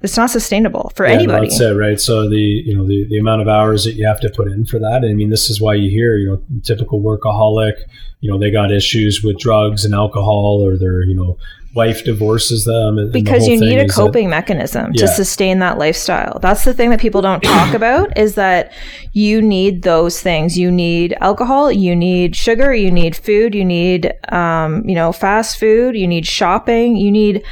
it's 0.01 0.17
not 0.17 0.31
sustainable 0.31 0.93
for 0.95 1.07
yeah, 1.07 1.15
anybody. 1.15 1.49
that's 1.49 1.61
it, 1.61 1.73
right? 1.73 2.01
So 2.01 2.29
the 2.29 2.37
you 2.37 2.77
know 2.77 2.87
the, 2.87 3.07
the 3.09 3.19
amount 3.19 3.43
of 3.43 3.49
hours 3.49 3.85
that 3.85 3.95
you 3.95 4.07
have 4.07 4.21
to 4.21 4.31
put 4.31 4.47
in 4.49 4.65
for 4.65 4.79
that. 4.79 5.05
I 5.05 5.13
mean, 5.13 5.31
this 5.31 5.51
is 5.51 5.61
why 5.61 5.75
you 5.75 5.91
hear 5.91 6.17
you 6.17 6.29
know 6.29 6.61
typical 6.63 7.01
workaholic. 7.01 7.75
You 8.21 8.31
know, 8.31 8.39
they 8.39 8.51
got 8.51 8.71
issues 8.71 9.23
with 9.25 9.39
drugs 9.39 9.85
and 9.85 9.95
alcohol, 9.95 10.65
or 10.65 10.77
they're 10.77 11.03
you 11.03 11.17
know 11.17 11.37
wife 11.79 12.05
divorces 12.05 12.65
them. 12.65 12.99
And, 12.99 13.13
because 13.13 13.47
and 13.47 13.53
you 13.55 13.61
need 13.61 13.79
a 13.79 13.89
coping 13.89 14.29
that, 14.29 14.37
mechanism 14.39 14.91
yeah. 14.93 15.03
to 15.03 15.09
sustain 15.09 15.61
that 15.61 15.79
lifestyle. 15.79 16.39
That's 16.41 16.65
the 16.65 16.75
thing 16.75 16.91
that 16.91 17.01
people 17.01 17.23
don't 17.23 17.41
talk 17.41 17.73
about 17.73 18.19
is 18.19 18.35
that 18.35 18.73
you 19.13 19.41
need 19.41 19.83
those 19.83 20.21
things. 20.21 20.59
You 20.59 20.71
need 20.71 21.17
alcohol, 21.21 21.71
you 21.71 21.95
need 21.95 22.35
sugar, 22.35 22.75
you 22.75 22.91
need 22.91 23.15
food, 23.15 23.55
you 23.55 23.65
need, 23.65 24.13
um, 24.31 24.71
you 24.89 24.97
know, 24.97 25.13
fast 25.13 25.59
food, 25.59 25.97
you 25.97 26.09
need 26.09 26.27
shopping, 26.27 26.97
you 26.97 27.13
need 27.13 27.45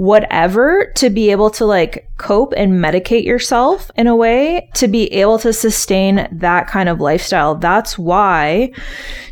whatever 0.00 0.90
to 0.96 1.10
be 1.10 1.30
able 1.30 1.50
to 1.50 1.66
like 1.66 2.08
cope 2.16 2.54
and 2.56 2.72
medicate 2.72 3.24
yourself 3.24 3.90
in 3.96 4.06
a 4.06 4.16
way 4.16 4.66
to 4.74 4.88
be 4.88 5.12
able 5.12 5.38
to 5.38 5.52
sustain 5.52 6.26
that 6.32 6.66
kind 6.66 6.88
of 6.88 7.00
lifestyle. 7.00 7.54
That's 7.54 7.98
why, 7.98 8.72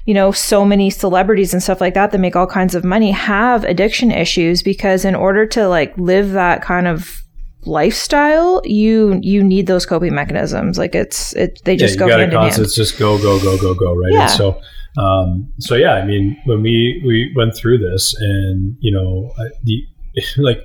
you 0.05 0.13
know, 0.13 0.31
so 0.31 0.67
many 0.67 0.91
celebrities 0.91 1.55
and 1.55 1.63
stuff 1.63 1.81
like 1.81 1.95
that 1.95 2.11
that 2.11 2.19
make 2.19 2.37
all 2.37 2.47
kinds 2.47 2.75
of 2.75 2.85
money 2.85 3.13
have 3.13 3.65
addiction 3.65 4.11
issues 4.11 4.38
because 4.63 5.05
in 5.05 5.15
order 5.15 5.47
to 5.47 5.69
like 5.69 5.97
live 5.99 6.33
that 6.33 6.63
kind 6.63 6.87
of 6.87 7.23
lifestyle 7.63 8.63
you 8.65 9.19
you 9.23 9.43
need 9.43 9.67
those 9.67 9.85
coping 9.85 10.15
mechanisms. 10.15 10.79
Like 10.79 10.95
it's 10.95 11.35
it 11.35 11.61
they 11.65 11.77
just 11.77 11.95
yeah, 11.95 12.07
go 12.07 12.19
hand 12.19 12.33
in 12.33 12.39
hand. 12.39 12.59
it's 12.59 12.75
just 12.75 12.99
go 12.99 13.19
go 13.19 13.41
go 13.41 13.59
go 13.59 13.75
go 13.75 13.95
right? 13.95 14.13
Yeah. 14.13 14.23
and 14.23 14.31
so 14.31 14.61
um 14.97 15.53
so 15.59 15.75
yeah 15.75 15.93
i 15.95 16.05
mean 16.05 16.37
when 16.47 16.63
we 16.63 17.01
we 17.07 17.33
went 17.37 17.55
through 17.55 17.79
this 17.79 18.15
and 18.19 18.77
you 18.81 18.91
know 18.91 19.33
the 19.65 19.85
like 20.39 20.61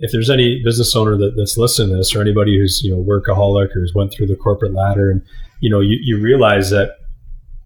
if 0.00 0.12
there's 0.12 0.30
any 0.30 0.62
business 0.62 0.94
owner 0.94 1.16
that, 1.16 1.34
that's 1.36 1.56
listening 1.56 1.90
to 1.90 1.96
this 1.96 2.14
or 2.14 2.20
anybody 2.20 2.58
who's 2.58 2.82
you 2.82 2.90
know 2.90 3.02
workaholic 3.02 3.74
or 3.74 3.80
has 3.80 3.92
went 3.94 4.12
through 4.12 4.26
the 4.26 4.36
corporate 4.36 4.74
ladder 4.74 5.10
and 5.10 5.22
you 5.60 5.70
know 5.70 5.80
you, 5.80 5.98
you 6.02 6.20
realize 6.20 6.70
that 6.70 6.96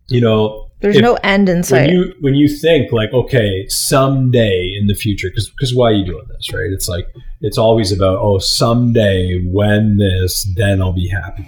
you 0.08 0.20
know 0.20 0.68
there's 0.82 0.96
if, 0.96 1.02
no 1.02 1.14
end 1.22 1.48
in 1.48 1.62
sight 1.62 1.88
when 1.88 1.90
you 1.90 2.14
when 2.20 2.34
you 2.34 2.48
think 2.48 2.92
like 2.92 3.12
okay 3.12 3.66
someday 3.68 4.76
in 4.78 4.86
the 4.86 4.94
future 4.94 5.28
because 5.28 5.48
because 5.50 5.74
why 5.74 5.90
are 5.90 5.94
you 5.94 6.04
doing 6.04 6.24
this 6.28 6.52
right 6.52 6.70
it's 6.70 6.88
like 6.88 7.06
it's 7.40 7.58
always 7.58 7.92
about 7.92 8.18
oh 8.20 8.38
someday 8.38 9.40
when 9.44 9.96
this 9.96 10.44
then 10.56 10.82
i'll 10.82 10.92
be 10.92 11.08
happy 11.08 11.46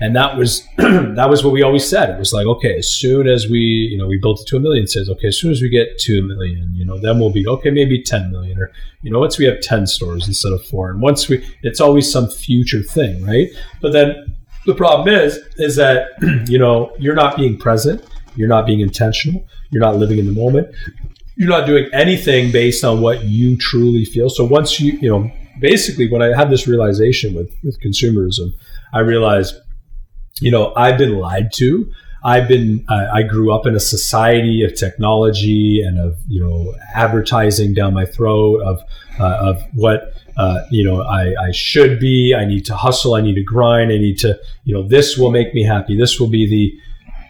and 0.00 0.14
that 0.14 0.36
was 0.36 0.66
that 0.76 1.28
was 1.28 1.42
what 1.44 1.52
we 1.52 1.62
always 1.62 1.88
said. 1.88 2.10
It 2.10 2.18
was 2.18 2.32
like, 2.32 2.46
okay, 2.46 2.78
as 2.78 2.88
soon 2.88 3.26
as 3.26 3.48
we, 3.48 3.58
you 3.58 3.98
know, 3.98 4.06
we 4.06 4.16
built 4.16 4.40
it 4.40 4.46
to 4.48 4.56
a 4.56 4.60
million, 4.60 4.86
says, 4.86 5.10
okay, 5.10 5.28
as 5.28 5.38
soon 5.38 5.50
as 5.50 5.60
we 5.60 5.68
get 5.68 5.98
two 5.98 6.22
million, 6.22 6.72
you 6.74 6.84
know, 6.84 6.98
then 6.98 7.18
we'll 7.18 7.30
be 7.30 7.46
okay, 7.46 7.70
maybe 7.70 8.02
ten 8.02 8.30
million, 8.30 8.58
or 8.58 8.70
you 9.02 9.10
know, 9.10 9.18
once 9.18 9.38
we 9.38 9.44
have 9.44 9.60
ten 9.60 9.86
stores 9.86 10.28
instead 10.28 10.52
of 10.52 10.64
four, 10.64 10.90
and 10.90 11.00
once 11.00 11.28
we, 11.28 11.44
it's 11.62 11.80
always 11.80 12.10
some 12.10 12.28
future 12.28 12.82
thing, 12.82 13.24
right? 13.24 13.48
But 13.80 13.92
then 13.92 14.36
the 14.66 14.74
problem 14.74 15.08
is, 15.08 15.38
is 15.56 15.76
that 15.76 16.08
you 16.48 16.58
know, 16.58 16.92
you're 16.98 17.16
not 17.16 17.36
being 17.36 17.58
present, 17.58 18.04
you're 18.38 18.48
not 18.56 18.64
being 18.66 18.80
intentional, 18.80 19.38
you're 19.70 19.82
not 19.88 19.96
living 19.96 20.18
in 20.18 20.26
the 20.26 20.32
moment, 20.44 20.66
you're 21.36 21.54
not 21.56 21.66
doing 21.66 21.86
anything 21.92 22.52
based 22.52 22.82
on 22.84 23.00
what 23.00 23.24
you 23.24 23.56
truly 23.56 24.04
feel. 24.04 24.28
So 24.30 24.44
once 24.44 24.80
you, 24.80 24.92
you 25.02 25.10
know, 25.10 25.30
basically, 25.60 26.06
when 26.12 26.22
I 26.22 26.36
had 26.36 26.48
this 26.50 26.66
realization 26.66 27.34
with 27.34 27.50
with 27.64 27.76
consumerism, 27.80 28.48
I 28.92 29.00
realized 29.00 29.54
you 30.40 30.50
know, 30.50 30.72
I've 30.76 30.98
been 30.98 31.18
lied 31.18 31.52
to. 31.54 31.90
I've 32.24 32.48
been, 32.48 32.84
uh, 32.88 33.06
I 33.12 33.22
grew 33.22 33.52
up 33.52 33.66
in 33.66 33.74
a 33.74 33.80
society 33.80 34.64
of 34.64 34.74
technology 34.74 35.82
and 35.86 35.98
of, 35.98 36.18
you 36.26 36.40
know, 36.40 36.74
advertising 36.94 37.74
down 37.74 37.94
my 37.94 38.04
throat 38.04 38.60
of, 38.62 38.80
uh, 39.20 39.38
of 39.40 39.62
what, 39.74 40.14
uh, 40.36 40.64
you 40.70 40.84
know, 40.84 41.02
I, 41.02 41.34
I 41.40 41.50
should 41.52 42.00
be. 42.00 42.34
I 42.36 42.44
need 42.44 42.64
to 42.66 42.76
hustle. 42.76 43.14
I 43.14 43.20
need 43.20 43.34
to 43.34 43.42
grind. 43.42 43.92
I 43.92 43.98
need 43.98 44.18
to, 44.18 44.38
you 44.64 44.74
know, 44.74 44.82
this 44.82 45.16
will 45.16 45.30
make 45.30 45.54
me 45.54 45.62
happy. 45.62 45.96
This 45.96 46.18
will 46.18 46.28
be 46.28 46.48
the, 46.48 46.80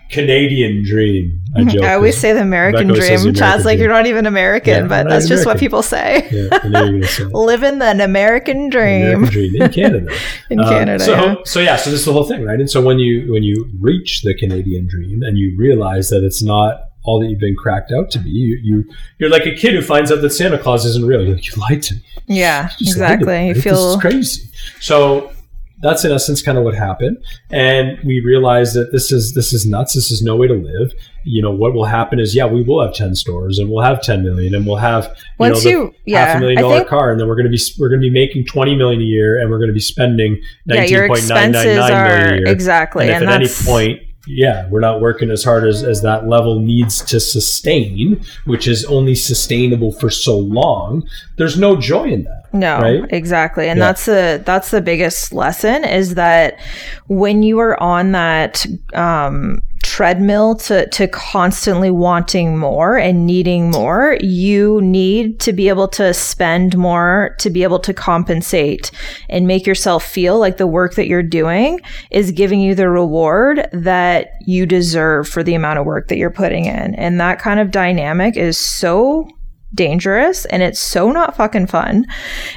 Canadian 0.09 0.85
dream. 0.85 1.41
I 1.57 1.65
joke. 1.73 1.83
I 1.83 1.95
always 1.95 2.17
say 2.17 2.33
the 2.33 2.41
American 2.43 2.89
dream. 2.89 2.99
Chad's 2.99 3.25
American 3.25 3.65
like, 3.65 3.79
you're 3.79 3.89
not 3.89 4.07
even 4.07 4.27
American, 4.27 4.83
Yeah, 4.85 4.89
but 4.89 5.09
that's 5.09 5.27
even 5.27 5.37
just 5.37 5.47
what 5.47 5.59
people 5.59 5.83
say. 5.83 6.29
Yeah, 6.31 6.49
I 6.63 6.69
know 6.69 6.85
you're 6.85 6.93
gonna 7.01 7.07
say. 7.07 7.25
Living 7.25 7.79
the 7.79 8.05
American 8.05 8.69
dream 8.71 9.05
American 9.25 9.31
dream 9.33 9.63
in 9.63 9.71
Canada. 9.73 10.13
in 10.51 10.61
Uh, 10.61 10.69
Canada. 10.69 11.05
So, 11.05 11.13
yeah. 11.15 11.35
so 11.45 11.61
yeah, 11.61 11.77
so 11.77 11.91
this 11.91 12.01
is 12.01 12.07
the 12.07 12.13
whole 12.13 12.25
thing, 12.25 12.43
right? 12.45 12.59
And 12.61 12.71
so 12.71 12.81
when 12.81 12.99
you 12.99 13.33
when 13.33 13.43
you 13.43 13.69
reach 13.81 14.23
the 14.23 14.35
Canadian 14.35 14.87
dream 14.87 15.23
and 15.23 15.39
you 15.39 15.57
realize 15.59 16.09
that 16.11 16.25
it's 16.25 16.43
not 16.43 16.83
all 17.05 17.21
that 17.21 17.27
you've 17.29 17.41
been 17.41 17.57
cracked 17.57 17.91
out 17.93 18.11
to 18.11 18.19
be, 18.19 18.29
you, 18.29 18.59
you 18.63 18.85
you're 19.19 19.31
like 19.31 19.47
a 19.47 19.55
kid 19.55 19.73
who 19.75 19.81
finds 19.83 20.13
out 20.13 20.21
that 20.21 20.31
Santa 20.31 20.59
Claus 20.59 20.85
isn't 20.85 21.07
real. 21.07 21.23
You're 21.23 21.35
like, 21.37 21.47
you 21.47 21.63
lied 21.63 21.83
to 21.85 21.95
me. 21.95 22.01
Yeah, 22.27 22.69
You 22.79 22.87
just 22.87 22.99
lied 22.99 23.21
to 23.21 23.27
me, 23.27 23.33
exactly. 23.33 23.35
right? 23.35 23.57
You 23.57 23.63
feel 23.63 23.99
crazy. 24.01 24.51
So 24.81 25.33
that's 25.81 26.05
in 26.05 26.11
essence 26.11 26.43
kind 26.43 26.59
of 26.59 26.65
what 26.65 26.75
happened, 26.75 27.19
and 27.51 27.99
we 28.05 28.21
realized 28.21 28.75
that 28.75 28.91
this 28.93 29.13
is 29.13 29.35
this 29.35 29.53
is 29.53 29.65
nuts. 29.65 29.95
This 29.95 30.11
is 30.11 30.23
no 30.23 30.37
way 30.37 30.47
to 30.49 30.55
live. 30.55 30.93
You 31.25 31.43
know 31.43 31.53
what 31.53 31.75
will 31.75 31.85
happen 31.85 32.19
is 32.19 32.35
yeah, 32.35 32.47
we 32.47 32.63
will 32.63 32.83
have 32.83 32.95
ten 32.95 33.15
stores 33.15 33.59
and 33.59 33.71
we'll 33.71 33.85
have 33.85 34.03
ten 34.03 34.23
million 34.23 34.55
and 34.55 34.67
we'll 34.67 34.77
have 34.77 35.05
you 35.05 35.25
once 35.39 35.65
know, 35.65 35.71
the 35.71 35.71
you, 35.71 35.85
half 35.85 36.29
yeah, 36.29 36.37
a 36.37 36.41
million 36.41 36.63
dollar 36.63 36.79
think 36.79 36.89
car, 36.89 37.11
and 37.11 37.21
then 37.21 37.29
we're 37.29 37.37
going 37.37 37.51
to 37.51 37.57
be 37.57 37.63
we're 37.79 37.89
going 37.89 38.01
to 38.01 38.07
be 38.07 38.11
making 38.11 38.45
twenty 38.45 38.75
million 38.77 39.01
a 39.01 39.05
year, 39.05 39.41
and 39.41 39.51
we're 39.51 39.59
going 39.59 39.69
to 39.69 39.75
be 39.75 39.81
spending 39.81 40.37
yeah, 40.67 40.77
nineteen 40.77 40.95
your 40.95 41.09
point 41.09 41.29
nine 41.29 41.53
nine 41.53 41.67
expenses 41.67 41.91
are 41.91 42.35
a 42.35 42.37
year. 42.39 42.49
exactly, 42.49 43.11
and 43.11 43.23
and, 43.23 43.31
at 43.31 43.43
any 43.43 43.49
point, 43.49 44.01
yeah, 44.29 44.69
we're 44.69 44.81
not 44.81 45.01
working 45.01 45.31
as 45.31 45.43
hard 45.43 45.67
as, 45.67 45.83
as 45.83 46.03
that 46.03 46.29
level 46.29 46.61
needs 46.61 47.03
to 47.03 47.19
sustain, 47.19 48.23
which 48.45 48.67
is 48.69 48.85
only 48.85 49.15
sustainable 49.15 49.93
for 49.93 50.11
so 50.11 50.39
long. 50.39 51.09
There's 51.37 51.59
no 51.59 51.77
joy 51.77 52.09
in 52.09 52.25
that. 52.25 52.38
No, 52.53 52.81
right? 52.81 53.05
exactly. 53.11 53.69
And 53.69 53.79
Yeah. 53.79 53.87
that's 53.87 54.05
the 54.07 54.43
that's 54.45 54.71
the 54.71 54.81
biggest 54.81 55.33
lesson 55.33 55.85
is 55.85 56.15
that 56.15 56.59
when 57.07 57.43
you 57.43 57.59
are 57.59 57.81
on 57.83 58.13
that 58.13 58.65
um 58.95 59.61
treadmill 59.83 60.55
to 60.57 60.87
to 60.89 61.07
constantly 61.09 61.91
wanting 61.91 62.59
more 62.59 62.99
and 62.99 63.27
needing 63.27 63.71
more, 63.71 64.17
you 64.21 64.81
need 64.83 65.39
to 65.41 65.53
be 65.53 65.69
able 65.69 65.89
to 65.89 66.13
spend 66.13 66.77
more 66.77 67.35
to 67.39 67.49
be 67.49 67.63
able 67.63 67.79
to 67.79 67.95
compensate 67.95 68.91
and 69.29 69.47
make 69.47 69.67
yourself 69.67 70.05
feel 70.05 70.39
like 70.39 70.57
the 70.57 70.67
work 70.67 70.95
that 70.95 71.07
you're 71.07 71.23
doing 71.23 71.81
is 72.11 72.33
giving 72.33 72.61
you 72.61 72.75
the 72.75 72.89
reward 72.89 73.69
that 73.73 74.33
you 74.47 74.67
deserve 74.67 75.29
for 75.29 75.43
the 75.43 75.55
amount 75.55 75.79
of 75.79 75.87
work 75.87 76.09
that 76.09 76.17
you're 76.19 76.31
putting 76.31 76.65
in. 76.65 76.95
And 76.97 77.21
that 77.21 77.39
kind 77.39 77.61
of 77.61 77.71
dynamic 77.71 78.37
is 78.37 78.59
so 78.59 79.29
dangerous 79.75 80.45
and 80.47 80.63
it's 80.63 80.81
so 80.81 81.11
not 81.11 81.37
fucking 81.37 81.67
fun. 81.67 82.07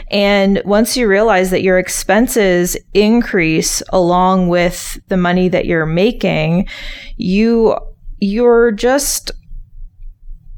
And 0.09 0.61
once 0.65 0.95
you 0.95 1.07
realize 1.07 1.49
that 1.51 1.63
your 1.63 1.77
expenses 1.77 2.77
increase 2.93 3.81
along 3.89 4.47
with 4.47 4.99
the 5.07 5.17
money 5.17 5.49
that 5.49 5.65
you're 5.65 5.85
making, 5.85 6.67
you 7.17 7.77
you're 8.19 8.71
just 8.71 9.31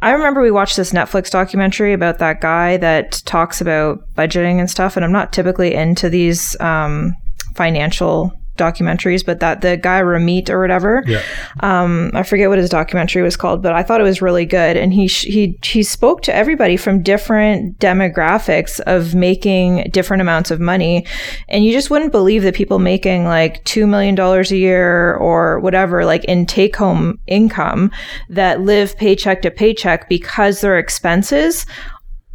I 0.02 0.12
remember 0.12 0.42
we 0.42 0.52
watched 0.52 0.76
this 0.76 0.92
Netflix 0.92 1.32
documentary 1.32 1.94
about 1.94 2.20
that 2.20 2.42
guy 2.42 2.76
that 2.78 3.22
talks 3.26 3.62
about 3.62 4.02
budgeting 4.16 4.60
and 4.60 4.70
stuff 4.70 4.96
and 4.96 5.06
I'm 5.06 5.14
not 5.14 5.34
typically 5.34 5.74
into 5.74 6.10
these 6.10 6.60
um 6.60 7.14
financial 7.56 8.34
documentaries 8.58 9.26
but 9.26 9.40
that 9.40 9.62
the 9.62 9.76
guy 9.78 10.02
Ramit 10.02 10.50
or 10.50 10.60
whatever 10.62 11.04
Yeah. 11.08 11.22
um, 11.62 12.12
I 12.14 12.24
forget 12.24 12.50
what 12.50 12.58
his 12.60 12.70
documentary 12.70 13.22
was 13.22 13.36
called, 13.36 13.64
but 13.64 13.74
I 13.74 13.84
thought 13.84 14.00
it 14.00 14.04
was 14.04 14.22
really 14.22 14.46
good. 14.46 14.78
And 14.78 14.94
he 14.94 15.08
sh- 15.08 15.26
he 15.26 15.58
he 15.64 15.82
spoke 15.84 16.22
to 16.24 16.36
everybody 16.36 16.78
from 16.78 17.02
different 17.02 17.80
demographics 17.80 18.80
of 18.82 19.16
making 19.16 19.90
different 19.92 20.22
amounts 20.22 20.52
of 20.52 20.60
money, 20.60 21.06
and 21.50 21.66
you 21.66 21.72
just 21.72 21.90
wouldn't 21.90 22.12
believe 22.12 22.44
the 22.44 22.52
people 22.52 22.80
making 22.80 23.26
like 23.26 23.64
two 23.66 23.88
million 23.88 24.16
dollars 24.16 24.52
a 24.52 24.58
year 24.58 25.16
or 25.16 25.60
whatever, 25.60 26.06
like 26.06 26.24
in 26.26 26.46
take 26.46 26.76
home 26.76 27.20
income, 27.28 27.92
that 28.30 28.62
live 28.62 28.96
paycheck 28.98 29.42
to 29.42 29.52
paycheck 29.52 30.08
because 30.10 30.62
their 30.62 30.78
expenses 30.78 31.66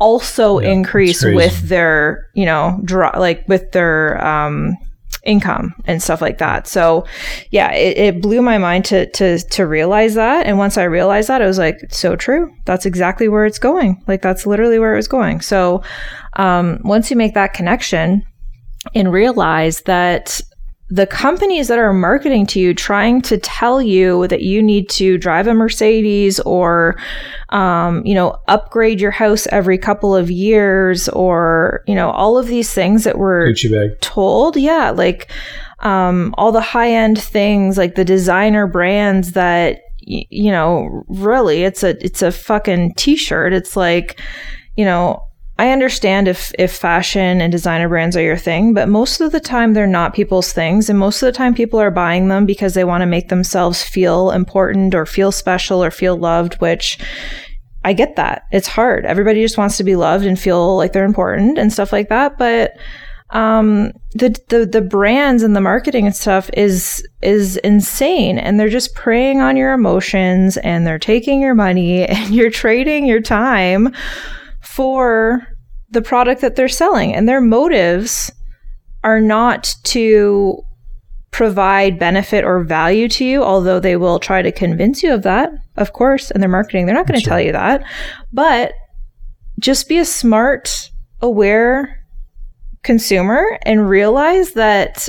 also 0.00 0.60
Yeah, 0.60 0.70
increase 0.70 1.24
with 1.24 1.60
their 1.68 2.28
you 2.34 2.44
know 2.46 2.80
draw 2.84 3.10
like 3.18 3.46
with 3.48 3.72
their 3.72 4.24
um 4.24 4.76
income 5.24 5.74
and 5.86 6.02
stuff 6.02 6.20
like 6.20 6.38
that. 6.38 6.66
So 6.66 7.06
yeah 7.50 7.72
it, 7.72 7.98
it 7.98 8.22
blew 8.22 8.42
my 8.42 8.58
mind 8.58 8.84
to 8.86 9.10
to 9.12 9.38
to 9.38 9.66
realize 9.66 10.14
that. 10.14 10.46
And 10.46 10.58
once 10.58 10.78
i 10.78 10.84
realized 10.84 11.28
that 11.28 11.42
i 11.42 11.46
was 11.46 11.58
like 11.58 11.78
so 11.90 12.16
true. 12.16 12.52
That's 12.64 12.86
exactly 12.86 13.28
where 13.28 13.46
it's 13.46 13.58
going. 13.58 14.02
Like 14.06 14.22
that's 14.22 14.46
literally 14.46 14.78
where 14.78 14.92
it 14.92 14.96
was 14.96 15.08
going. 15.08 15.40
So 15.40 15.82
um 16.34 16.80
once 16.84 17.10
you 17.10 17.16
make 17.16 17.34
that 17.34 17.54
connection 17.54 18.24
and 18.94 19.12
realize 19.12 19.82
that 19.82 20.40
the 20.90 21.06
companies 21.06 21.68
that 21.68 21.78
are 21.78 21.92
marketing 21.92 22.46
to 22.46 22.60
you 22.60 22.72
trying 22.72 23.20
to 23.20 23.36
tell 23.38 23.82
you 23.82 24.26
that 24.28 24.42
you 24.42 24.62
need 24.62 24.88
to 24.88 25.18
drive 25.18 25.46
a 25.46 25.52
mercedes 25.52 26.40
or 26.40 26.98
um, 27.50 28.04
you 28.06 28.14
know 28.14 28.38
upgrade 28.48 29.00
your 29.00 29.10
house 29.10 29.46
every 29.48 29.76
couple 29.76 30.16
of 30.16 30.30
years 30.30 31.08
or 31.10 31.82
you 31.86 31.94
know 31.94 32.10
all 32.10 32.38
of 32.38 32.46
these 32.46 32.72
things 32.72 33.04
that 33.04 33.18
we're 33.18 33.46
told. 34.00 34.56
Yeah 34.56 34.90
like 34.90 35.30
um, 35.80 36.34
all 36.38 36.52
the 36.52 36.60
high 36.60 36.90
end 36.90 37.20
things 37.20 37.76
like 37.76 37.94
the 37.94 38.04
designer 38.04 38.66
brands 38.66 39.32
that 39.32 39.82
you 40.00 40.50
know 40.50 41.04
really 41.08 41.64
it's 41.64 41.82
a 41.82 42.02
it's 42.02 42.22
a 42.22 42.32
fucking 42.32 42.94
t-shirt. 42.94 43.52
It's 43.52 43.76
like 43.76 44.20
you 44.76 44.86
know 44.86 45.22
I 45.58 45.70
understand 45.70 46.28
if 46.28 46.52
if 46.56 46.72
fashion 46.72 47.40
and 47.40 47.50
designer 47.50 47.88
brands 47.88 48.16
are 48.16 48.22
your 48.22 48.36
thing, 48.36 48.74
but 48.74 48.88
most 48.88 49.20
of 49.20 49.32
the 49.32 49.40
time 49.40 49.74
they're 49.74 49.88
not 49.88 50.14
people's 50.14 50.52
things, 50.52 50.88
and 50.88 50.98
most 50.98 51.20
of 51.20 51.26
the 51.26 51.32
time 51.36 51.52
people 51.52 51.80
are 51.80 51.90
buying 51.90 52.28
them 52.28 52.46
because 52.46 52.74
they 52.74 52.84
want 52.84 53.02
to 53.02 53.06
make 53.06 53.28
themselves 53.28 53.82
feel 53.82 54.30
important 54.30 54.94
or 54.94 55.04
feel 55.04 55.32
special 55.32 55.82
or 55.82 55.90
feel 55.90 56.16
loved, 56.16 56.54
which 56.60 56.98
I 57.84 57.92
get 57.92 58.14
that. 58.16 58.44
It's 58.52 58.68
hard. 58.68 59.04
Everybody 59.04 59.42
just 59.42 59.58
wants 59.58 59.76
to 59.78 59.84
be 59.84 59.96
loved 59.96 60.26
and 60.26 60.38
feel 60.38 60.76
like 60.76 60.92
they're 60.92 61.04
important 61.04 61.58
and 61.58 61.72
stuff 61.72 61.92
like 61.92 62.08
that, 62.08 62.38
but 62.38 62.76
um 63.30 63.92
the 64.14 64.34
the 64.48 64.64
the 64.64 64.80
brands 64.80 65.42
and 65.42 65.54
the 65.54 65.60
marketing 65.60 66.06
and 66.06 66.16
stuff 66.16 66.48
is 66.54 67.06
is 67.20 67.58
insane 67.58 68.38
and 68.38 68.58
they're 68.58 68.70
just 68.70 68.94
preying 68.94 69.42
on 69.42 69.54
your 69.54 69.74
emotions 69.74 70.56
and 70.58 70.86
they're 70.86 70.98
taking 70.98 71.38
your 71.40 71.54
money 71.54 72.04
and 72.08 72.34
you're 72.34 72.50
trading 72.50 73.04
your 73.04 73.20
time 73.20 73.92
for 74.60 75.47
the 75.90 76.02
product 76.02 76.40
that 76.40 76.56
they're 76.56 76.68
selling 76.68 77.14
and 77.14 77.28
their 77.28 77.40
motives 77.40 78.30
are 79.04 79.20
not 79.20 79.74
to 79.84 80.62
provide 81.30 81.98
benefit 81.98 82.44
or 82.44 82.64
value 82.64 83.08
to 83.08 83.24
you 83.24 83.42
although 83.42 83.78
they 83.78 83.96
will 83.96 84.18
try 84.18 84.42
to 84.42 84.50
convince 84.50 85.02
you 85.02 85.12
of 85.12 85.22
that 85.22 85.50
of 85.76 85.92
course 85.92 86.30
in 86.30 86.40
their 86.40 86.48
marketing 86.50 86.86
they're 86.86 86.94
not 86.94 87.06
going 87.06 87.18
to 87.18 87.24
Sure. 87.24 87.30
tell 87.30 87.40
you 87.40 87.52
that 87.52 87.84
but 88.32 88.72
just 89.60 89.88
be 89.88 89.98
a 89.98 90.04
smart 90.04 90.90
aware 91.20 92.04
consumer 92.82 93.58
and 93.62 93.88
realize 93.88 94.52
that 94.52 95.08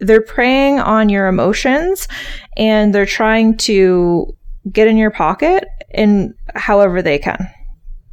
they're 0.00 0.20
preying 0.22 0.80
on 0.80 1.08
your 1.08 1.26
emotions 1.26 2.08
and 2.56 2.94
they're 2.94 3.06
trying 3.06 3.56
to 3.56 4.34
get 4.72 4.88
in 4.88 4.96
your 4.96 5.10
pocket 5.10 5.64
in 5.90 6.34
however 6.54 7.02
they 7.02 7.18
can. 7.18 7.48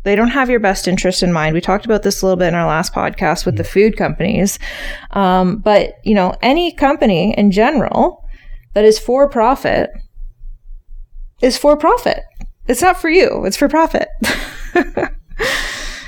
They 0.04 0.16
don't 0.16 0.30
have 0.30 0.50
your 0.50 0.60
best 0.60 0.88
interest 0.88 1.22
in 1.24 1.32
mind. 1.32 1.54
We 1.54 1.62
talked 1.62 1.86
about 1.86 2.04
this 2.04 2.22
a 2.22 2.26
little 2.26 2.38
bit 2.38 2.48
in 2.48 2.56
our 2.56 2.68
last 2.68 2.94
podcast 2.94 3.46
with 3.46 3.58
the 3.58 3.64
food 3.64 3.98
companies. 3.98 4.58
Um, 5.12 5.58
but, 5.58 5.94
you 6.04 6.16
know, 6.16 6.34
any 6.42 6.72
company 6.72 7.34
in 7.38 7.52
general 7.52 8.26
that 8.74 8.86
is 8.86 8.98
for 8.98 9.30
profit 9.30 9.92
is 11.42 11.58
for 11.58 11.78
profit. 11.78 12.24
It's 12.68 12.82
not 12.82 13.00
for 13.00 13.10
you, 13.10 13.46
it's 13.46 13.58
for 13.58 13.68
profit. 13.68 14.08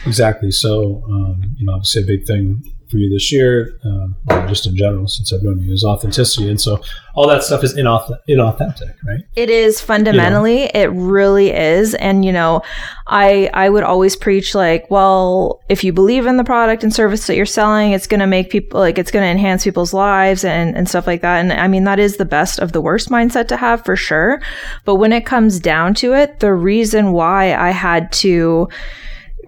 Exactly. 0.06 0.52
So, 0.52 1.04
um, 1.10 1.56
you 1.58 1.66
know, 1.66 1.74
obviously 1.74 2.04
a 2.04 2.06
big 2.06 2.26
thing 2.26 2.64
for 2.94 3.00
you 3.00 3.10
this 3.10 3.32
year, 3.32 3.80
um, 3.84 4.16
just 4.48 4.68
in 4.68 4.78
general, 4.78 5.08
since 5.08 5.34
I've 5.34 5.42
known 5.42 5.60
you, 5.60 5.74
is 5.74 5.84
authenticity. 5.84 6.48
And 6.48 6.62
so 6.62 6.80
all 7.16 7.28
that 7.28 7.44
stuff 7.44 7.64
is 7.64 7.76
inauth- 7.76 8.20
inauthentic, 8.30 8.94
right? 9.04 9.22
It 9.36 9.50
is 9.50 9.82
fundamentally, 9.82 10.66
it 10.76 10.92
really 10.92 11.50
is. 11.52 11.96
And 11.96 12.24
you 12.24 12.32
know, 12.32 12.62
I 13.08 13.50
I 13.54 13.70
would 13.70 13.84
always 13.84 14.16
preach 14.16 14.54
like, 14.54 14.90
well, 14.92 15.62
if 15.70 15.84
you 15.84 15.92
believe 15.92 16.28
in 16.28 16.38
the 16.38 16.44
product 16.44 16.84
and 16.84 16.94
service 16.94 17.26
that 17.26 17.36
you're 17.36 17.46
selling, 17.48 17.92
it's 17.92 18.08
gonna 18.08 18.28
make 18.28 18.52
people 18.52 18.80
like 18.80 19.00
it's 19.00 19.12
gonna 19.12 19.26
enhance 19.26 19.64
people's 19.64 19.94
lives 19.94 20.46
and, 20.46 20.78
and 20.78 20.88
stuff 20.88 21.08
like 21.08 21.22
that. 21.22 21.40
And 21.40 21.52
I 21.52 21.68
mean 21.68 21.86
that 21.86 22.00
is 22.00 22.18
the 22.18 22.26
best 22.26 22.60
of 22.60 22.74
the 22.74 22.82
worst 22.82 23.10
mindset 23.10 23.48
to 23.48 23.58
have 23.58 23.84
for 23.84 23.96
sure. 23.96 24.40
But 24.86 24.96
when 24.96 25.12
it 25.12 25.26
comes 25.26 25.60
down 25.60 25.96
to 25.96 26.14
it, 26.14 26.40
the 26.40 26.54
reason 26.54 27.12
why 27.12 27.56
I 27.56 27.72
had 27.72 28.12
to 28.14 28.70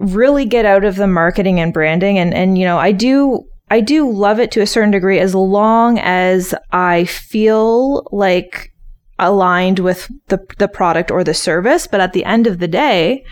really 0.00 0.44
get 0.44 0.64
out 0.64 0.84
of 0.84 0.96
the 0.96 1.06
marketing 1.06 1.60
and 1.60 1.72
branding. 1.72 2.18
And 2.18 2.34
and 2.34 2.58
you 2.58 2.64
know 2.64 2.78
I 2.78 2.92
do 2.92 3.46
I 3.70 3.80
do 3.80 4.10
love 4.10 4.38
it 4.38 4.50
to 4.52 4.60
a 4.60 4.66
certain 4.66 4.90
degree 4.90 5.18
as 5.18 5.34
long 5.34 5.98
as 5.98 6.54
I 6.72 7.04
feel 7.04 8.06
like 8.12 8.72
aligned 9.18 9.78
with 9.78 10.10
the 10.28 10.38
the 10.58 10.68
product 10.68 11.10
or 11.10 11.24
the 11.24 11.34
service. 11.34 11.86
But 11.86 12.00
at 12.00 12.12
the 12.12 12.24
end 12.24 12.46
of 12.46 12.58
the 12.58 12.68
day 12.68 13.24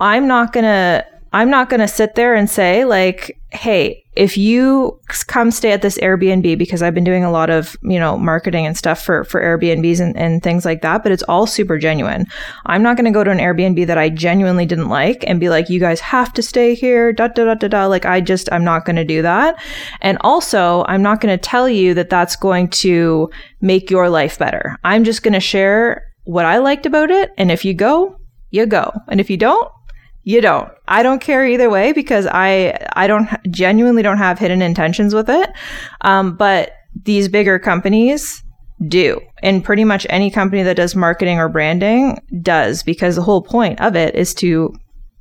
I'm 0.00 0.26
not 0.26 0.52
going 0.52 0.64
to 0.64 1.04
I'm 1.32 1.50
not 1.50 1.68
going 1.68 1.80
to 1.80 1.88
sit 1.88 2.14
there 2.14 2.34
and 2.34 2.48
say 2.48 2.84
like 2.84 3.38
hey 3.50 4.04
if 4.16 4.36
you 4.38 4.98
come 5.26 5.50
stay 5.50 5.72
at 5.72 5.82
this 5.82 5.98
Airbnb, 5.98 6.56
because 6.56 6.82
I've 6.82 6.94
been 6.94 7.04
doing 7.04 7.22
a 7.22 7.30
lot 7.30 7.50
of, 7.50 7.76
you 7.82 7.98
know, 7.98 8.16
marketing 8.16 8.66
and 8.66 8.76
stuff 8.76 9.02
for, 9.02 9.24
for 9.24 9.42
Airbnbs 9.42 10.00
and, 10.00 10.16
and 10.16 10.42
things 10.42 10.64
like 10.64 10.80
that, 10.80 11.02
but 11.02 11.12
it's 11.12 11.22
all 11.24 11.46
super 11.46 11.78
genuine. 11.78 12.26
I'm 12.64 12.82
not 12.82 12.96
going 12.96 13.04
to 13.04 13.10
go 13.10 13.22
to 13.22 13.30
an 13.30 13.38
Airbnb 13.38 13.86
that 13.86 13.98
I 13.98 14.08
genuinely 14.08 14.64
didn't 14.64 14.88
like 14.88 15.22
and 15.26 15.38
be 15.38 15.50
like, 15.50 15.68
you 15.68 15.78
guys 15.78 16.00
have 16.00 16.32
to 16.32 16.42
stay 16.42 16.74
here, 16.74 17.12
da, 17.12 17.28
da, 17.28 17.44
da, 17.44 17.54
da, 17.54 17.68
da. 17.68 17.86
Like, 17.86 18.06
I 18.06 18.22
just, 18.22 18.50
I'm 18.50 18.64
not 18.64 18.86
going 18.86 18.96
to 18.96 19.04
do 19.04 19.20
that. 19.20 19.62
And 20.00 20.16
also, 20.22 20.84
I'm 20.88 21.02
not 21.02 21.20
going 21.20 21.36
to 21.36 21.40
tell 21.40 21.68
you 21.68 21.92
that 21.94 22.08
that's 22.08 22.36
going 22.36 22.68
to 22.68 23.30
make 23.60 23.90
your 23.90 24.08
life 24.08 24.38
better. 24.38 24.78
I'm 24.82 25.04
just 25.04 25.22
going 25.22 25.34
to 25.34 25.40
share 25.40 26.02
what 26.24 26.46
I 26.46 26.56
liked 26.58 26.86
about 26.86 27.10
it. 27.10 27.32
And 27.36 27.50
if 27.50 27.66
you 27.66 27.74
go, 27.74 28.16
you 28.50 28.64
go. 28.64 28.92
And 29.08 29.20
if 29.20 29.28
you 29.28 29.36
don't, 29.36 29.70
you 30.26 30.40
don't. 30.40 30.72
I 30.88 31.04
don't 31.04 31.20
care 31.20 31.46
either 31.46 31.70
way 31.70 31.92
because 31.92 32.26
I 32.26 32.76
I 32.94 33.06
don't 33.06 33.28
genuinely 33.48 34.02
don't 34.02 34.18
have 34.18 34.40
hidden 34.40 34.60
intentions 34.60 35.14
with 35.14 35.30
it. 35.30 35.50
Um, 36.00 36.36
but 36.36 36.72
these 37.04 37.28
bigger 37.28 37.60
companies 37.60 38.42
do, 38.88 39.20
and 39.44 39.62
pretty 39.62 39.84
much 39.84 40.04
any 40.10 40.32
company 40.32 40.64
that 40.64 40.76
does 40.76 40.96
marketing 40.96 41.38
or 41.38 41.48
branding 41.48 42.18
does 42.42 42.82
because 42.82 43.14
the 43.14 43.22
whole 43.22 43.40
point 43.40 43.80
of 43.80 43.94
it 43.94 44.16
is 44.16 44.34
to 44.34 44.74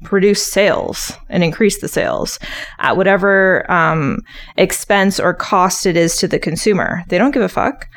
produce 0.03 0.43
sales 0.43 1.13
and 1.29 1.43
increase 1.43 1.81
the 1.81 1.87
sales 1.87 2.39
at 2.79 2.97
whatever 2.97 3.71
um, 3.71 4.17
expense 4.57 5.19
or 5.19 5.35
cost 5.35 5.85
it 5.85 5.95
is 5.95 6.17
to 6.17 6.27
the 6.27 6.39
consumer. 6.39 7.03
They 7.09 7.19
don't 7.19 7.31
give 7.31 7.43
a 7.43 7.49
fuck. 7.49 7.87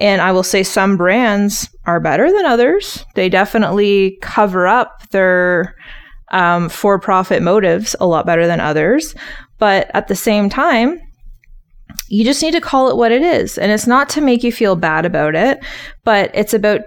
And 0.00 0.20
I 0.20 0.32
will 0.32 0.44
say 0.44 0.62
some 0.64 0.96
brands 0.96 1.68
are 1.86 2.00
better 2.00 2.32
than 2.32 2.46
others. 2.46 3.04
They 3.14 3.28
definitely 3.28 4.18
cover 4.22 4.66
up 4.66 5.08
their 5.10 5.74
um, 6.30 6.68
for 6.68 6.98
profit 6.98 7.42
motives 7.42 7.94
a 8.00 8.06
lot 8.06 8.26
better 8.26 8.46
than 8.46 8.60
others. 8.60 9.14
But 9.58 9.90
at 9.94 10.08
the 10.08 10.14
same 10.14 10.48
time, 10.48 11.00
you 12.08 12.24
just 12.24 12.42
need 12.42 12.52
to 12.52 12.60
call 12.60 12.88
it 12.88 12.96
what 12.96 13.12
it 13.12 13.22
is. 13.22 13.58
And 13.58 13.72
it's 13.72 13.86
not 13.86 14.08
to 14.10 14.20
make 14.20 14.42
you 14.42 14.52
feel 14.52 14.76
bad 14.76 15.04
about 15.04 15.34
it, 15.34 15.58
but 16.04 16.30
it's 16.34 16.54
about 16.54 16.82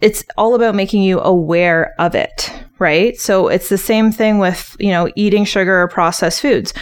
it's 0.00 0.24
all 0.36 0.56
about 0.56 0.74
making 0.74 1.02
you 1.02 1.20
aware 1.20 1.94
of 2.00 2.16
it, 2.16 2.52
right? 2.80 3.16
So 3.16 3.46
it's 3.46 3.68
the 3.68 3.78
same 3.78 4.10
thing 4.10 4.38
with, 4.38 4.76
you 4.80 4.90
know, 4.90 5.08
eating 5.14 5.44
sugar 5.44 5.80
or 5.80 5.86
processed 5.86 6.40
foods 6.40 6.74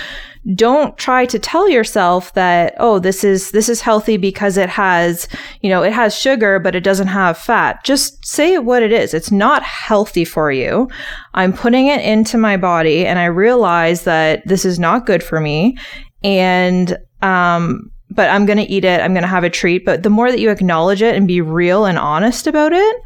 don't 0.55 0.97
try 0.97 1.27
to 1.27 1.39
tell 1.39 1.69
yourself 1.69 2.33
that 2.33 2.75
oh 2.79 2.99
this 2.99 3.23
is 3.25 3.51
this 3.51 3.69
is 3.69 3.83
healthy 3.83 4.17
because 4.17 4.57
it 4.57 4.71
has 4.71 5.29
you 5.61 5.69
know 5.69 5.83
it 5.83 5.93
has 5.93 6.17
sugar 6.17 6.59
but 6.59 6.75
it 6.75 6.83
doesn't 6.83 7.09
have 7.09 7.37
fat. 7.37 7.85
Just 7.85 8.25
say 8.25 8.57
what 8.59 8.83
it 8.83 8.91
is. 8.91 9.13
It's 9.13 9.31
not 9.31 9.63
healthy 9.63 10.25
for 10.25 10.51
you. 10.51 10.89
I'm 11.35 11.53
putting 11.53 11.89
it 11.89 12.01
into 12.01 12.39
my 12.39 12.57
body 12.57 13.07
and 13.07 13.19
i 13.19 13.27
realize 13.27 14.05
that 14.05 14.47
this 14.47 14.65
is 14.65 14.79
not 14.79 15.07
good 15.07 15.23
for 15.23 15.41
me. 15.41 15.77
And 16.25 16.97
um 17.21 17.91
but 18.13 18.31
i'm 18.31 18.47
going 18.47 18.59
to 18.59 18.65
eat 18.65 18.85
it. 18.85 19.01
I'm 19.01 19.13
going 19.13 19.23
to 19.23 19.29
have 19.29 19.45
a 19.45 19.51
treat. 19.51 19.85
But 19.85 20.03
the 20.03 20.11
more 20.11 20.31
that 20.31 20.41
you 20.41 20.51
acknowledge 20.51 21.03
it 21.03 21.15
and 21.15 21.29
be 21.29 21.43
real 21.43 21.85
and 21.85 21.99
honest 21.99 22.47
about 22.47 22.73
it 22.73 22.97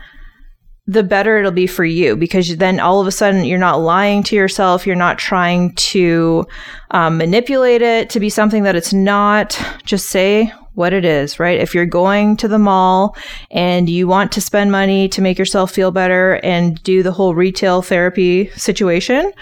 the 0.87 1.03
better 1.03 1.39
it'll 1.39 1.51
be 1.51 1.67
for 1.67 1.85
you 1.85 2.15
because 2.15 2.57
then 2.59 2.79
all 2.79 3.01
of 3.01 3.07
a 3.07 3.13
sudden 3.13 3.45
you're 3.45 3.59
not 3.59 3.81
lying 3.81 4.23
to 4.25 4.37
yourself. 4.37 4.87
You're 4.87 4.97
not 4.97 5.19
trying 5.19 5.75
to 5.75 6.47
um, 6.91 7.17
manipulate 7.17 7.81
it 7.81 8.11
to 8.11 8.21
be 8.21 8.29
something 8.29 8.65
that 8.65 8.77
it's 8.77 8.93
not. 8.93 9.59
Just 9.85 10.11
say 10.11 10.53
what 10.75 10.93
it 10.93 11.05
is, 11.05 11.41
right? 11.41 11.59
If 11.59 11.75
you're 11.75 11.87
going 11.87 12.37
to 12.39 12.49
the 12.49 12.59
mall 12.59 13.17
and 13.51 13.89
you 13.89 14.07
want 14.07 14.33
to 14.33 14.41
spend 14.41 14.73
money 14.73 15.09
to 15.09 15.23
make 15.23 15.39
yourself 15.39 15.71
feel 15.71 15.91
better 15.91 16.35
and 16.43 16.83
do 16.83 17.03
the 17.03 17.13
whole 17.13 17.35
retail 17.35 17.81
therapy 17.81 18.51
situation, 18.51 19.33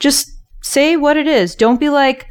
just 0.00 0.32
say 0.62 0.96
what 0.96 1.16
it 1.16 1.26
is. 1.26 1.54
Don't 1.54 1.80
be 1.80 1.88
like, 1.88 2.26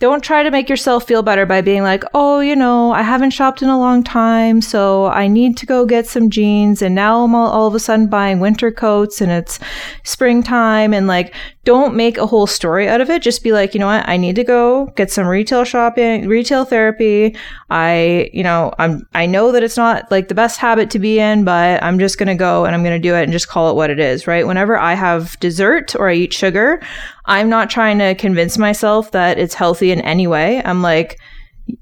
don't 0.00 0.24
try 0.24 0.42
to 0.42 0.50
make 0.50 0.70
yourself 0.70 1.06
feel 1.06 1.22
better 1.22 1.44
by 1.44 1.60
being 1.60 1.82
like, 1.82 2.04
oh, 2.14 2.40
you 2.40 2.56
know, 2.56 2.90
I 2.90 3.02
haven't 3.02 3.32
shopped 3.32 3.60
in 3.60 3.68
a 3.68 3.78
long 3.78 4.02
time, 4.02 4.62
so 4.62 5.06
I 5.06 5.28
need 5.28 5.58
to 5.58 5.66
go 5.66 5.84
get 5.84 6.06
some 6.06 6.30
jeans. 6.30 6.80
And 6.80 6.94
now 6.94 7.22
I'm 7.22 7.34
all, 7.34 7.50
all, 7.50 7.66
of 7.66 7.74
a 7.74 7.78
sudden 7.78 8.06
buying 8.06 8.40
winter 8.40 8.72
coats 8.72 9.20
and 9.20 9.30
it's 9.30 9.60
springtime. 10.02 10.94
And 10.94 11.06
like, 11.06 11.34
don't 11.64 11.94
make 11.94 12.16
a 12.16 12.26
whole 12.26 12.46
story 12.46 12.88
out 12.88 13.02
of 13.02 13.10
it. 13.10 13.20
Just 13.20 13.44
be 13.44 13.52
like, 13.52 13.74
you 13.74 13.80
know 13.80 13.86
what? 13.86 14.08
I 14.08 14.16
need 14.16 14.36
to 14.36 14.44
go 14.44 14.86
get 14.96 15.10
some 15.10 15.26
retail 15.26 15.64
shopping, 15.64 16.26
retail 16.26 16.64
therapy. 16.64 17.36
I, 17.68 18.30
you 18.32 18.42
know, 18.42 18.72
I'm, 18.78 19.06
I 19.12 19.26
know 19.26 19.52
that 19.52 19.62
it's 19.62 19.76
not 19.76 20.10
like 20.10 20.28
the 20.28 20.34
best 20.34 20.58
habit 20.58 20.88
to 20.92 20.98
be 20.98 21.20
in, 21.20 21.44
but 21.44 21.82
I'm 21.82 21.98
just 21.98 22.16
going 22.16 22.28
to 22.28 22.34
go 22.34 22.64
and 22.64 22.74
I'm 22.74 22.82
going 22.82 23.00
to 23.00 23.08
do 23.08 23.14
it 23.14 23.24
and 23.24 23.32
just 23.32 23.48
call 23.48 23.70
it 23.70 23.76
what 23.76 23.90
it 23.90 24.00
is, 24.00 24.26
right? 24.26 24.46
Whenever 24.46 24.78
I 24.78 24.94
have 24.94 25.38
dessert 25.40 25.94
or 25.94 26.08
I 26.08 26.14
eat 26.14 26.32
sugar, 26.32 26.80
I'm 27.26 27.48
not 27.48 27.70
trying 27.70 27.98
to 27.98 28.14
convince 28.14 28.58
myself 28.58 29.10
that 29.12 29.38
it's 29.38 29.54
healthy 29.54 29.90
in 29.90 30.00
any 30.00 30.26
way. 30.26 30.62
I'm 30.64 30.82
like, 30.82 31.18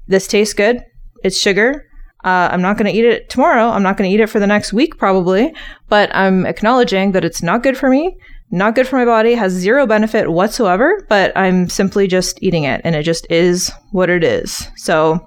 this 0.07 0.27
tastes 0.27 0.53
good. 0.53 0.83
It's 1.23 1.39
sugar. 1.39 1.85
Uh, 2.23 2.49
I'm 2.51 2.61
not 2.61 2.77
going 2.77 2.91
to 2.91 2.97
eat 2.97 3.05
it 3.05 3.29
tomorrow. 3.29 3.69
I'm 3.69 3.83
not 3.83 3.97
going 3.97 4.09
to 4.09 4.13
eat 4.13 4.19
it 4.19 4.29
for 4.29 4.39
the 4.39 4.47
next 4.47 4.73
week, 4.73 4.97
probably, 4.97 5.53
but 5.87 6.13
I'm 6.13 6.45
acknowledging 6.45 7.13
that 7.13 7.23
it's 7.23 7.41
not 7.41 7.63
good 7.63 7.77
for 7.77 7.89
me, 7.89 8.17
not 8.51 8.75
good 8.75 8.87
for 8.87 8.97
my 8.97 9.05
body, 9.05 9.35
has 9.35 9.53
zero 9.53 9.87
benefit 9.87 10.29
whatsoever, 10.29 11.05
but 11.07 11.31
I'm 11.37 11.69
simply 11.69 12.07
just 12.07 12.41
eating 12.43 12.65
it 12.65 12.81
and 12.83 12.93
it 12.93 13.03
just 13.03 13.25
is 13.29 13.71
what 13.91 14.09
it 14.09 14.23
is. 14.23 14.67
So 14.75 15.25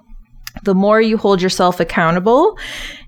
the 0.63 0.75
more 0.75 1.01
you 1.01 1.17
hold 1.17 1.41
yourself 1.41 1.79
accountable 1.79 2.59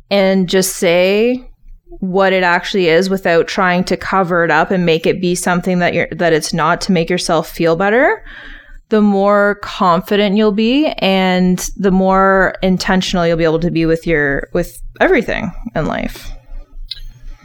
and 0.10 0.50
just 0.50 0.78
say, 0.78 1.48
what 1.88 2.34
it 2.34 2.44
actually 2.44 2.88
is 2.88 3.10
without 3.10 3.48
trying 3.48 3.84
to 3.84 3.96
cover 3.96 4.44
it 4.44 4.52
up 4.52 4.72
and 4.72 4.86
make 4.86 5.06
it 5.06 5.22
be 5.22 5.36
something 5.36 5.80
that 5.80 5.94
you're 5.94 6.08
that 6.12 6.34
it's 6.34 6.54
not 6.54 6.82
to 6.82 6.92
make 6.92 7.10
yourself 7.10 7.50
feel 7.50 7.76
better 7.76 8.24
the 8.90 9.02
more 9.02 9.56
confident 9.64 10.38
you'll 10.38 10.52
be 10.52 10.88
and 11.00 11.70
the 11.78 11.92
more 11.92 12.56
intentional 12.62 13.26
you'll 13.26 13.38
be 13.38 13.44
able 13.44 13.60
to 13.60 13.72
be 13.72 13.86
with 13.86 14.06
your 14.06 14.50
with 14.54 14.82
everything 15.00 15.52
in 15.76 15.86
life. 15.86 16.32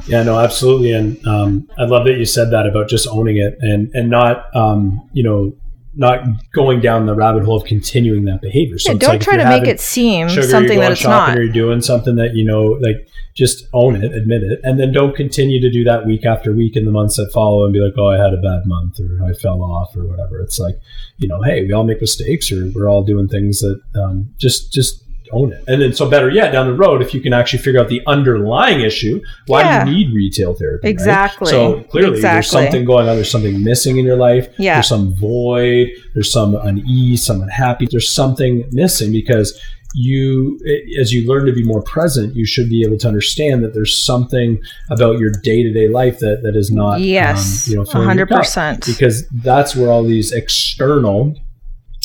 Yeah 0.07 0.22
no 0.22 0.38
absolutely. 0.38 0.93
And 0.93 1.26
um, 1.26 1.68
i 1.78 1.84
love 1.84 2.05
that 2.07 2.18
you 2.18 2.24
said 2.24 2.51
that 2.51 2.66
about 2.66 2.88
just 2.88 3.09
owning 3.09 3.36
it 3.36 3.57
and 3.61 3.91
and 3.95 4.11
not 4.11 4.55
um, 4.55 5.09
you 5.12 5.22
know 5.22 5.53
not 5.95 6.24
going 6.53 6.80
down 6.80 7.07
the 7.07 7.14
rabbit 7.14 7.45
hole 7.45 7.57
of 7.57 7.64
continuing 7.64 8.24
that 8.24 8.41
behavior. 8.41 8.78
So 8.78 8.93
yeah, 8.93 8.99
don't 8.99 9.11
like 9.11 9.20
try 9.20 9.36
to 9.36 9.45
make 9.45 9.66
it 9.66 9.80
seem 9.80 10.28
sugar, 10.28 10.47
something 10.47 10.78
that 10.78 10.93
it's 10.93 11.05
not. 11.05 11.36
You're 11.36 11.49
doing 11.49 11.80
something 11.80 12.16
that 12.16 12.34
you 12.34 12.45
know, 12.45 12.78
like 12.80 13.09
just 13.34 13.66
own 13.72 13.97
it, 13.97 14.12
admit 14.12 14.43
it, 14.43 14.61
and 14.62 14.78
then 14.78 14.93
don't 14.93 15.16
continue 15.16 15.61
to 15.61 15.70
do 15.70 15.82
that 15.84 16.07
week 16.07 16.24
after 16.24 16.53
week 16.53 16.76
in 16.76 16.84
the 16.84 16.91
months 16.93 17.16
that 17.16 17.30
follow 17.32 17.64
and 17.64 17.72
be 17.72 17.80
like, 17.80 17.95
oh, 17.97 18.09
I 18.09 18.16
had 18.16 18.32
a 18.32 18.36
bad 18.36 18.66
month 18.66 19.01
or 19.01 19.24
I 19.24 19.32
fell 19.32 19.62
off 19.62 19.97
or 19.97 20.07
whatever. 20.07 20.41
It's 20.41 20.59
like, 20.59 20.78
you 21.18 21.26
know, 21.26 21.43
hey, 21.43 21.64
we 21.64 21.72
all 21.72 21.84
make 21.84 22.01
mistakes 22.01 22.53
or 22.53 22.70
we're 22.74 22.88
all 22.88 23.03
doing 23.03 23.28
things 23.28 23.61
that 23.61 23.80
um, 23.97 24.32
just 24.38 24.72
just 24.72 25.03
own 25.33 25.53
it. 25.53 25.64
And 25.66 25.81
then, 25.81 25.93
so 25.93 26.09
better 26.09 26.31
yet, 26.31 26.53
down 26.53 26.66
the 26.66 26.74
road, 26.74 27.03
if 27.03 27.14
you 27.14 27.20
can 27.20 27.33
actually 27.33 27.61
figure 27.61 27.81
out 27.81 27.89
the 27.89 28.03
underlying 28.07 28.81
issue, 28.81 29.22
why 29.47 29.62
yeah. 29.62 29.85
do 29.85 29.91
you 29.91 29.97
need 29.97 30.14
retail 30.14 30.55
therapy? 30.55 30.89
Exactly. 30.89 31.47
Right? 31.47 31.51
So 31.51 31.83
clearly, 31.85 32.16
exactly. 32.16 32.35
there's 32.35 32.51
something 32.51 32.85
going 32.85 33.09
on. 33.09 33.16
There's 33.16 33.31
something 33.31 33.62
missing 33.62 33.99
in 33.99 34.05
your 34.05 34.16
life. 34.16 34.49
Yeah. 34.59 34.74
There's 34.74 34.89
some 34.89 35.14
void. 35.14 35.89
There's 36.14 36.33
some 36.33 36.55
unease, 36.55 37.24
some 37.24 37.43
unhappy. 37.43 37.87
There's 37.91 38.11
something 38.11 38.68
missing 38.72 39.12
because 39.12 39.61
you 39.95 40.59
as 41.01 41.12
you 41.12 41.26
learn 41.26 41.47
to 41.47 41.53
be 41.53 41.64
more 41.64 41.83
present 41.83 42.37
you 42.37 42.47
should 42.47 42.68
be 42.68 42.85
able 42.85 42.97
to 42.97 43.09
understand 43.09 43.64
that 43.64 43.74
there's 43.74 43.97
something 44.01 44.61
about 44.89 45.18
your 45.18 45.31
day-to-day 45.43 45.89
life 45.89 46.20
that 46.20 46.43
that 46.43 46.55
is 46.55 46.70
not 46.70 47.01
yes 47.01 47.66
um, 47.66 47.72
you 47.72 47.76
know 47.76 47.85
100% 47.85 48.87
because 48.87 49.26
that's 49.28 49.74
where 49.74 49.91
all 49.91 50.05
these 50.05 50.33
external 50.33 51.35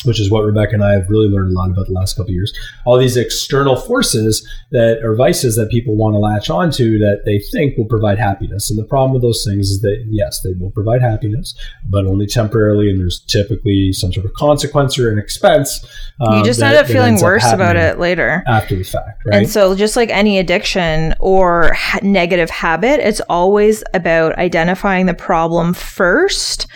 which 0.05 0.19
is 0.19 0.29
what 0.29 0.43
Rebecca 0.43 0.73
and 0.73 0.83
I 0.83 0.93
have 0.93 1.09
really 1.09 1.27
learned 1.27 1.51
a 1.51 1.53
lot 1.53 1.69
about 1.69 1.87
the 1.87 1.93
last 1.93 2.15
couple 2.15 2.31
years. 2.31 2.53
All 2.85 2.97
these 2.97 3.17
external 3.17 3.75
forces 3.75 4.47
that 4.71 5.03
are 5.03 5.15
vices 5.15 5.55
that 5.55 5.69
people 5.69 5.95
want 5.95 6.13
to 6.15 6.19
latch 6.19 6.49
onto 6.49 6.97
that 6.99 7.23
they 7.25 7.39
think 7.39 7.77
will 7.77 7.85
provide 7.85 8.17
happiness. 8.17 8.69
And 8.69 8.79
the 8.79 8.83
problem 8.83 9.13
with 9.13 9.21
those 9.21 9.43
things 9.45 9.69
is 9.69 9.81
that 9.81 10.05
yes, 10.09 10.41
they 10.41 10.53
will 10.53 10.71
provide 10.71 11.01
happiness, 11.01 11.55
but 11.89 12.05
only 12.05 12.27
temporarily. 12.27 12.89
And 12.89 12.99
there's 12.99 13.21
typically 13.21 13.93
some 13.93 14.11
sort 14.13 14.25
of 14.25 14.33
consequence 14.33 14.97
or 14.97 15.11
an 15.11 15.19
expense. 15.19 15.85
Um, 16.19 16.39
you 16.39 16.43
just 16.43 16.59
that, 16.59 16.75
end 16.75 16.85
up 16.85 16.87
feeling 16.87 17.21
worse 17.21 17.51
about 17.51 17.75
it 17.75 17.99
later 17.99 18.43
after 18.47 18.75
the 18.75 18.83
fact, 18.83 19.23
right? 19.25 19.35
And 19.35 19.49
so, 19.49 19.75
just 19.75 19.95
like 19.95 20.09
any 20.09 20.39
addiction 20.39 21.13
or 21.19 21.73
ha- 21.73 21.99
negative 22.01 22.49
habit, 22.49 23.05
it's 23.05 23.21
always 23.29 23.83
about 23.93 24.37
identifying 24.37 25.05
the 25.05 25.13
problem 25.13 25.73
first 25.73 26.67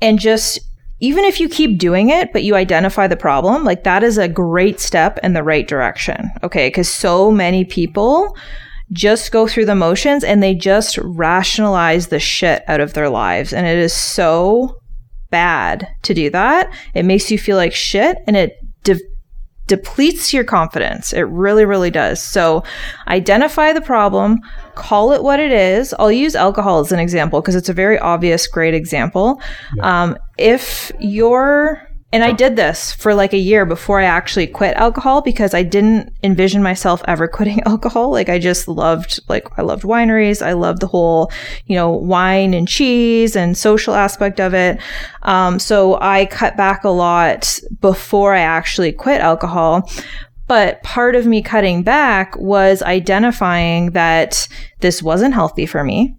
and 0.00 0.18
just 0.18 0.60
even 1.00 1.24
if 1.24 1.40
you 1.40 1.48
keep 1.48 1.78
doing 1.78 2.08
it, 2.08 2.32
but 2.32 2.42
you 2.42 2.54
identify 2.54 3.06
the 3.06 3.16
problem, 3.16 3.64
like 3.64 3.84
that 3.84 4.02
is 4.02 4.18
a 4.18 4.28
great 4.28 4.80
step 4.80 5.18
in 5.22 5.34
the 5.34 5.42
right 5.42 5.68
direction. 5.68 6.30
Okay. 6.42 6.70
Cause 6.70 6.88
so 6.88 7.30
many 7.30 7.64
people 7.64 8.36
just 8.92 9.32
go 9.32 9.46
through 9.46 9.66
the 9.66 9.74
motions 9.74 10.24
and 10.24 10.42
they 10.42 10.54
just 10.54 10.96
rationalize 10.98 12.08
the 12.08 12.20
shit 12.20 12.62
out 12.68 12.80
of 12.80 12.94
their 12.94 13.10
lives. 13.10 13.52
And 13.52 13.66
it 13.66 13.78
is 13.78 13.92
so 13.92 14.78
bad 15.30 15.88
to 16.02 16.14
do 16.14 16.30
that. 16.30 16.72
It 16.94 17.04
makes 17.04 17.30
you 17.30 17.38
feel 17.38 17.56
like 17.56 17.74
shit 17.74 18.16
and 18.26 18.36
it 18.36 18.56
de- 18.84 19.00
depletes 19.66 20.32
your 20.32 20.44
confidence. 20.44 21.12
It 21.12 21.22
really, 21.22 21.64
really 21.64 21.90
does. 21.90 22.22
So 22.22 22.62
identify 23.08 23.72
the 23.72 23.80
problem, 23.80 24.40
call 24.74 25.12
it 25.12 25.22
what 25.22 25.40
it 25.40 25.50
is. 25.50 25.94
I'll 25.98 26.12
use 26.12 26.34
alcohol 26.34 26.80
as 26.80 26.92
an 26.92 26.98
example 26.98 27.40
because 27.40 27.54
it's 27.54 27.68
a 27.68 27.72
very 27.74 27.98
obvious, 27.98 28.46
great 28.46 28.74
example. 28.74 29.40
Yeah. 29.76 30.02
Um, 30.02 30.18
if 30.38 30.92
you're 31.00 31.82
and 32.12 32.22
I 32.22 32.32
did 32.32 32.54
this 32.54 32.92
for 32.92 33.14
like 33.14 33.32
a 33.32 33.38
year 33.38 33.66
before 33.66 34.00
I 34.00 34.04
actually 34.04 34.46
quit 34.46 34.76
alcohol 34.76 35.22
because 35.22 35.54
I 35.54 35.64
didn't 35.64 36.12
envision 36.22 36.62
myself 36.62 37.02
ever 37.08 37.26
quitting 37.36 37.60
alcohol. 37.64 38.10
Like 38.10 38.28
I 38.28 38.38
just 38.38 38.68
loved, 38.68 39.20
like 39.28 39.46
I 39.58 39.62
loved 39.62 39.82
wineries. 39.82 40.40
I 40.40 40.52
loved 40.52 40.80
the 40.80 40.86
whole, 40.86 41.32
you 41.66 41.74
know, 41.74 41.90
wine 41.90 42.54
and 42.54 42.68
cheese 42.68 43.34
and 43.34 43.58
social 43.58 43.94
aspect 43.94 44.40
of 44.40 44.54
it. 44.54 44.80
Um, 45.22 45.58
so 45.58 45.98
I 46.00 46.26
cut 46.26 46.56
back 46.56 46.84
a 46.84 46.90
lot 46.90 47.58
before 47.80 48.34
I 48.34 48.40
actually 48.40 48.92
quit 48.92 49.20
alcohol. 49.20 49.90
But 50.46 50.80
part 50.84 51.16
of 51.16 51.26
me 51.26 51.42
cutting 51.42 51.82
back 51.82 52.36
was 52.36 52.82
identifying 52.82 53.90
that 53.90 54.46
this 54.78 55.02
wasn't 55.02 55.34
healthy 55.34 55.66
for 55.66 55.82
me 55.82 56.14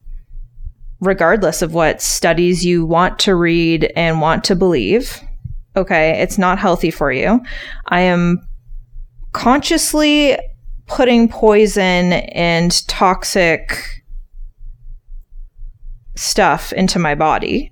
regardless 0.99 1.61
of 1.61 1.75
what 1.75 2.01
studies 2.01 2.65
you 2.65 2.83
want 2.83 3.19
to 3.19 3.35
read 3.35 3.91
and 3.95 4.19
want 4.19 4.43
to 4.43 4.55
believe. 4.55 5.21
Okay, 5.77 6.19
it's 6.21 6.39
not 6.39 6.57
healthy 6.57 6.89
for 6.89 7.11
you. 7.11 7.39
I 7.87 8.01
am 8.01 8.39
consciously 9.31 10.35
putting 10.87 11.29
poison 11.29 12.13
and 12.13 12.87
toxic 12.87 13.77
stuff 16.15 16.73
into 16.73 16.97
my 16.97 17.13
body. 17.13 17.71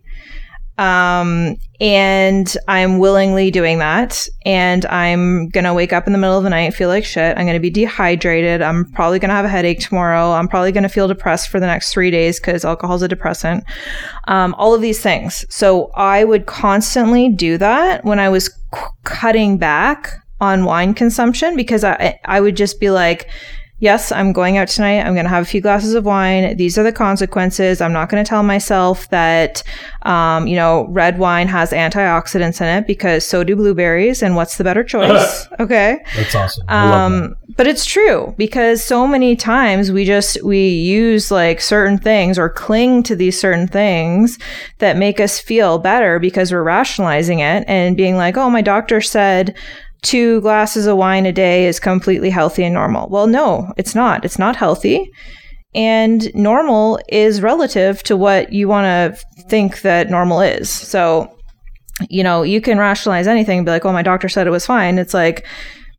Um, 0.78 1.56
and 1.80 2.56
I'm 2.68 3.00
willingly 3.00 3.52
doing 3.52 3.80
that. 3.80 4.28
And 4.46 4.86
I'm 4.86 5.50
going 5.50 5.64
to 5.64 5.74
wake 5.74 5.94
up 5.94 6.08
in 6.08 6.14
the 6.14 6.20
middle 6.20 6.38
of 6.38 6.44
the 6.44 6.50
night, 6.50 6.74
feel 6.74 6.90
like 6.90 7.06
shit. 7.06 7.38
I'm 7.38 7.46
going 7.46 7.56
to 7.56 7.60
be 7.60 7.70
dehydrated. 7.70 8.62
I'm 8.62 8.92
probably 8.92 9.20
going 9.20 9.30
to 9.30 9.36
have 9.36 9.46
a 9.46 9.50
headache 9.50 9.80
tomorrow. 9.80 10.32
I'm 10.32 10.48
probably 10.48 10.72
going 10.72 10.84
to 10.84 10.90
feel 10.90 11.08
depressed 11.08 11.50
for 11.50 11.60
the 11.60 11.66
next 11.66 11.92
three 11.92 12.12
days 12.12 12.40
because 12.40 12.64
alcohol 12.66 12.96
is 12.96 13.02
a 13.02 13.08
depressant. 13.08 13.64
Um, 14.28 14.56
all 14.58 14.74
of 14.74 14.82
these 14.82 15.02
things. 15.02 15.46
So 15.50 15.92
I 15.96 16.24
would 16.24 16.46
constantly 16.46 17.30
do 17.30 17.58
that 17.58 18.06
when 18.06 18.20
I 18.20 18.30
was 18.30 18.46
c- 18.48 18.82
cutting 19.04 19.58
back 19.58 20.14
on 20.42 20.66
wine 20.66 20.94
consumption 20.94 21.56
because 21.56 21.84
I, 21.84 22.20
I 22.26 22.42
would 22.42 22.56
just 22.56 22.80
be 22.80 22.90
like, 22.90 23.30
yes, 23.80 24.12
I'm 24.12 24.32
going 24.32 24.58
out 24.58 24.68
tonight. 24.68 25.02
I'm 25.02 25.14
going 25.14 25.26
to 25.26 25.30
have 25.30 25.44
a 25.44 25.46
few 25.46 25.62
glasses 25.62 25.94
of 25.94 26.06
wine. 26.06 26.56
These 26.58 26.78
are 26.78 26.84
the 26.84 26.92
consequences. 26.92 27.82
I'm 27.82 27.94
not 27.94 28.10
going 28.10 28.24
to 28.24 28.28
tell 28.28 28.44
myself 28.44 29.10
that, 29.10 29.64
um, 30.04 30.48
you 30.48 30.56
know, 30.56 30.88
red 30.90 31.20
wine 31.20 31.48
has 31.48 31.72
antioxidants 31.72 32.62
in 32.62 32.68
it 32.68 32.88
because 32.88 33.26
so 33.26 33.44
do 33.44 33.56
blueberries. 33.56 34.24
And 34.24 34.36
what's 34.36 34.58
the 34.58 34.64
better 34.64 34.84
choice? 34.96 35.48
okay. 35.60 36.04
That's 36.16 36.36
awesome. 36.36 36.70
Um, 36.70 37.36
but 37.58 37.68
it's 37.68 37.86
true 37.86 38.34
because 38.38 38.84
so 38.84 39.08
many 39.08 39.36
times 39.36 39.92
we 39.92 40.04
just, 40.06 40.42
we 40.44 40.68
use 40.68 41.32
like 41.32 41.62
certain 41.62 41.98
things 41.98 42.38
or 42.38 42.50
cling 42.50 43.04
to 43.04 43.16
these 43.16 43.40
certain 43.40 43.68
things 43.68 44.40
that 44.80 44.98
make 44.98 45.20
us 45.20 45.40
feel 45.40 45.80
better 45.80 46.20
because 46.20 46.52
we're 46.52 46.64
rationalizing 46.64 47.40
it 47.40 47.64
and 47.68 47.96
being 47.96 48.16
like, 48.16 48.36
oh, 48.38 48.50
my 48.50 48.62
doctor 48.62 49.00
said, 49.00 49.56
two 50.06 50.40
glasses 50.42 50.86
of 50.86 50.98
wine 50.98 51.26
a 51.26 51.32
day 51.32 51.66
is 51.66 51.80
completely 51.80 52.30
healthy 52.30 52.64
and 52.64 52.76
normal. 52.76 53.10
Well, 53.10 53.26
no, 53.26 53.74
it's 53.76 53.96
not. 53.96 54.24
It's 54.24 54.38
not 54.38 54.56
healthy. 54.56 55.10
And 55.74 56.34
normal 56.36 57.00
is 57.10 57.42
relative 57.42 58.04
to 58.04 58.16
what 58.16 58.54
you 58.54 58.68
want 58.68 58.86
to 58.86 59.44
think 59.50 59.82
that 59.82 60.12
normal 60.12 60.42
is. 60.42 60.70
So, 60.70 61.36
you 62.08 62.24
know, 62.24 62.44
you 62.44 62.62
can 62.62 62.78
rationalize 62.78 63.28
anything 63.28 63.58
and 63.58 63.66
be 63.66 63.72
like, 63.72 63.84
oh, 63.84 63.92
my 63.92 64.04
doctor 64.04 64.30
said 64.30 64.46
it 64.46 64.52
was 64.52 64.66
fine. 64.66 65.00
It's 65.00 65.14
like, 65.14 65.46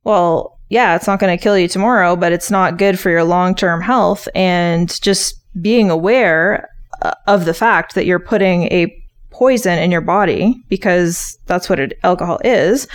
well, 0.05 0.57
yeah, 0.71 0.95
it's 0.95 1.09
not 1.09 1.19
going 1.19 1.37
to 1.37 1.43
kill 1.43 1.59
you 1.59 1.67
tomorrow, 1.67 2.15
but 2.15 2.33
it's 2.33 2.51
not 2.51 2.79
good 2.79 2.99
for 2.99 3.11
your 3.11 3.25
long 3.25 3.57
term 3.57 3.81
health. 3.81 4.29
And 4.37 4.89
just 5.03 5.35
being 5.61 5.91
aware 5.91 6.69
uh, 7.03 7.13
of 7.27 7.45
the 7.45 7.55
fact 7.55 7.97
that 7.97 8.07
you're 8.07 8.21
putting 8.21 8.65
a 8.65 8.95
poison 9.31 9.79
in 9.81 9.91
your 9.91 10.01
body 10.01 10.55
because 10.69 11.37
that's 11.47 11.69
what 11.69 11.81
it, 11.81 11.99
alcohol 12.05 12.39
is 12.45 12.87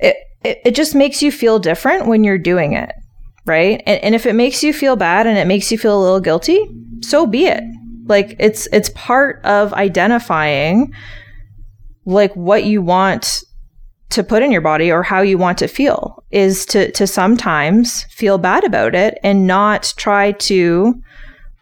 it, 0.00 0.16
it, 0.42 0.60
it 0.64 0.74
just 0.74 0.94
makes 0.94 1.22
you 1.22 1.32
feel 1.32 1.58
different 1.58 2.06
when 2.06 2.24
you're 2.24 2.38
doing 2.38 2.72
it, 2.72 2.92
right? 3.46 3.82
And, 3.86 4.02
and 4.02 4.14
if 4.14 4.26
it 4.26 4.34
makes 4.34 4.62
you 4.62 4.72
feel 4.72 4.96
bad 4.96 5.26
and 5.26 5.38
it 5.38 5.46
makes 5.46 5.70
you 5.72 5.78
feel 5.78 5.98
a 5.98 6.02
little 6.02 6.20
guilty, 6.20 6.60
so 7.00 7.26
be 7.26 7.46
it. 7.46 7.62
Like 8.06 8.36
it's 8.38 8.66
it's 8.72 8.90
part 8.90 9.42
of 9.44 9.72
identifying 9.72 10.92
like 12.04 12.34
what 12.34 12.64
you 12.64 12.82
want 12.82 13.44
to 14.10 14.22
put 14.22 14.42
in 14.42 14.52
your 14.52 14.60
body 14.60 14.92
or 14.92 15.02
how 15.02 15.22
you 15.22 15.38
want 15.38 15.58
to 15.58 15.68
feel 15.68 16.22
is 16.30 16.66
to 16.66 16.90
to 16.92 17.06
sometimes 17.06 18.04
feel 18.04 18.38
bad 18.38 18.64
about 18.64 18.94
it 18.94 19.18
and 19.22 19.46
not 19.46 19.94
try 19.96 20.32
to 20.32 21.00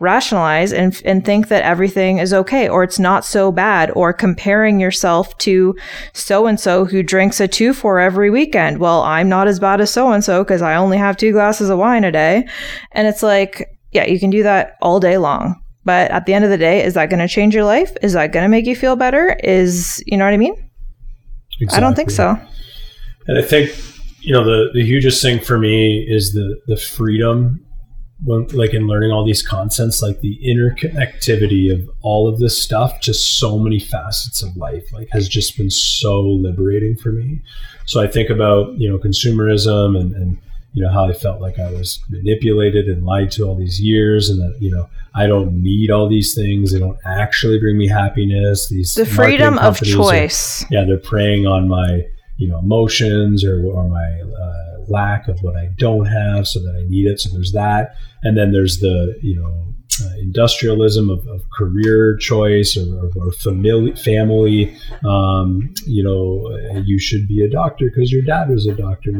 rationalize 0.02 0.72
and, 0.72 1.00
and 1.04 1.24
think 1.24 1.48
that 1.48 1.62
everything 1.62 2.18
is 2.18 2.34
okay 2.34 2.68
or 2.68 2.82
it's 2.82 2.98
not 2.98 3.24
so 3.24 3.52
bad 3.52 3.90
or 3.94 4.12
comparing 4.12 4.80
yourself 4.80 5.36
to 5.38 5.74
so 6.12 6.46
and 6.46 6.58
so 6.58 6.84
who 6.84 7.02
drinks 7.02 7.40
a 7.40 7.46
two 7.46 7.72
for 7.72 8.00
every 8.00 8.28
weekend. 8.28 8.78
Well, 8.78 9.02
I'm 9.02 9.28
not 9.28 9.46
as 9.46 9.60
bad 9.60 9.80
as 9.80 9.90
so 9.90 10.10
and 10.10 10.24
so 10.24 10.42
because 10.42 10.60
I 10.60 10.74
only 10.74 10.98
have 10.98 11.16
two 11.16 11.32
glasses 11.32 11.70
of 11.70 11.78
wine 11.78 12.04
a 12.04 12.12
day. 12.12 12.46
And 12.90 13.06
it's 13.06 13.22
like, 13.22 13.78
yeah, 13.92 14.04
you 14.04 14.18
can 14.18 14.30
do 14.30 14.42
that 14.42 14.76
all 14.82 14.98
day 14.98 15.18
long. 15.18 15.62
But 15.84 16.10
at 16.10 16.26
the 16.26 16.34
end 16.34 16.44
of 16.44 16.50
the 16.50 16.58
day, 16.58 16.84
is 16.84 16.94
that 16.94 17.08
going 17.08 17.20
to 17.20 17.28
change 17.28 17.54
your 17.54 17.64
life? 17.64 17.96
Is 18.02 18.12
that 18.12 18.32
going 18.32 18.44
to 18.44 18.48
make 18.48 18.66
you 18.66 18.76
feel 18.76 18.96
better? 18.96 19.36
Is, 19.42 20.02
you 20.06 20.16
know 20.16 20.24
what 20.24 20.34
I 20.34 20.36
mean? 20.36 20.54
Exactly. 21.60 21.76
I 21.76 21.80
don't 21.80 21.94
think 21.94 22.10
so. 22.10 22.38
And 23.28 23.38
I 23.38 23.42
think, 23.42 23.70
you 24.20 24.32
know, 24.32 24.44
the, 24.44 24.70
the 24.74 24.84
hugest 24.84 25.22
thing 25.22 25.40
for 25.40 25.58
me 25.58 26.04
is 26.08 26.32
the, 26.32 26.60
the 26.66 26.76
freedom 26.76 27.64
when, 28.24 28.46
like 28.48 28.72
in 28.72 28.86
learning 28.86 29.10
all 29.10 29.24
these 29.24 29.42
concepts, 29.42 30.02
like 30.02 30.20
the 30.20 30.38
interconnectivity 30.44 31.72
of 31.72 31.88
all 32.02 32.28
of 32.28 32.38
this 32.38 32.60
stuff, 32.60 33.00
just 33.00 33.38
so 33.38 33.58
many 33.58 33.80
facets 33.80 34.42
of 34.42 34.56
life, 34.56 34.92
like 34.92 35.08
has 35.10 35.28
just 35.28 35.56
been 35.56 35.70
so 35.70 36.20
liberating 36.20 36.96
for 36.96 37.12
me. 37.12 37.40
So 37.86 38.00
I 38.00 38.06
think 38.06 38.30
about, 38.30 38.74
you 38.78 38.88
know, 38.88 38.98
consumerism 38.98 39.98
and, 40.00 40.14
and 40.14 40.38
you 40.74 40.82
know, 40.82 40.90
how 40.90 41.06
I 41.06 41.12
felt 41.12 41.40
like 41.40 41.58
I 41.58 41.70
was 41.70 42.02
manipulated 42.08 42.86
and 42.86 43.04
lied 43.04 43.30
to 43.32 43.44
all 43.44 43.56
these 43.56 43.80
years 43.80 44.30
and 44.30 44.40
that, 44.40 44.56
you 44.60 44.70
know, 44.70 44.88
I 45.14 45.26
don't 45.26 45.62
need 45.62 45.90
all 45.90 46.08
these 46.08 46.34
things. 46.34 46.72
They 46.72 46.78
don't 46.78 46.98
actually 47.04 47.58
bring 47.58 47.76
me 47.76 47.88
happiness. 47.88 48.68
These 48.68 48.94
the 48.94 49.04
freedom 49.04 49.58
of 49.58 49.82
choice. 49.82 50.62
Are, 50.62 50.68
yeah. 50.70 50.84
They're 50.84 50.96
preying 50.96 51.46
on 51.46 51.68
my, 51.68 52.06
you 52.38 52.48
know, 52.48 52.58
emotions 52.58 53.44
or, 53.44 53.66
or 53.66 53.86
my, 53.88 54.22
uh, 54.22 54.71
lack 54.92 55.28
of 55.28 55.40
what 55.42 55.56
I 55.56 55.68
don't 55.76 56.06
have 56.06 56.46
so 56.46 56.60
that 56.60 56.74
I 56.78 56.88
need 56.88 57.06
it. 57.06 57.20
So 57.20 57.30
there's 57.30 57.52
that. 57.52 57.96
And 58.22 58.36
then 58.36 58.52
there's 58.52 58.78
the, 58.78 59.18
you 59.22 59.36
know, 59.40 59.72
uh, 60.02 60.18
industrialism 60.20 61.10
of, 61.10 61.26
of, 61.28 61.42
career 61.50 62.16
choice 62.16 62.76
or, 62.76 62.86
or, 62.98 63.10
or 63.16 63.32
family, 63.32 63.94
family. 63.94 64.76
Um, 65.06 65.72
you 65.86 66.02
know, 66.02 66.48
you 66.84 66.98
should 66.98 67.28
be 67.28 67.44
a 67.44 67.50
doctor 67.50 67.90
because 67.90 68.10
your 68.10 68.22
dad 68.22 68.48
was 68.48 68.66
a 68.66 68.74
doctor. 68.74 69.10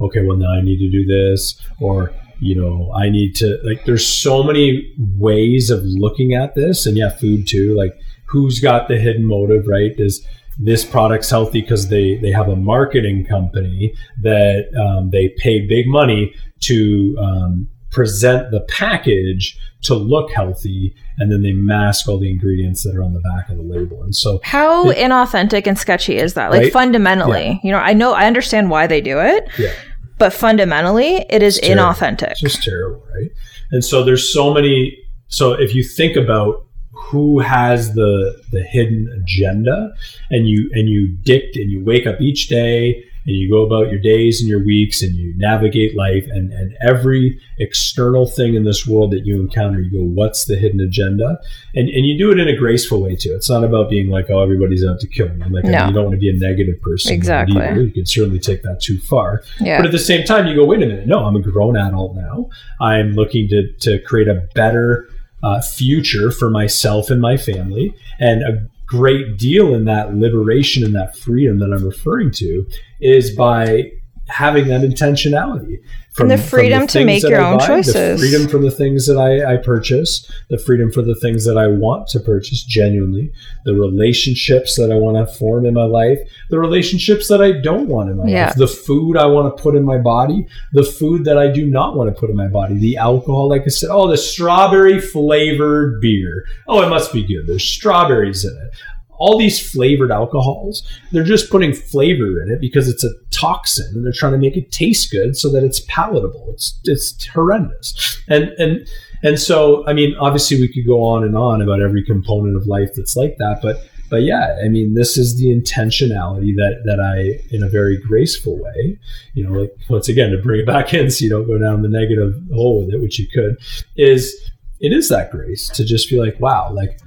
Okay, 0.00 0.22
well, 0.24 0.36
now 0.36 0.52
I 0.52 0.62
need 0.62 0.78
to 0.78 0.90
do 0.90 1.04
this. 1.04 1.60
Or, 1.80 2.12
you 2.40 2.54
know, 2.54 2.92
I 2.94 3.10
need 3.10 3.34
to, 3.36 3.58
like, 3.62 3.84
there's 3.84 4.06
so 4.06 4.42
many 4.42 4.94
ways 4.98 5.70
of 5.70 5.82
looking 5.84 6.34
at 6.34 6.54
this. 6.54 6.86
And 6.86 6.96
yeah, 6.96 7.10
food 7.10 7.46
too. 7.46 7.74
Like, 7.76 7.98
who's 8.26 8.58
got 8.58 8.88
the 8.88 8.98
hidden 8.98 9.26
motive, 9.26 9.66
right? 9.66 9.94
Does, 9.96 10.26
this 10.58 10.84
product's 10.84 11.30
healthy 11.30 11.60
because 11.60 11.88
they 11.88 12.16
they 12.18 12.30
have 12.30 12.48
a 12.48 12.56
marketing 12.56 13.24
company 13.24 13.94
that 14.20 14.66
um, 14.78 15.10
they 15.10 15.28
pay 15.38 15.66
big 15.66 15.86
money 15.88 16.34
to 16.60 17.16
um, 17.18 17.68
present 17.90 18.50
the 18.50 18.60
package 18.68 19.58
to 19.82 19.94
look 19.94 20.30
healthy 20.30 20.94
and 21.18 21.30
then 21.30 21.42
they 21.42 21.52
mask 21.52 22.08
all 22.08 22.18
the 22.18 22.30
ingredients 22.30 22.82
that 22.82 22.96
are 22.96 23.02
on 23.02 23.12
the 23.12 23.20
back 23.20 23.48
of 23.50 23.56
the 23.56 23.62
label 23.62 24.02
and 24.02 24.14
so 24.14 24.40
how 24.44 24.88
it, 24.90 24.96
inauthentic 24.96 25.66
and 25.66 25.78
sketchy 25.78 26.16
is 26.16 26.34
that 26.34 26.50
like 26.50 26.62
right? 26.62 26.72
fundamentally 26.72 27.46
yeah. 27.46 27.58
you 27.62 27.70
know 27.70 27.78
i 27.78 27.92
know 27.92 28.12
i 28.12 28.24
understand 28.26 28.70
why 28.70 28.86
they 28.86 29.00
do 29.00 29.20
it 29.20 29.46
yeah. 29.58 29.72
but 30.18 30.32
fundamentally 30.32 31.26
it 31.28 31.42
is 31.42 31.58
it's 31.58 31.68
inauthentic 31.68 32.30
it's 32.30 32.40
just 32.40 32.62
terrible 32.62 33.04
right 33.14 33.30
and 33.72 33.84
so 33.84 34.02
there's 34.02 34.32
so 34.32 34.54
many 34.54 34.96
so 35.28 35.52
if 35.52 35.74
you 35.74 35.82
think 35.82 36.16
about 36.16 36.66
who 36.92 37.38
has 37.40 37.94
the 37.94 38.40
the 38.50 38.62
hidden 38.62 39.08
agenda 39.22 39.92
and 40.30 40.46
you 40.46 40.70
and 40.74 40.88
you 40.88 41.08
dict 41.08 41.56
and 41.56 41.70
you 41.70 41.82
wake 41.82 42.06
up 42.06 42.20
each 42.20 42.48
day 42.48 43.04
and 43.24 43.36
you 43.36 43.48
go 43.48 43.64
about 43.64 43.90
your 43.90 44.00
days 44.00 44.40
and 44.40 44.48
your 44.48 44.64
weeks 44.64 45.00
and 45.00 45.14
you 45.14 45.32
navigate 45.36 45.96
life 45.96 46.26
and, 46.30 46.52
and 46.52 46.76
every 46.80 47.40
external 47.58 48.26
thing 48.26 48.54
in 48.54 48.64
this 48.64 48.86
world 48.86 49.12
that 49.12 49.24
you 49.24 49.40
encounter 49.40 49.80
you 49.80 49.90
go 49.90 50.04
what's 50.04 50.46
the 50.46 50.56
hidden 50.56 50.80
agenda? 50.80 51.38
And 51.74 51.88
and 51.88 52.04
you 52.04 52.18
do 52.18 52.30
it 52.30 52.38
in 52.38 52.48
a 52.48 52.56
graceful 52.56 53.02
way 53.02 53.16
too. 53.16 53.32
It's 53.34 53.48
not 53.48 53.64
about 53.64 53.88
being 53.88 54.08
like 54.08 54.26
oh 54.28 54.42
everybody's 54.42 54.84
out 54.84 55.00
to 55.00 55.06
kill 55.06 55.28
me. 55.28 55.44
Like 55.48 55.64
no. 55.64 55.70
I 55.72 55.80
mean, 55.80 55.88
you 55.88 55.94
don't 55.94 56.04
want 56.04 56.14
to 56.14 56.20
be 56.20 56.30
a 56.30 56.38
negative 56.38 56.80
person. 56.82 57.12
Exactly. 57.12 57.60
either. 57.60 57.82
you 57.82 57.92
can 57.92 58.06
certainly 58.06 58.38
take 58.38 58.62
that 58.62 58.80
too 58.80 58.98
far. 58.98 59.42
Yeah. 59.60 59.78
but 59.78 59.86
at 59.86 59.92
the 59.92 59.98
same 59.98 60.24
time 60.24 60.46
you 60.46 60.54
go 60.54 60.64
wait 60.64 60.82
a 60.82 60.86
minute. 60.86 61.06
No 61.06 61.24
i'm 61.24 61.36
a 61.36 61.40
grown 61.40 61.76
adult 61.76 62.16
now. 62.16 62.50
I'm 62.80 63.12
looking 63.12 63.48
to 63.48 63.72
to 63.72 63.98
create 64.00 64.28
a 64.28 64.46
better 64.54 65.08
uh, 65.42 65.60
future 65.60 66.30
for 66.30 66.50
myself 66.50 67.10
and 67.10 67.20
my 67.20 67.36
family. 67.36 67.94
And 68.18 68.42
a 68.42 68.66
great 68.86 69.38
deal 69.38 69.74
in 69.74 69.84
that 69.86 70.14
liberation 70.14 70.84
and 70.84 70.94
that 70.94 71.16
freedom 71.16 71.58
that 71.60 71.72
I'm 71.72 71.84
referring 71.84 72.30
to 72.32 72.66
is 73.00 73.34
by 73.34 73.92
having 74.32 74.68
that 74.68 74.80
intentionality 74.80 75.78
from, 76.12 76.30
and 76.30 76.38
the 76.38 76.42
freedom 76.42 76.82
the 76.82 76.86
to 76.88 77.04
make 77.04 77.22
your 77.22 77.40
own 77.40 77.58
buy, 77.58 77.66
choices, 77.66 78.20
the 78.20 78.28
freedom 78.28 78.48
from 78.48 78.62
the 78.62 78.70
things 78.70 79.06
that 79.06 79.16
I, 79.16 79.54
I 79.54 79.56
purchase, 79.56 80.30
the 80.50 80.58
freedom 80.58 80.92
for 80.92 81.00
the 81.00 81.14
things 81.14 81.46
that 81.46 81.56
I 81.56 81.68
want 81.68 82.08
to 82.08 82.20
purchase 82.20 82.62
genuinely, 82.62 83.32
the 83.64 83.74
relationships 83.74 84.76
that 84.76 84.92
I 84.92 84.96
want 84.96 85.16
to 85.16 85.34
form 85.34 85.64
in 85.64 85.72
my 85.72 85.84
life, 85.84 86.18
the 86.50 86.58
relationships 86.58 87.28
that 87.28 87.42
I 87.42 87.52
don't 87.52 87.88
want 87.88 88.10
in 88.10 88.18
my 88.18 88.26
yeah. 88.26 88.46
life, 88.46 88.56
the 88.56 88.66
food 88.66 89.16
I 89.16 89.26
want 89.26 89.56
to 89.56 89.62
put 89.62 89.74
in 89.74 89.84
my 89.84 89.96
body, 89.96 90.46
the 90.72 90.84
food 90.84 91.24
that 91.24 91.38
I 91.38 91.48
do 91.48 91.66
not 91.66 91.96
want 91.96 92.14
to 92.14 92.20
put 92.20 92.28
in 92.28 92.36
my 92.36 92.48
body, 92.48 92.74
the 92.74 92.98
alcohol, 92.98 93.48
like 93.48 93.62
I 93.62 93.68
said, 93.68 93.88
oh, 93.90 94.08
the 94.08 94.18
strawberry 94.18 95.00
flavored 95.00 96.00
beer. 96.02 96.44
Oh, 96.68 96.82
it 96.82 96.90
must 96.90 97.12
be 97.12 97.26
good. 97.26 97.46
There's 97.46 97.64
strawberries 97.64 98.44
in 98.44 98.52
it 98.52 98.74
all 99.22 99.38
these 99.38 99.60
flavored 99.70 100.10
alcohols, 100.10 100.82
they're 101.12 101.22
just 101.22 101.48
putting 101.48 101.72
flavor 101.72 102.42
in 102.42 102.50
it 102.50 102.60
because 102.60 102.88
it's 102.88 103.04
a 103.04 103.10
toxin 103.30 103.86
and 103.94 104.04
they're 104.04 104.12
trying 104.12 104.32
to 104.32 104.38
make 104.38 104.56
it 104.56 104.72
taste 104.72 105.12
good 105.12 105.36
so 105.36 105.48
that 105.48 105.62
it's 105.62 105.80
palatable. 105.86 106.48
It's 106.52 106.80
it's 106.84 107.24
horrendous. 107.28 108.20
And 108.26 108.48
and 108.58 108.88
and 109.22 109.38
so 109.38 109.86
I 109.86 109.92
mean 109.92 110.16
obviously 110.18 110.60
we 110.60 110.66
could 110.66 110.84
go 110.84 111.04
on 111.04 111.22
and 111.22 111.36
on 111.36 111.62
about 111.62 111.80
every 111.80 112.04
component 112.04 112.56
of 112.56 112.66
life 112.66 112.90
that's 112.96 113.14
like 113.14 113.36
that, 113.38 113.60
but 113.62 113.76
but 114.10 114.24
yeah, 114.24 114.58
I 114.62 114.68
mean, 114.68 114.92
this 114.92 115.16
is 115.16 115.38
the 115.38 115.46
intentionality 115.46 116.54
that 116.56 116.82
that 116.84 117.00
I, 117.00 117.42
in 117.54 117.62
a 117.62 117.68
very 117.68 117.96
graceful 117.96 118.58
way, 118.58 118.98
you 119.32 119.42
know, 119.42 119.58
like 119.58 119.74
once 119.88 120.08
again 120.08 120.32
to 120.32 120.38
bring 120.38 120.60
it 120.60 120.66
back 120.66 120.92
in, 120.92 121.10
so 121.10 121.24
you 121.24 121.30
don't 121.30 121.46
go 121.46 121.56
down 121.56 121.80
the 121.80 121.88
negative 121.88 122.34
hole 122.52 122.84
with 122.84 122.92
it, 122.92 123.00
which 123.00 123.18
you 123.18 123.26
could, 123.28 123.56
is 123.96 124.36
it 124.80 124.92
is 124.92 125.08
that 125.08 125.30
grace 125.30 125.68
to 125.68 125.84
just 125.84 126.10
be 126.10 126.18
like, 126.18 126.38
wow, 126.40 126.70
like 126.72 126.98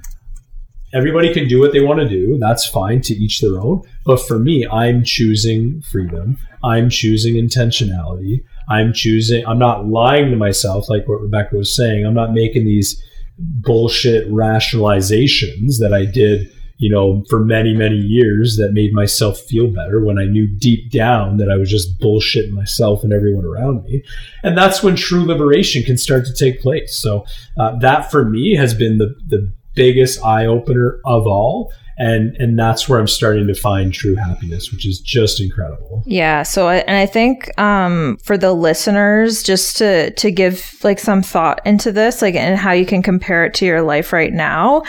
everybody 0.92 1.32
can 1.32 1.48
do 1.48 1.60
what 1.60 1.72
they 1.72 1.80
want 1.80 2.00
to 2.00 2.08
do. 2.08 2.38
That's 2.38 2.66
fine 2.66 3.00
to 3.02 3.14
each 3.14 3.40
their 3.40 3.58
own. 3.60 3.82
But 4.04 4.20
for 4.26 4.38
me, 4.38 4.66
I'm 4.66 5.04
choosing 5.04 5.82
freedom. 5.82 6.38
I'm 6.64 6.90
choosing 6.90 7.34
intentionality. 7.34 8.44
I'm 8.68 8.92
choosing, 8.92 9.46
I'm 9.46 9.58
not 9.58 9.86
lying 9.86 10.30
to 10.30 10.36
myself, 10.36 10.88
like 10.88 11.06
what 11.06 11.20
Rebecca 11.20 11.56
was 11.56 11.74
saying. 11.74 12.04
I'm 12.04 12.14
not 12.14 12.32
making 12.32 12.64
these 12.64 13.02
bullshit 13.38 14.28
rationalizations 14.30 15.78
that 15.78 15.92
I 15.92 16.04
did, 16.04 16.50
you 16.78 16.90
know, 16.90 17.22
for 17.28 17.44
many, 17.44 17.74
many 17.74 17.96
years 17.96 18.56
that 18.56 18.72
made 18.72 18.92
myself 18.92 19.38
feel 19.38 19.68
better 19.68 20.04
when 20.04 20.18
I 20.18 20.24
knew 20.24 20.46
deep 20.46 20.90
down 20.90 21.36
that 21.36 21.50
I 21.50 21.56
was 21.56 21.70
just 21.70 22.00
bullshitting 22.00 22.50
myself 22.50 23.04
and 23.04 23.12
everyone 23.12 23.44
around 23.44 23.84
me. 23.84 24.02
And 24.42 24.58
that's 24.58 24.82
when 24.82 24.96
true 24.96 25.24
liberation 25.24 25.82
can 25.82 25.96
start 25.96 26.26
to 26.26 26.34
take 26.34 26.60
place. 26.60 26.96
So 26.96 27.24
uh, 27.58 27.78
that 27.78 28.10
for 28.10 28.24
me 28.24 28.56
has 28.56 28.74
been 28.74 28.98
the, 28.98 29.14
the 29.26 29.52
biggest 29.76 30.24
eye 30.24 30.46
opener 30.46 30.98
of 31.04 31.26
all 31.26 31.72
and 31.98 32.36
and 32.36 32.58
that's 32.58 32.88
where 32.88 32.98
I'm 32.98 33.06
starting 33.06 33.46
to 33.46 33.54
find 33.54 33.92
true 33.92 34.16
happiness, 34.16 34.70
which 34.70 34.86
is 34.86 35.00
just 35.00 35.40
incredible. 35.40 36.02
Yeah. 36.06 36.42
So, 36.42 36.68
I, 36.68 36.76
and 36.76 36.96
I 36.96 37.06
think 37.06 37.58
um, 37.58 38.18
for 38.22 38.36
the 38.36 38.52
listeners, 38.52 39.42
just 39.42 39.76
to 39.78 40.10
to 40.10 40.30
give 40.30 40.74
like 40.84 40.98
some 40.98 41.22
thought 41.22 41.60
into 41.64 41.92
this, 41.92 42.20
like 42.20 42.34
and 42.34 42.58
how 42.58 42.72
you 42.72 42.84
can 42.84 43.02
compare 43.02 43.44
it 43.44 43.54
to 43.54 43.66
your 43.66 43.82
life 43.82 44.12
right 44.12 44.32
now, 44.32 44.82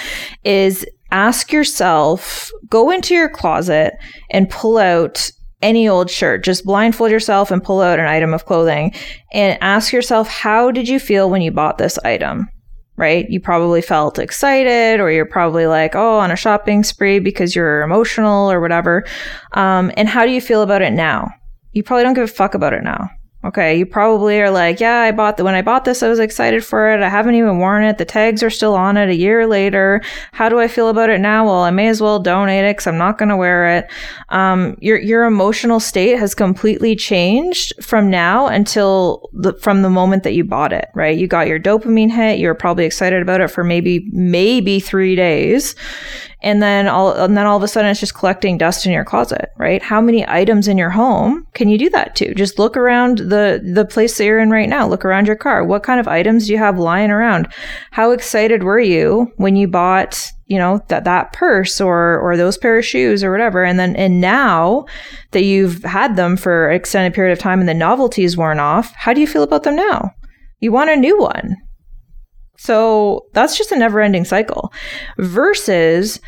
is 0.43 0.85
ask 1.11 1.53
yourself, 1.53 2.51
go 2.67 2.91
into 2.91 3.13
your 3.13 3.29
closet 3.29 3.93
and 4.29 4.49
pull 4.49 4.77
out 4.77 5.31
any 5.61 5.88
old 5.88 6.11
shirt. 6.11 6.43
Just 6.43 6.65
blindfold 6.65 7.09
yourself 7.09 7.51
and 7.51 7.63
pull 7.63 7.79
out 7.79 7.99
an 7.99 8.05
item 8.05 8.33
of 8.33 8.45
clothing 8.45 8.93
and 9.31 9.57
ask 9.61 9.93
yourself, 9.93 10.27
how 10.27 10.71
did 10.71 10.89
you 10.89 10.99
feel 10.99 11.29
when 11.29 11.41
you 11.41 11.51
bought 11.51 11.77
this 11.77 11.97
item? 11.99 12.49
Right? 12.97 13.29
You 13.29 13.39
probably 13.39 13.81
felt 13.81 14.19
excited, 14.19 14.99
or 14.99 15.11
you're 15.11 15.25
probably 15.25 15.67
like, 15.67 15.95
oh, 15.95 16.17
on 16.17 16.31
a 16.31 16.35
shopping 16.35 16.83
spree 16.83 17.19
because 17.19 17.55
you're 17.55 17.81
emotional 17.81 18.51
or 18.51 18.59
whatever. 18.59 19.05
Um, 19.53 19.91
and 19.95 20.09
how 20.09 20.25
do 20.25 20.31
you 20.31 20.41
feel 20.41 20.63
about 20.63 20.81
it 20.81 20.91
now? 20.93 21.29
You 21.73 21.83
probably 21.83 22.03
don't 22.03 22.15
give 22.15 22.23
a 22.23 22.27
fuck 22.27 22.55
about 22.55 22.73
it 22.73 22.83
now. 22.83 23.09
Okay, 23.47 23.77
you 23.79 23.85
probably 23.85 24.41
are 24.41 24.51
like, 24.51 24.81
yeah, 24.81 24.99
I 24.99 25.13
bought 25.13 25.37
the 25.37 25.45
when 25.45 25.55
I 25.55 25.61
bought 25.61 25.85
this, 25.85 26.03
I 26.03 26.09
was 26.09 26.19
excited 26.19 26.65
for 26.65 26.91
it. 26.91 26.99
I 26.99 27.07
haven't 27.07 27.35
even 27.35 27.59
worn 27.59 27.81
it. 27.81 27.97
The 27.97 28.03
tags 28.03 28.43
are 28.43 28.49
still 28.49 28.75
on 28.75 28.97
it 28.97 29.07
a 29.07 29.15
year 29.15 29.47
later. 29.47 30.01
How 30.33 30.49
do 30.49 30.59
I 30.59 30.67
feel 30.67 30.89
about 30.89 31.09
it 31.09 31.21
now? 31.21 31.45
Well, 31.45 31.61
I 31.61 31.71
may 31.71 31.87
as 31.87 32.01
well 32.01 32.19
donate 32.19 32.65
it 32.65 32.75
because 32.75 32.87
I'm 32.87 32.97
not 32.97 33.17
going 33.17 33.29
to 33.29 33.37
wear 33.37 33.77
it. 33.77 33.89
Um, 34.27 34.75
your 34.81 34.97
your 34.97 35.23
emotional 35.23 35.79
state 35.79 36.19
has 36.19 36.35
completely 36.35 36.93
changed 36.93 37.71
from 37.81 38.09
now 38.09 38.47
until 38.47 39.29
the 39.31 39.53
from 39.53 39.81
the 39.81 39.89
moment 39.89 40.23
that 40.23 40.33
you 40.33 40.43
bought 40.43 40.73
it. 40.73 40.89
Right, 40.93 41.17
you 41.17 41.25
got 41.25 41.47
your 41.47 41.59
dopamine 41.59 42.11
hit. 42.11 42.39
You 42.39 42.49
were 42.49 42.53
probably 42.55 42.83
excited 42.83 43.21
about 43.21 43.39
it 43.39 43.47
for 43.47 43.63
maybe 43.63 44.09
maybe 44.11 44.81
three 44.81 45.15
days, 45.15 45.73
and 46.41 46.61
then 46.61 46.88
all 46.88 47.11
and 47.11 47.35
then 47.35 47.45
all 47.45 47.57
of 47.57 47.63
a 47.63 47.67
sudden 47.67 47.89
it's 47.89 47.99
just 47.99 48.13
collecting 48.13 48.57
dust 48.57 48.85
in 48.85 48.91
your 48.91 49.05
closet 49.05 49.51
right? 49.57 49.81
How 49.81 49.99
many 49.99 50.27
items 50.27 50.67
in 50.67 50.77
your 50.77 50.91
home 50.91 51.45
can 51.53 51.69
you 51.69 51.77
do 51.77 51.89
that 51.89 52.15
to? 52.17 52.33
Just 52.33 52.59
look 52.59 52.77
around 52.77 53.19
the 53.19 53.61
the 53.63 53.85
place 53.85 54.17
that 54.17 54.25
you're 54.25 54.39
in 54.39 54.49
right 54.49 54.69
now. 54.69 54.88
Look 54.88 55.03
around 55.03 55.27
your 55.27 55.35
car. 55.35 55.63
What 55.63 55.83
kind 55.83 55.99
of 55.99 56.07
items 56.07 56.45
do 56.45 56.53
you 56.53 56.57
have 56.57 56.77
lying 56.77 57.11
around? 57.11 57.47
How 57.91 58.11
excited 58.11 58.63
were 58.63 58.79
you 58.79 59.31
when 59.38 59.55
you 59.55 59.67
bought 59.67 60.31
you 60.45 60.57
know 60.57 60.81
that 60.88 61.03
that 61.03 61.33
purse 61.33 61.81
or 61.81 62.19
or 62.19 62.38
those 62.38 62.57
pair 62.57 62.77
of 62.77 62.85
shoes 62.85 63.23
or 63.23 63.31
whatever? 63.31 63.63
And 63.63 63.79
then 63.79 63.95
and 63.95 64.21
now 64.21 64.85
that 65.31 65.43
you've 65.43 65.83
had 65.83 66.15
them 66.15 66.38
for 66.38 66.69
an 66.69 66.75
extended 66.75 67.13
period 67.13 67.33
of 67.33 67.39
time 67.39 67.59
and 67.59 67.69
the 67.69 67.73
novelty's 67.73 68.38
worn 68.38 68.59
off 68.59 68.93
how 68.93 69.13
do 69.13 69.21
you 69.21 69.27
feel 69.27 69.43
about 69.43 69.63
them 69.63 69.75
now? 69.75 70.11
You 70.59 70.71
want 70.71 70.89
a 70.89 70.95
new 70.95 71.19
one 71.19 71.57
so 72.58 73.28
that's 73.34 73.58
just 73.58 73.72
a 73.72 73.78
never 73.78 74.01
ending 74.01 74.26
cycle. 74.26 74.74
Versus 75.18 76.20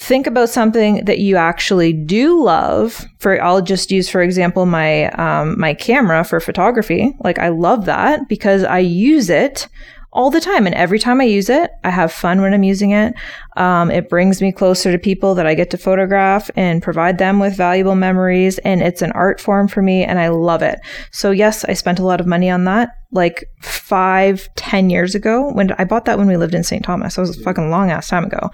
think 0.00 0.26
about 0.26 0.48
something 0.48 1.04
that 1.04 1.18
you 1.18 1.36
actually 1.36 1.92
do 1.92 2.42
love. 2.42 3.04
For 3.18 3.42
I'll 3.42 3.62
just 3.62 3.90
use, 3.90 4.08
for 4.08 4.22
example, 4.22 4.66
my 4.66 5.10
um, 5.10 5.58
my 5.58 5.74
camera 5.74 6.24
for 6.24 6.40
photography. 6.40 7.16
Like 7.20 7.38
I 7.38 7.48
love 7.48 7.86
that 7.86 8.28
because 8.28 8.64
I 8.64 8.78
use 8.80 9.30
it 9.30 9.68
all 10.12 10.30
the 10.30 10.40
time. 10.40 10.66
And 10.66 10.74
every 10.74 10.98
time 10.98 11.20
I 11.20 11.24
use 11.24 11.48
it, 11.48 11.70
I 11.84 11.90
have 11.90 12.12
fun 12.12 12.40
when 12.40 12.52
I'm 12.52 12.64
using 12.64 12.90
it. 12.90 13.14
Um, 13.56 13.92
it 13.92 14.08
brings 14.08 14.42
me 14.42 14.50
closer 14.50 14.90
to 14.90 14.98
people 14.98 15.36
that 15.36 15.46
I 15.46 15.54
get 15.54 15.70
to 15.70 15.78
photograph 15.78 16.50
and 16.56 16.82
provide 16.82 17.18
them 17.18 17.38
with 17.38 17.56
valuable 17.56 17.94
memories. 17.94 18.58
And 18.58 18.82
it's 18.82 19.02
an 19.02 19.12
art 19.12 19.40
form 19.40 19.68
for 19.68 19.82
me 19.82 20.02
and 20.02 20.18
I 20.18 20.28
love 20.28 20.62
it. 20.62 20.80
So 21.12 21.30
yes, 21.30 21.64
I 21.64 21.74
spent 21.74 22.00
a 22.00 22.04
lot 22.04 22.20
of 22.20 22.26
money 22.26 22.50
on 22.50 22.64
that 22.64 22.96
like 23.12 23.44
five, 23.62 24.48
ten 24.56 24.90
years 24.90 25.14
ago 25.14 25.52
when 25.52 25.72
I 25.72 25.84
bought 25.84 26.04
that 26.04 26.18
when 26.18 26.28
we 26.28 26.36
lived 26.36 26.54
in 26.54 26.64
St. 26.64 26.84
Thomas. 26.84 27.16
That 27.16 27.22
was 27.22 27.38
a 27.38 27.42
fucking 27.42 27.70
long 27.70 27.90
ass 27.90 28.08
time 28.08 28.24
ago. 28.24 28.50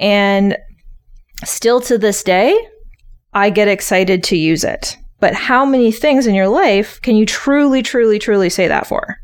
And 0.00 0.56
still 1.44 1.80
to 1.82 1.98
this 1.98 2.22
day, 2.22 2.58
I 3.32 3.50
get 3.50 3.68
excited 3.68 4.24
to 4.24 4.36
use 4.36 4.64
it. 4.64 4.96
But 5.20 5.34
how 5.34 5.64
many 5.64 5.90
things 5.92 6.26
in 6.26 6.34
your 6.34 6.48
life 6.48 7.00
can 7.02 7.16
you 7.16 7.24
truly, 7.24 7.82
truly, 7.82 8.18
truly 8.18 8.50
say 8.50 8.68
that 8.68 8.86
for? 8.86 9.18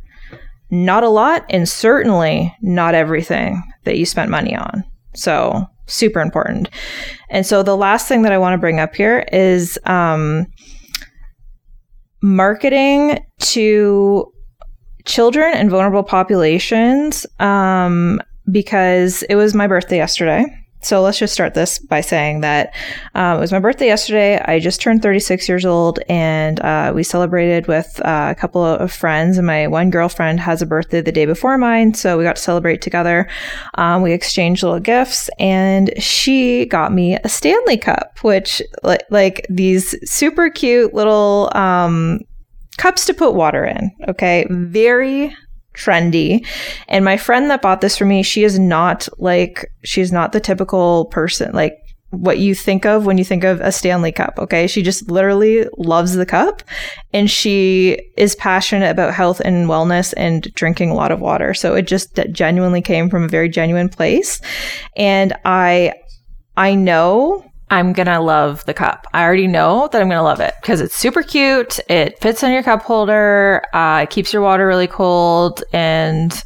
not 0.71 1.03
a 1.03 1.09
lot, 1.09 1.45
and 1.51 1.69
certainly 1.69 2.55
not 2.63 2.95
everything 2.95 3.63
that 3.85 3.99
you 3.99 4.07
spent 4.07 4.31
money 4.31 4.55
on. 4.55 4.85
So, 5.15 5.67
super 5.87 6.21
important. 6.21 6.69
And 7.29 7.45
so, 7.45 7.63
the 7.63 7.77
last 7.77 8.07
thing 8.07 8.23
that 8.23 8.33
I 8.33 8.39
want 8.39 8.55
to 8.55 8.59
bring 8.59 8.79
up 8.79 8.95
here 8.95 9.27
is 9.33 9.79
um, 9.85 10.47
marketing 12.23 13.25
to 13.41 14.33
children 15.11 15.53
and 15.55 15.71
vulnerable 15.71 16.05
populations 16.05 17.27
um, 17.41 18.21
because 18.51 19.23
it 19.25 19.35
was 19.35 19.55
my 19.55 19.67
birthday 19.67 19.97
yesterday. 19.97 20.47
So 20.83 21.03
let's 21.03 21.19
just 21.19 21.35
start 21.35 21.53
this 21.53 21.79
by 21.79 22.01
saying 22.01 22.41
that 22.41 22.75
um, 23.15 23.37
it 23.37 23.41
was 23.41 23.53
my 23.53 23.59
birthday 23.59 23.87
yesterday. 23.87 24.41
I 24.41 24.61
just 24.61 24.81
turned 24.81 25.03
36 25.03 25.47
years 25.47 25.67
old, 25.67 25.99
and 26.09 26.59
uh, 26.61 26.93
we 26.95 27.03
celebrated 27.03 27.67
with 27.67 28.01
uh, 28.03 28.29
a 28.31 28.35
couple 28.35 28.65
of 28.65 28.91
friends. 28.91 29.37
And 29.37 29.47
my 29.47 29.67
one 29.67 29.91
girlfriend 29.91 30.41
has 30.41 30.63
a 30.63 30.67
birthday 30.67 31.03
the 31.03 31.13
day 31.13 31.27
before 31.27 31.59
mine, 31.59 31.93
so 31.93 32.17
we 32.17 32.25
got 32.25 32.37
to 32.37 32.43
celebrate 32.43 32.81
together. 32.81 33.29
Um, 33.75 34.01
we 34.01 34.15
exchanged 34.15 34.63
little 34.63 34.81
gifts, 34.81 35.29
and 35.39 35.93
she 36.03 36.65
got 36.65 36.95
me 36.95 37.17
a 37.17 37.29
Stanley 37.29 37.77
Cup, 37.77 38.19
which 38.23 38.63
like, 38.83 39.03
like 39.11 39.45
these 39.51 39.95
super 40.11 40.49
cute 40.49 40.95
little 40.95 41.51
um, 41.55 42.21
cups 42.81 43.05
to 43.05 43.15
put 43.15 43.35
water 43.35 43.65
in. 43.65 43.91
Okay, 44.09 44.47
very 44.49 45.37
trendy. 45.75 46.47
And 46.89 47.05
my 47.05 47.19
friend 47.19 47.51
that 47.51 47.61
bought 47.61 47.83
this 47.83 47.97
for 47.97 48.07
me, 48.07 48.23
she 48.23 48.43
is 48.43 48.59
not 48.59 49.07
like, 49.19 49.71
she's 49.85 50.11
not 50.11 50.33
the 50.33 50.41
typical 50.41 51.05
person, 51.07 51.53
like 51.53 51.77
what 52.09 52.39
you 52.39 52.55
think 52.55 52.87
of 52.87 53.05
when 53.05 53.19
you 53.19 53.25
think 53.25 53.45
of 53.45 53.61
a 53.61 53.71
Stanley 53.71 54.13
cup. 54.13 54.39
Okay. 54.39 54.67
She 54.67 54.83
just 54.83 55.11
literally 55.11 55.67
loves 55.77 56.15
the 56.15 56.25
cup 56.25 56.63
and 57.13 57.31
she 57.31 58.01
is 58.17 58.35
passionate 58.35 58.91
about 58.91 59.15
health 59.15 59.41
and 59.41 59.69
wellness 59.69 60.15
and 60.17 60.43
drinking 60.55 60.91
a 60.91 60.95
lot 60.95 61.13
of 61.13 61.21
water. 61.21 61.53
So 61.53 61.75
it 61.75 61.87
just 61.87 62.19
genuinely 62.33 62.81
came 62.81 63.11
from 63.11 63.25
a 63.25 63.29
very 63.29 63.51
genuine 63.51 63.91
place. 63.91 64.41
And 64.97 65.35
I, 65.45 65.93
I 66.57 66.75
know 66.75 67.50
I'm 67.71 67.93
gonna 67.93 68.21
love 68.21 68.65
the 68.65 68.75
cup. 68.75 69.07
I 69.13 69.23
already 69.23 69.47
know 69.47 69.89
that 69.93 70.03
I'm 70.03 70.09
gonna 70.09 70.23
love 70.23 70.41
it 70.41 70.55
because 70.61 70.81
it's 70.81 70.97
super 70.97 71.23
cute. 71.23 71.79
It 71.89 72.19
fits 72.21 72.43
on 72.43 72.53
your 72.53 72.65
cup 72.65 72.83
holder. 72.83 73.63
Uh, 73.73 74.01
it 74.03 74.11
keeps 74.11 74.33
your 74.33 74.43
water 74.43 74.67
really 74.67 74.89
cold, 74.89 75.63
and 75.73 76.43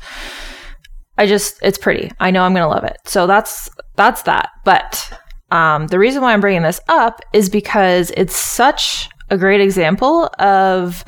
I 1.17 1.27
just 1.27 1.59
it's 1.63 1.79
pretty. 1.79 2.13
I 2.21 2.31
know 2.31 2.43
I'm 2.43 2.53
gonna 2.53 2.69
love 2.69 2.85
it. 2.85 2.99
So 3.07 3.27
that's 3.27 3.71
that's 3.97 4.23
that. 4.23 4.51
But 4.65 5.19
um, 5.51 5.87
the 5.87 5.99
reason 5.99 6.21
why 6.21 6.33
I'm 6.33 6.41
bringing 6.41 6.63
this 6.63 6.81
up 6.89 7.21
is 7.33 7.49
because 7.49 8.13
it's 8.17 8.37
such 8.37 9.09
a 9.31 9.39
great 9.39 9.61
example 9.61 10.29
of 10.39 11.05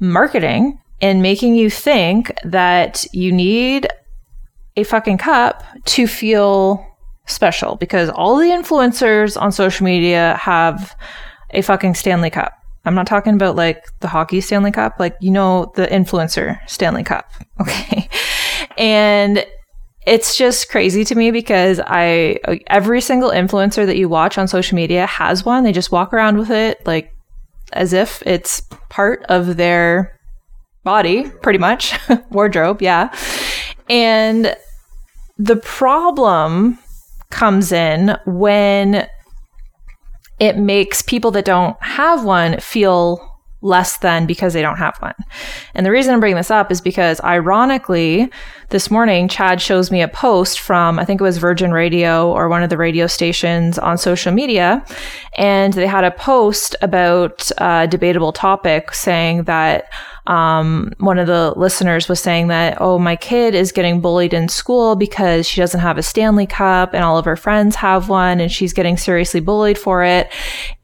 marketing 0.00 0.80
and 1.00 1.20
making 1.20 1.56
you 1.56 1.68
think 1.68 2.32
that 2.44 3.04
you 3.12 3.32
need 3.32 3.88
a 4.76 4.84
fucking 4.84 5.18
cup 5.18 5.62
to 5.84 6.06
feel 6.06 6.86
special 7.26 7.76
because 7.76 8.08
all 8.10 8.36
the 8.36 8.48
influencers 8.48 9.40
on 9.40 9.52
social 9.52 9.84
media 9.84 10.38
have 10.40 10.96
a 11.50 11.62
fucking 11.62 11.94
Stanley 11.94 12.30
Cup. 12.30 12.52
I'm 12.84 12.94
not 12.94 13.06
talking 13.06 13.34
about 13.34 13.54
like 13.54 13.84
the 14.00 14.08
hockey 14.08 14.40
Stanley 14.40 14.72
Cup, 14.72 14.96
like 14.98 15.16
you 15.20 15.30
know 15.30 15.72
the 15.76 15.86
influencer 15.86 16.58
Stanley 16.68 17.04
Cup. 17.04 17.30
Okay. 17.60 18.08
And 18.76 19.46
it's 20.04 20.36
just 20.36 20.68
crazy 20.68 21.04
to 21.04 21.14
me 21.14 21.30
because 21.30 21.80
I 21.86 22.40
every 22.66 23.00
single 23.00 23.30
influencer 23.30 23.86
that 23.86 23.96
you 23.96 24.08
watch 24.08 24.36
on 24.36 24.48
social 24.48 24.74
media 24.74 25.06
has 25.06 25.44
one. 25.44 25.62
They 25.62 25.70
just 25.70 25.92
walk 25.92 26.12
around 26.12 26.38
with 26.38 26.50
it 26.50 26.84
like 26.86 27.14
as 27.72 27.92
if 27.92 28.20
it's 28.26 28.62
part 28.88 29.24
of 29.28 29.56
their 29.56 30.18
body, 30.82 31.30
pretty 31.42 31.58
much. 31.58 31.94
Wardrobe, 32.30 32.82
yeah. 32.82 33.14
And 33.88 34.56
the 35.38 35.56
problem 35.56 36.78
comes 37.32 37.72
in 37.72 38.16
when 38.26 39.08
it 40.38 40.56
makes 40.56 41.02
people 41.02 41.30
that 41.32 41.44
don't 41.44 41.76
have 41.82 42.24
one 42.24 42.60
feel 42.60 43.28
less 43.62 43.98
than 43.98 44.26
because 44.26 44.52
they 44.52 44.60
don't 44.60 44.76
have 44.76 44.96
one. 44.98 45.14
And 45.74 45.86
the 45.86 45.90
reason 45.90 46.12
I'm 46.12 46.20
bringing 46.20 46.36
this 46.36 46.50
up 46.50 46.72
is 46.72 46.80
because 46.80 47.20
ironically, 47.22 48.30
this 48.70 48.90
morning, 48.90 49.28
Chad 49.28 49.60
shows 49.60 49.90
me 49.90 50.02
a 50.02 50.08
post 50.08 50.60
from, 50.60 50.98
I 50.98 51.04
think 51.04 51.20
it 51.20 51.24
was 51.24 51.38
Virgin 51.38 51.70
Radio 51.72 52.32
or 52.32 52.48
one 52.48 52.62
of 52.62 52.70
the 52.70 52.76
radio 52.76 53.06
stations 53.06 53.78
on 53.78 53.98
social 53.98 54.32
media. 54.32 54.84
And 55.38 55.72
they 55.74 55.86
had 55.86 56.04
a 56.04 56.10
post 56.10 56.74
about 56.82 57.50
a 57.58 57.86
debatable 57.88 58.32
topic 58.32 58.92
saying 58.92 59.44
that 59.44 59.84
um, 60.26 60.92
one 60.98 61.18
of 61.18 61.26
the 61.26 61.52
listeners 61.56 62.08
was 62.08 62.20
saying 62.20 62.48
that, 62.48 62.78
oh, 62.80 62.98
my 62.98 63.16
kid 63.16 63.54
is 63.54 63.72
getting 63.72 64.00
bullied 64.00 64.32
in 64.32 64.48
school 64.48 64.94
because 64.94 65.48
she 65.48 65.60
doesn't 65.60 65.80
have 65.80 65.98
a 65.98 66.02
Stanley 66.02 66.46
Cup 66.46 66.94
and 66.94 67.02
all 67.02 67.18
of 67.18 67.24
her 67.24 67.36
friends 67.36 67.74
have 67.76 68.08
one 68.08 68.40
and 68.40 68.50
she's 68.52 68.72
getting 68.72 68.96
seriously 68.96 69.40
bullied 69.40 69.78
for 69.78 70.04
it. 70.04 70.30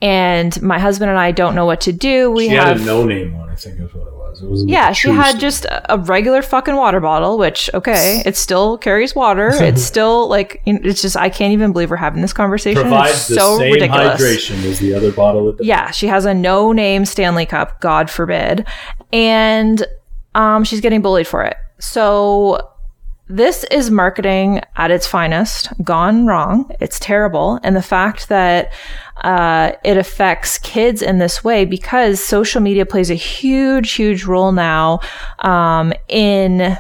And 0.02 0.60
my 0.60 0.78
husband 0.78 1.10
and 1.10 1.18
I 1.18 1.30
don't 1.30 1.54
know 1.54 1.66
what 1.66 1.82
to 1.82 1.92
do. 1.92 2.32
We 2.32 2.48
she 2.48 2.54
have 2.54 2.78
had 2.78 2.80
a 2.80 2.84
no 2.84 3.04
name 3.04 3.38
one, 3.38 3.48
I 3.48 3.54
think 3.54 3.78
is 3.78 3.94
what 3.94 4.08
it 4.08 4.12
was. 4.12 4.17
It 4.32 4.42
wasn't 4.42 4.70
yeah, 4.70 4.92
she 4.92 5.10
had 5.10 5.30
story. 5.30 5.40
just 5.40 5.66
a 5.88 5.98
regular 5.98 6.42
fucking 6.42 6.76
water 6.76 7.00
bottle, 7.00 7.38
which 7.38 7.70
okay, 7.74 8.22
it 8.26 8.36
still 8.36 8.78
carries 8.78 9.14
water. 9.14 9.50
It's 9.68 9.82
still 9.82 10.28
like 10.28 10.62
it's 10.66 11.02
just 11.02 11.16
I 11.16 11.28
can't 11.28 11.52
even 11.52 11.72
believe 11.72 11.90
we're 11.90 11.96
having 11.96 12.22
this 12.22 12.32
conversation. 12.32 12.82
provides 12.82 13.12
it's 13.12 13.28
the 13.28 13.34
so 13.34 13.58
same 13.58 13.72
ridiculous. 13.74 14.20
hydration 14.20 14.64
as 14.64 14.78
the 14.78 14.94
other 14.94 15.12
bottle. 15.12 15.48
At 15.48 15.58
the 15.58 15.64
Yeah, 15.64 15.90
she 15.90 16.06
has 16.06 16.24
a 16.24 16.34
no 16.34 16.72
name 16.72 17.04
Stanley 17.04 17.46
Cup, 17.46 17.80
God 17.80 18.10
forbid. 18.10 18.66
And 19.12 19.86
um, 20.34 20.64
she's 20.64 20.80
getting 20.80 21.02
bullied 21.02 21.26
for 21.26 21.42
it. 21.44 21.56
So 21.80 22.70
this 23.28 23.64
is 23.70 23.90
marketing 23.90 24.62
at 24.76 24.90
its 24.90 25.06
finest, 25.06 25.68
gone 25.84 26.26
wrong. 26.26 26.70
It's 26.80 26.98
terrible. 26.98 27.60
And 27.62 27.76
the 27.76 27.82
fact 27.82 28.28
that 28.30 28.72
uh, 29.24 29.72
it 29.84 29.96
affects 29.96 30.58
kids 30.58 31.02
in 31.02 31.18
this 31.18 31.42
way 31.42 31.64
because 31.64 32.22
social 32.22 32.60
media 32.60 32.86
plays 32.86 33.10
a 33.10 33.14
huge, 33.14 33.92
huge 33.92 34.24
role 34.24 34.52
now 34.52 35.00
um, 35.40 35.92
in 36.08 36.76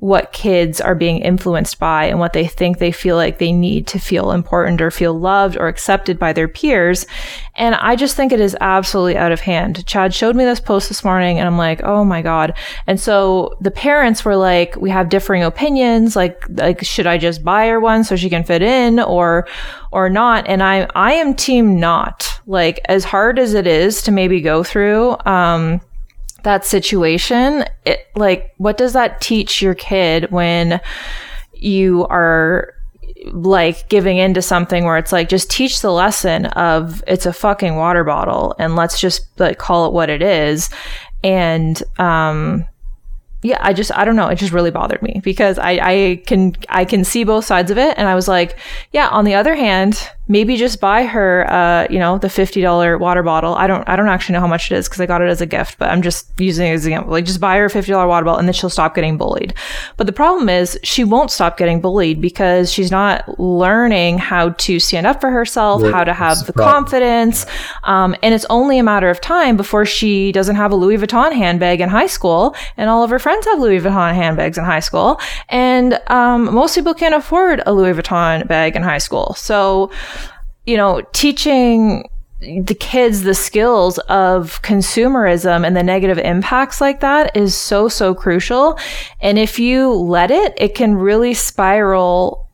what 0.00 0.32
kids 0.32 0.80
are 0.80 0.94
being 0.94 1.18
influenced 1.18 1.78
by 1.78 2.06
and 2.06 2.18
what 2.18 2.32
they 2.32 2.46
think 2.46 2.78
they 2.78 2.90
feel 2.90 3.16
like 3.16 3.36
they 3.36 3.52
need 3.52 3.86
to 3.86 3.98
feel 3.98 4.32
important 4.32 4.80
or 4.80 4.90
feel 4.90 5.12
loved 5.12 5.58
or 5.58 5.68
accepted 5.68 6.18
by 6.18 6.32
their 6.32 6.48
peers. 6.48 7.06
And 7.54 7.74
I 7.74 7.96
just 7.96 8.16
think 8.16 8.32
it 8.32 8.40
is 8.40 8.56
absolutely 8.62 9.18
out 9.18 9.30
of 9.30 9.40
hand. 9.40 9.84
Chad 9.86 10.14
showed 10.14 10.34
me 10.34 10.44
this 10.44 10.58
post 10.58 10.88
this 10.88 11.04
morning 11.04 11.38
and 11.38 11.46
I'm 11.46 11.58
like, 11.58 11.82
oh 11.84 12.02
my 12.02 12.22
God. 12.22 12.54
And 12.86 12.98
so 12.98 13.54
the 13.60 13.70
parents 13.70 14.24
were 14.24 14.36
like, 14.36 14.74
we 14.76 14.88
have 14.88 15.10
differing 15.10 15.42
opinions. 15.42 16.16
Like, 16.16 16.46
like, 16.48 16.82
should 16.82 17.06
I 17.06 17.18
just 17.18 17.44
buy 17.44 17.68
her 17.68 17.78
one 17.78 18.02
so 18.02 18.16
she 18.16 18.30
can 18.30 18.42
fit 18.42 18.62
in 18.62 19.00
or, 19.00 19.46
or 19.92 20.08
not? 20.08 20.48
And 20.48 20.62
I, 20.62 20.88
I 20.94 21.12
am 21.12 21.34
team 21.34 21.78
not. 21.78 22.26
Like, 22.46 22.80
as 22.86 23.04
hard 23.04 23.38
as 23.38 23.52
it 23.52 23.66
is 23.66 24.02
to 24.02 24.12
maybe 24.12 24.40
go 24.40 24.64
through, 24.64 25.16
um, 25.26 25.82
that 26.44 26.64
situation, 26.64 27.64
it, 27.84 28.06
like, 28.16 28.54
what 28.58 28.76
does 28.76 28.92
that 28.92 29.20
teach 29.20 29.62
your 29.62 29.74
kid 29.74 30.30
when 30.30 30.80
you 31.54 32.06
are 32.06 32.74
like 33.32 33.88
giving 33.88 34.16
into 34.16 34.40
something 34.42 34.84
where 34.84 34.96
it's 34.96 35.12
like 35.12 35.28
just 35.28 35.50
teach 35.50 35.80
the 35.80 35.92
lesson 35.92 36.46
of 36.46 37.04
it's 37.06 37.26
a 37.26 37.32
fucking 37.32 37.76
water 37.76 38.04
bottle 38.04 38.54
and 38.58 38.76
let's 38.76 39.00
just 39.00 39.26
like 39.38 39.58
call 39.58 39.86
it 39.86 39.92
what 39.92 40.10
it 40.10 40.22
is. 40.22 40.70
And 41.22 41.82
um 41.98 42.64
yeah 43.42 43.58
i 43.60 43.72
just 43.72 43.94
i 43.96 44.04
don't 44.04 44.16
know. 44.16 44.28
It 44.28 44.36
just 44.36 44.52
really 44.52 44.70
bothered 44.70 45.02
me 45.02 45.20
because 45.22 45.58
i 45.58 45.72
i 45.72 46.22
can 46.26 46.56
i 46.68 46.84
can 46.84 47.04
see 47.04 47.24
both 47.24 47.44
sides 47.44 47.70
of 47.70 47.78
it. 47.78 47.96
And 47.98 48.08
i 48.08 48.14
was 48.14 48.28
like 48.28 48.58
yeah 48.92 49.08
on 49.08 49.24
the 49.24 49.34
other 49.34 49.54
hand 49.54 50.10
maybe 50.30 50.56
just 50.56 50.80
buy 50.80 51.04
her 51.04 51.44
uh 51.52 51.86
you 51.90 51.98
know 51.98 52.16
the 52.16 52.28
$50 52.28 52.98
water 53.00 53.22
bottle. 53.22 53.54
I 53.56 53.66
don't 53.66 53.86
i 53.88 53.96
don't 53.96 54.08
actually 54.08 54.34
know 54.34 54.40
how 54.40 54.46
much 54.46 54.70
it 54.70 54.76
is 54.76 54.88
because 54.88 55.00
i 55.00 55.06
got 55.06 55.20
it 55.20 55.28
as 55.28 55.40
a 55.40 55.46
gift 55.46 55.76
but 55.78 55.90
i'm 55.90 56.00
just 56.02 56.30
using 56.38 56.68
it 56.68 56.74
as 56.74 56.86
an 56.86 56.92
example 56.92 57.12
like 57.12 57.24
just 57.26 57.40
buy 57.40 57.56
her 57.56 57.66
a 57.66 57.68
$50 57.68 58.06
water 58.08 58.24
bottle 58.24 58.38
and 58.38 58.46
then 58.48 58.52
she'll 58.54 58.70
stop 58.70 58.94
getting 58.94 59.18
bullied. 59.18 59.52
But 59.96 60.06
the 60.06 60.12
problem 60.12 60.48
is 60.48 60.78
she 60.84 61.02
won't 61.04 61.30
stop 61.30 61.56
getting 61.58 61.80
bullied 61.80 62.20
because 62.20 62.72
she's 62.72 62.90
not 62.90 63.38
learning 63.40 64.18
how 64.18 64.50
to 64.50 64.78
stand 64.78 65.06
up 65.06 65.20
for 65.20 65.30
herself 65.30 65.82
Right, 65.82 65.92
how 65.92 66.04
to 66.04 66.12
have 66.14 66.38
the 66.38 66.44
the 66.46 66.52
problem. 66.52 66.74
confidence 66.84 67.44
um, 67.84 68.14
and 68.22 68.32
it's 68.34 68.46
only 68.50 68.78
a 68.78 68.82
matter 68.82 69.10
of 69.10 69.20
time 69.20 69.56
before 69.56 69.84
she 69.84 70.30
doesn't 70.32 70.56
have 70.56 70.70
a 70.72 70.76
louis 70.76 70.96
vuitton 70.98 71.32
handbag 71.32 71.80
in 71.80 71.88
high 71.88 72.06
school 72.06 72.54
and 72.76 72.88
all 72.88 73.02
of 73.02 73.10
her 73.10 73.18
friends 73.18 73.44
have 73.46 73.58
louis 73.58 73.80
vuitton 73.80 74.14
handbags 74.14 74.56
in 74.58 74.64
high 74.64 74.80
school. 74.80 75.20
And 75.48 76.00
um, 76.06 76.54
most 76.54 76.74
people 76.76 76.94
can't 76.94 77.14
afford 77.14 77.62
a 77.66 77.72
louis 77.72 77.94
vuitton 77.94 78.46
bag 78.46 78.76
in 78.76 78.82
high 78.82 78.98
school. 78.98 79.34
So 79.36 79.90
you 80.66 80.76
know, 80.76 81.02
teaching 81.12 82.08
the 82.40 82.74
kids 82.74 83.22
the 83.22 83.34
skills 83.34 83.98
of 84.08 84.62
consumerism 84.62 85.66
and 85.66 85.76
the 85.76 85.82
negative 85.82 86.18
impacts 86.18 86.80
like 86.80 87.00
that 87.00 87.36
is 87.36 87.54
so, 87.54 87.88
so 87.88 88.14
crucial. 88.14 88.78
And 89.20 89.38
if 89.38 89.58
you 89.58 89.92
let 89.92 90.30
it, 90.30 90.54
it 90.56 90.74
can 90.74 90.94
really 90.94 91.34
spiral 91.34 92.48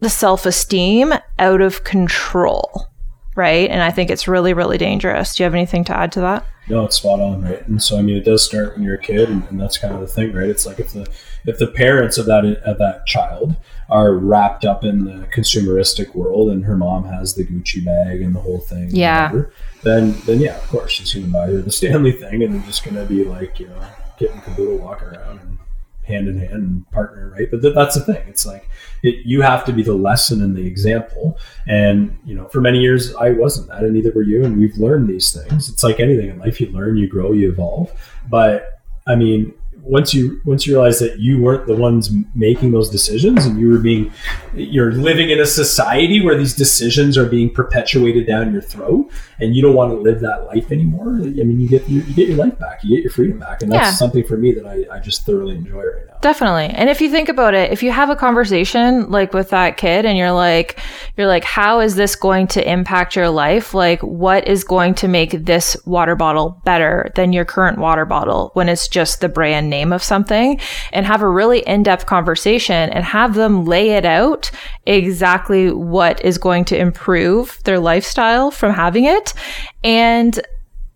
the 0.00 0.10
self 0.10 0.46
esteem 0.46 1.14
out 1.38 1.60
of 1.60 1.84
control. 1.84 2.88
Right. 3.36 3.68
And 3.68 3.82
I 3.82 3.90
think 3.90 4.10
it's 4.10 4.28
really, 4.28 4.52
really 4.52 4.78
dangerous. 4.78 5.34
Do 5.34 5.42
you 5.42 5.44
have 5.44 5.54
anything 5.54 5.84
to 5.84 5.96
add 5.96 6.12
to 6.12 6.20
that? 6.20 6.46
No, 6.68 6.84
it's 6.84 6.96
spot 6.96 7.20
on, 7.20 7.42
right? 7.42 7.66
And 7.68 7.82
so, 7.82 7.98
I 7.98 8.02
mean, 8.02 8.16
it 8.16 8.24
does 8.24 8.44
start 8.44 8.74
when 8.74 8.84
you're 8.84 8.94
a 8.94 9.00
kid, 9.00 9.28
and, 9.28 9.46
and 9.48 9.60
that's 9.60 9.76
kind 9.76 9.92
of 9.92 10.00
the 10.00 10.06
thing, 10.06 10.32
right? 10.32 10.48
It's 10.48 10.64
like 10.64 10.80
if 10.80 10.92
the 10.92 11.06
if 11.44 11.58
the 11.58 11.66
parents 11.66 12.16
of 12.16 12.26
that 12.26 12.44
of 12.64 12.78
that 12.78 13.06
child 13.06 13.56
are 13.90 14.14
wrapped 14.14 14.64
up 14.64 14.84
in 14.84 15.04
the 15.04 15.26
consumeristic 15.34 16.14
world, 16.14 16.50
and 16.50 16.64
her 16.64 16.76
mom 16.76 17.04
has 17.04 17.34
the 17.34 17.44
Gucci 17.44 17.84
bag 17.84 18.22
and 18.22 18.34
the 18.34 18.40
whole 18.40 18.60
thing, 18.60 18.88
Yeah. 18.90 19.30
whatever, 19.32 19.52
then 19.82 20.14
then 20.26 20.40
yeah, 20.40 20.56
of 20.56 20.68
course, 20.68 20.92
she's 20.92 21.12
going 21.14 21.26
to 21.26 21.32
buy 21.32 21.46
her 21.46 21.58
the 21.60 21.70
Stanley 21.70 22.12
thing, 22.12 22.42
and 22.42 22.54
they're 22.54 22.66
just 22.66 22.84
going 22.84 22.96
to 22.96 23.04
be 23.04 23.24
like, 23.24 23.60
you 23.60 23.68
know, 23.68 23.80
getting 24.18 24.40
caboodle, 24.42 24.78
walking 24.78 25.08
around 25.08 25.40
and 25.40 25.58
hand 26.04 26.28
in 26.28 26.38
hand 26.38 26.52
and 26.52 26.90
partner, 26.90 27.30
right? 27.30 27.50
But 27.50 27.62
th- 27.62 27.74
that's 27.74 27.94
the 27.94 28.04
thing. 28.04 28.22
It's 28.28 28.44
like 28.44 28.68
it, 29.02 29.24
you 29.26 29.40
have 29.42 29.64
to 29.64 29.72
be 29.72 29.82
the 29.82 29.94
lesson 29.94 30.42
and 30.42 30.54
the 30.54 30.66
example. 30.66 31.38
And 31.66 32.18
you 32.24 32.34
know, 32.34 32.46
for 32.48 32.60
many 32.60 32.78
years 32.80 33.14
I 33.16 33.30
wasn't 33.30 33.68
that, 33.68 33.82
and 33.84 33.92
neither 33.94 34.12
were 34.12 34.22
you. 34.22 34.44
And 34.44 34.58
we've 34.58 34.76
learned 34.76 35.08
these 35.08 35.32
things. 35.32 35.68
It's 35.68 35.82
like 35.82 36.00
anything 36.00 36.28
in 36.30 36.38
life: 36.38 36.60
you 36.60 36.68
learn, 36.70 36.96
you 36.96 37.08
grow, 37.08 37.32
you 37.32 37.50
evolve. 37.50 37.90
But 38.28 38.80
I 39.06 39.14
mean, 39.16 39.52
once 39.86 40.14
you 40.14 40.40
once 40.44 40.66
you 40.66 40.72
realize 40.74 40.98
that 40.98 41.18
you 41.18 41.42
weren't 41.42 41.66
the 41.66 41.76
ones 41.76 42.10
making 42.34 42.72
those 42.72 42.88
decisions, 42.88 43.44
and 43.44 43.60
you 43.60 43.70
were 43.70 43.78
being, 43.78 44.10
you're 44.54 44.92
living 44.92 45.28
in 45.30 45.38
a 45.40 45.46
society 45.46 46.24
where 46.24 46.36
these 46.36 46.54
decisions 46.54 47.18
are 47.18 47.26
being 47.26 47.50
perpetuated 47.52 48.26
down 48.26 48.52
your 48.52 48.62
throat, 48.62 49.10
and 49.38 49.54
you 49.54 49.60
don't 49.62 49.74
want 49.74 49.90
to 49.92 49.96
live 49.96 50.20
that 50.20 50.46
life 50.46 50.72
anymore. 50.72 51.16
I 51.16 51.44
mean, 51.44 51.60
you 51.60 51.68
get 51.68 51.88
you, 51.88 52.00
you 52.02 52.14
get 52.14 52.28
your 52.28 52.38
life 52.38 52.58
back, 52.58 52.82
you 52.82 52.96
get 52.96 53.02
your 53.02 53.12
freedom 53.12 53.38
back, 53.38 53.62
and 53.62 53.70
that's 53.70 53.82
Yeah. 53.82 53.90
something 53.92 54.24
for 54.24 54.36
me 54.36 54.52
that 54.54 54.66
I, 54.66 54.86
I 54.96 54.98
just 55.00 55.26
thoroughly 55.26 55.56
enjoy 55.56 55.82
right 55.84 56.06
now. 56.08 56.14
Definitely. 56.22 56.66
And 56.74 56.88
if 56.88 57.02
you 57.02 57.10
think 57.10 57.28
about 57.28 57.52
it, 57.52 57.70
if 57.70 57.82
you 57.82 57.90
have 57.92 58.08
a 58.08 58.16
conversation 58.16 59.10
like 59.10 59.34
with 59.34 59.50
that 59.50 59.76
kid 59.76 60.06
and 60.06 60.16
you're 60.16 60.32
like, 60.32 60.80
you're 61.18 61.26
like, 61.26 61.44
how 61.44 61.80
is 61.80 61.96
this 61.96 62.16
going 62.16 62.46
to 62.48 62.66
impact 62.66 63.14
your 63.14 63.28
life? 63.28 63.74
Like, 63.74 64.00
what 64.02 64.48
is 64.48 64.64
going 64.64 64.94
to 64.96 65.08
make 65.08 65.32
this 65.44 65.76
water 65.84 66.16
bottle 66.16 66.62
better 66.64 67.12
than 67.14 67.34
your 67.34 67.44
current 67.44 67.76
water 67.76 68.06
bottle 68.06 68.50
when 68.54 68.70
it's 68.70 68.88
just 68.88 69.20
the 69.20 69.28
brand 69.28 69.68
name 69.76 69.92
of 69.92 70.02
something? 70.02 70.60
And 70.92 71.06
have 71.06 71.22
a 71.22 71.28
really 71.28 71.60
in 71.72 71.82
depth 71.82 72.06
conversation 72.06 72.90
and 72.94 73.04
have 73.04 73.34
them 73.34 73.64
lay 73.64 73.90
it 73.98 74.04
out 74.04 74.50
exactly 74.86 75.72
what 75.72 76.24
is 76.24 76.38
going 76.38 76.64
to 76.66 76.76
improve 76.76 77.58
their 77.64 77.80
lifestyle 77.80 78.50
from 78.50 78.72
having 78.72 79.04
it. 79.04 79.34
And 79.82 80.32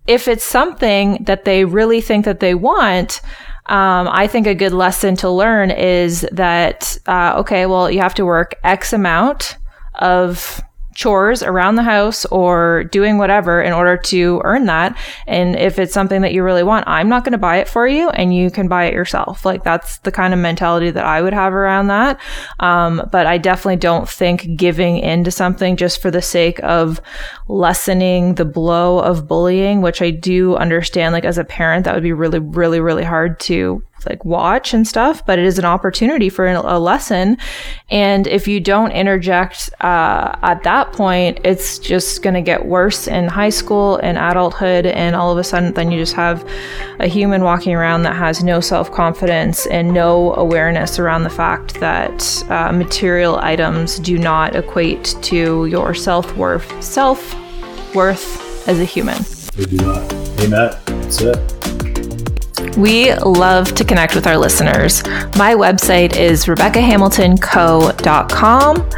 if 0.07 0.26
it's 0.26 0.45
something 0.45 1.24
that 1.24 1.45
they 1.45 1.64
really 1.64 2.01
think 2.01 2.24
that 2.24 2.41
they 2.41 2.55
want, 2.55 3.20
um, 3.66 4.09
I 4.11 4.26
think 4.26 4.47
a 4.47 4.55
good 4.55 4.72
lesson 4.72 5.16
to 5.16 5.29
learn 5.29 5.70
is 5.70 6.26
that, 6.33 6.97
uh, 7.07 7.35
okay, 7.41 7.66
well, 7.66 7.91
you 7.91 8.01
have 8.01 8.14
to 8.14 8.24
work 8.24 8.55
X 8.64 8.95
amount 8.95 9.59
of 9.95 10.62
chores 10.99 11.44
around 11.44 11.76
the 11.76 11.82
house 11.84 12.24
or 12.24 12.82
doing 12.90 13.18
whatever 13.18 13.62
in 13.62 13.72
order 13.72 13.96
to 13.96 14.40
earn 14.42 14.64
that. 14.64 14.99
And 15.28 15.55
if 15.55 15.78
it's 15.78 15.94
something 15.94 16.22
that 16.22 16.32
you 16.32 16.42
really 16.42 16.64
want, 16.64 16.88
I'm 16.88 17.09
not 17.09 17.22
going 17.22 17.34
to 17.34 17.38
buy 17.38 17.59
it 17.59 17.68
for 17.68 17.86
you 17.86 18.11
and 18.11 18.34
you 18.34 18.51
can 18.51 18.66
buy 18.66 18.86
it 18.86 18.94
yourself. 18.94 19.44
Like 19.44 19.62
that's 19.62 19.99
the 19.99 20.11
kind 20.11 20.34
of 20.34 20.40
mentality 20.40 20.90
that 20.90 21.05
I 21.05 21.22
would 21.22 21.32
have 21.32 21.55
around 21.55 21.86
that. 21.86 22.18
Um, 22.59 23.09
but 23.12 23.28
I 23.28 23.38
definitely 23.38 23.76
don't 23.76 24.09
think 24.09 24.57
giving 24.57 24.99
into 24.99 25.30
something 25.30 25.76
just 25.76 26.03
for 26.03 26.11
the 26.11 26.20
sake 26.20 26.59
of 26.64 27.01
lessening 27.46 28.34
the 28.34 28.44
blow 28.44 28.99
of 28.99 29.28
bullying, 29.28 29.82
which 29.82 30.03
I 30.03 30.11
do 30.11 30.57
understand, 30.57 31.12
like 31.12 31.24
as 31.24 31.38
a 31.38 31.44
parent, 31.44 31.84
that 31.84 31.94
would 31.94 32.03
be 32.03 32.12
really, 32.12 32.40
really, 32.40 32.80
really 32.80 33.05
hard 33.05 33.38
to 33.40 33.84
like 34.07 34.24
watch 34.24 34.74
and 34.74 34.86
stuff, 34.86 35.24
but 35.26 35.38
it 35.38 35.44
is 35.44 35.59
an 35.59 35.64
opportunity 35.64 36.28
for 36.28 36.46
a 36.46 36.78
lesson. 36.78 37.36
And 37.90 38.26
if 38.26 38.46
you 38.46 38.61
don't 38.61 38.90
interject 38.92 39.70
uh, 39.80 40.36
at 40.42 40.62
that 40.64 40.92
point, 40.92 41.40
it's 41.44 41.78
just 41.78 42.22
going 42.22 42.34
to 42.34 42.42
get 42.42 42.66
worse 42.66 43.09
in 43.09 43.28
high 43.28 43.51
school 43.51 43.96
and 43.96 44.18
adulthood. 44.18 44.86
And 44.86 45.16
all 45.16 45.32
of 45.32 45.38
a 45.38 45.44
sudden, 45.44 45.72
then 45.74 45.90
you 45.90 45.99
just 45.99 46.14
have 46.14 46.49
a 47.01 47.07
human 47.07 47.42
walking 47.42 47.74
around 47.74 48.03
that 48.03 48.16
has 48.16 48.42
no 48.42 48.61
self 48.61 48.92
confidence 48.92 49.66
and 49.66 49.92
no 49.92 50.34
awareness 50.34 50.99
around 50.99 51.24
the 51.24 51.30
fact 51.30 51.74
that 51.80 52.42
uh, 52.51 52.72
material 52.72 53.38
items 53.38 53.99
do 53.99 54.18
not 54.18 54.55
equate 54.55 55.16
to 55.22 55.66
your 55.66 55.94
self 55.94 56.36
worth, 56.36 56.82
self 56.82 57.34
worth 57.94 58.68
as 58.68 58.78
a 58.80 58.84
human. 58.84 59.18
They 59.57 59.64
do 59.64 59.76
not. 59.76 60.12
Amen. 60.40 60.76
That's 60.86 61.20
it. 61.22 61.88
We 62.79 63.12
love 63.14 63.74
to 63.74 63.85
connect 63.85 64.14
with 64.14 64.29
our 64.29 64.39
listeners. 64.39 65.05
My 65.37 65.57
website 65.57 66.16
is 66.16 66.45
RebeccaHamiltonCo.com. 66.45 68.89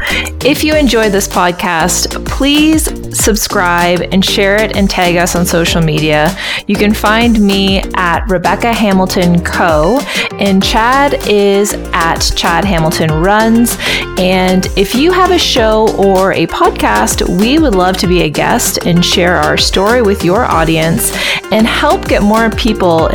If 0.45 0.63
you 0.63 0.75
enjoy 0.75 1.09
this 1.09 1.27
podcast, 1.27 2.23
please 2.27 2.83
subscribe 3.17 4.01
and 4.11 4.23
share 4.23 4.61
it 4.61 4.75
and 4.75 4.87
tag 4.87 5.17
us 5.17 5.35
on 5.35 5.47
social 5.47 5.81
media. 5.81 6.37
You 6.67 6.75
can 6.75 6.93
find 6.93 7.41
me 7.41 7.79
at 7.95 8.23
Rebecca 8.29 8.71
Hamilton 8.71 9.43
Co. 9.43 9.99
and 10.33 10.63
Chad 10.63 11.15
is 11.27 11.73
at 11.93 12.19
Chad 12.35 12.63
Hamilton 12.65 13.09
Runs. 13.11 13.77
And 14.19 14.67
if 14.77 14.93
you 14.93 15.11
have 15.11 15.31
a 15.31 15.39
show 15.39 15.91
or 15.97 16.33
a 16.33 16.45
podcast, 16.47 17.27
we 17.39 17.57
would 17.57 17.73
love 17.73 17.97
to 17.97 18.05
be 18.07 18.21
a 18.21 18.29
guest 18.29 18.85
and 18.85 19.03
share 19.03 19.37
our 19.37 19.57
story 19.57 20.03
with 20.03 20.23
your 20.23 20.45
audience 20.45 21.11
and 21.51 21.67
help 21.67 22.07
get 22.07 22.21
more 22.21 22.51
people 22.51 23.07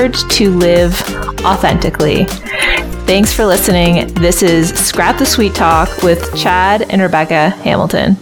to 0.00 0.50
live 0.50 0.92
authentically. 1.44 2.24
Thanks 3.06 3.32
for 3.32 3.44
listening. 3.44 4.12
This 4.14 4.42
is 4.42 4.70
Scrap 4.70 5.18
the 5.18 5.26
Sweet 5.26 5.54
Talk 5.54 6.02
with 6.02 6.34
Chad 6.36 6.82
and 6.90 7.00
Rebecca 7.00 7.50
Hamilton. 7.50 8.16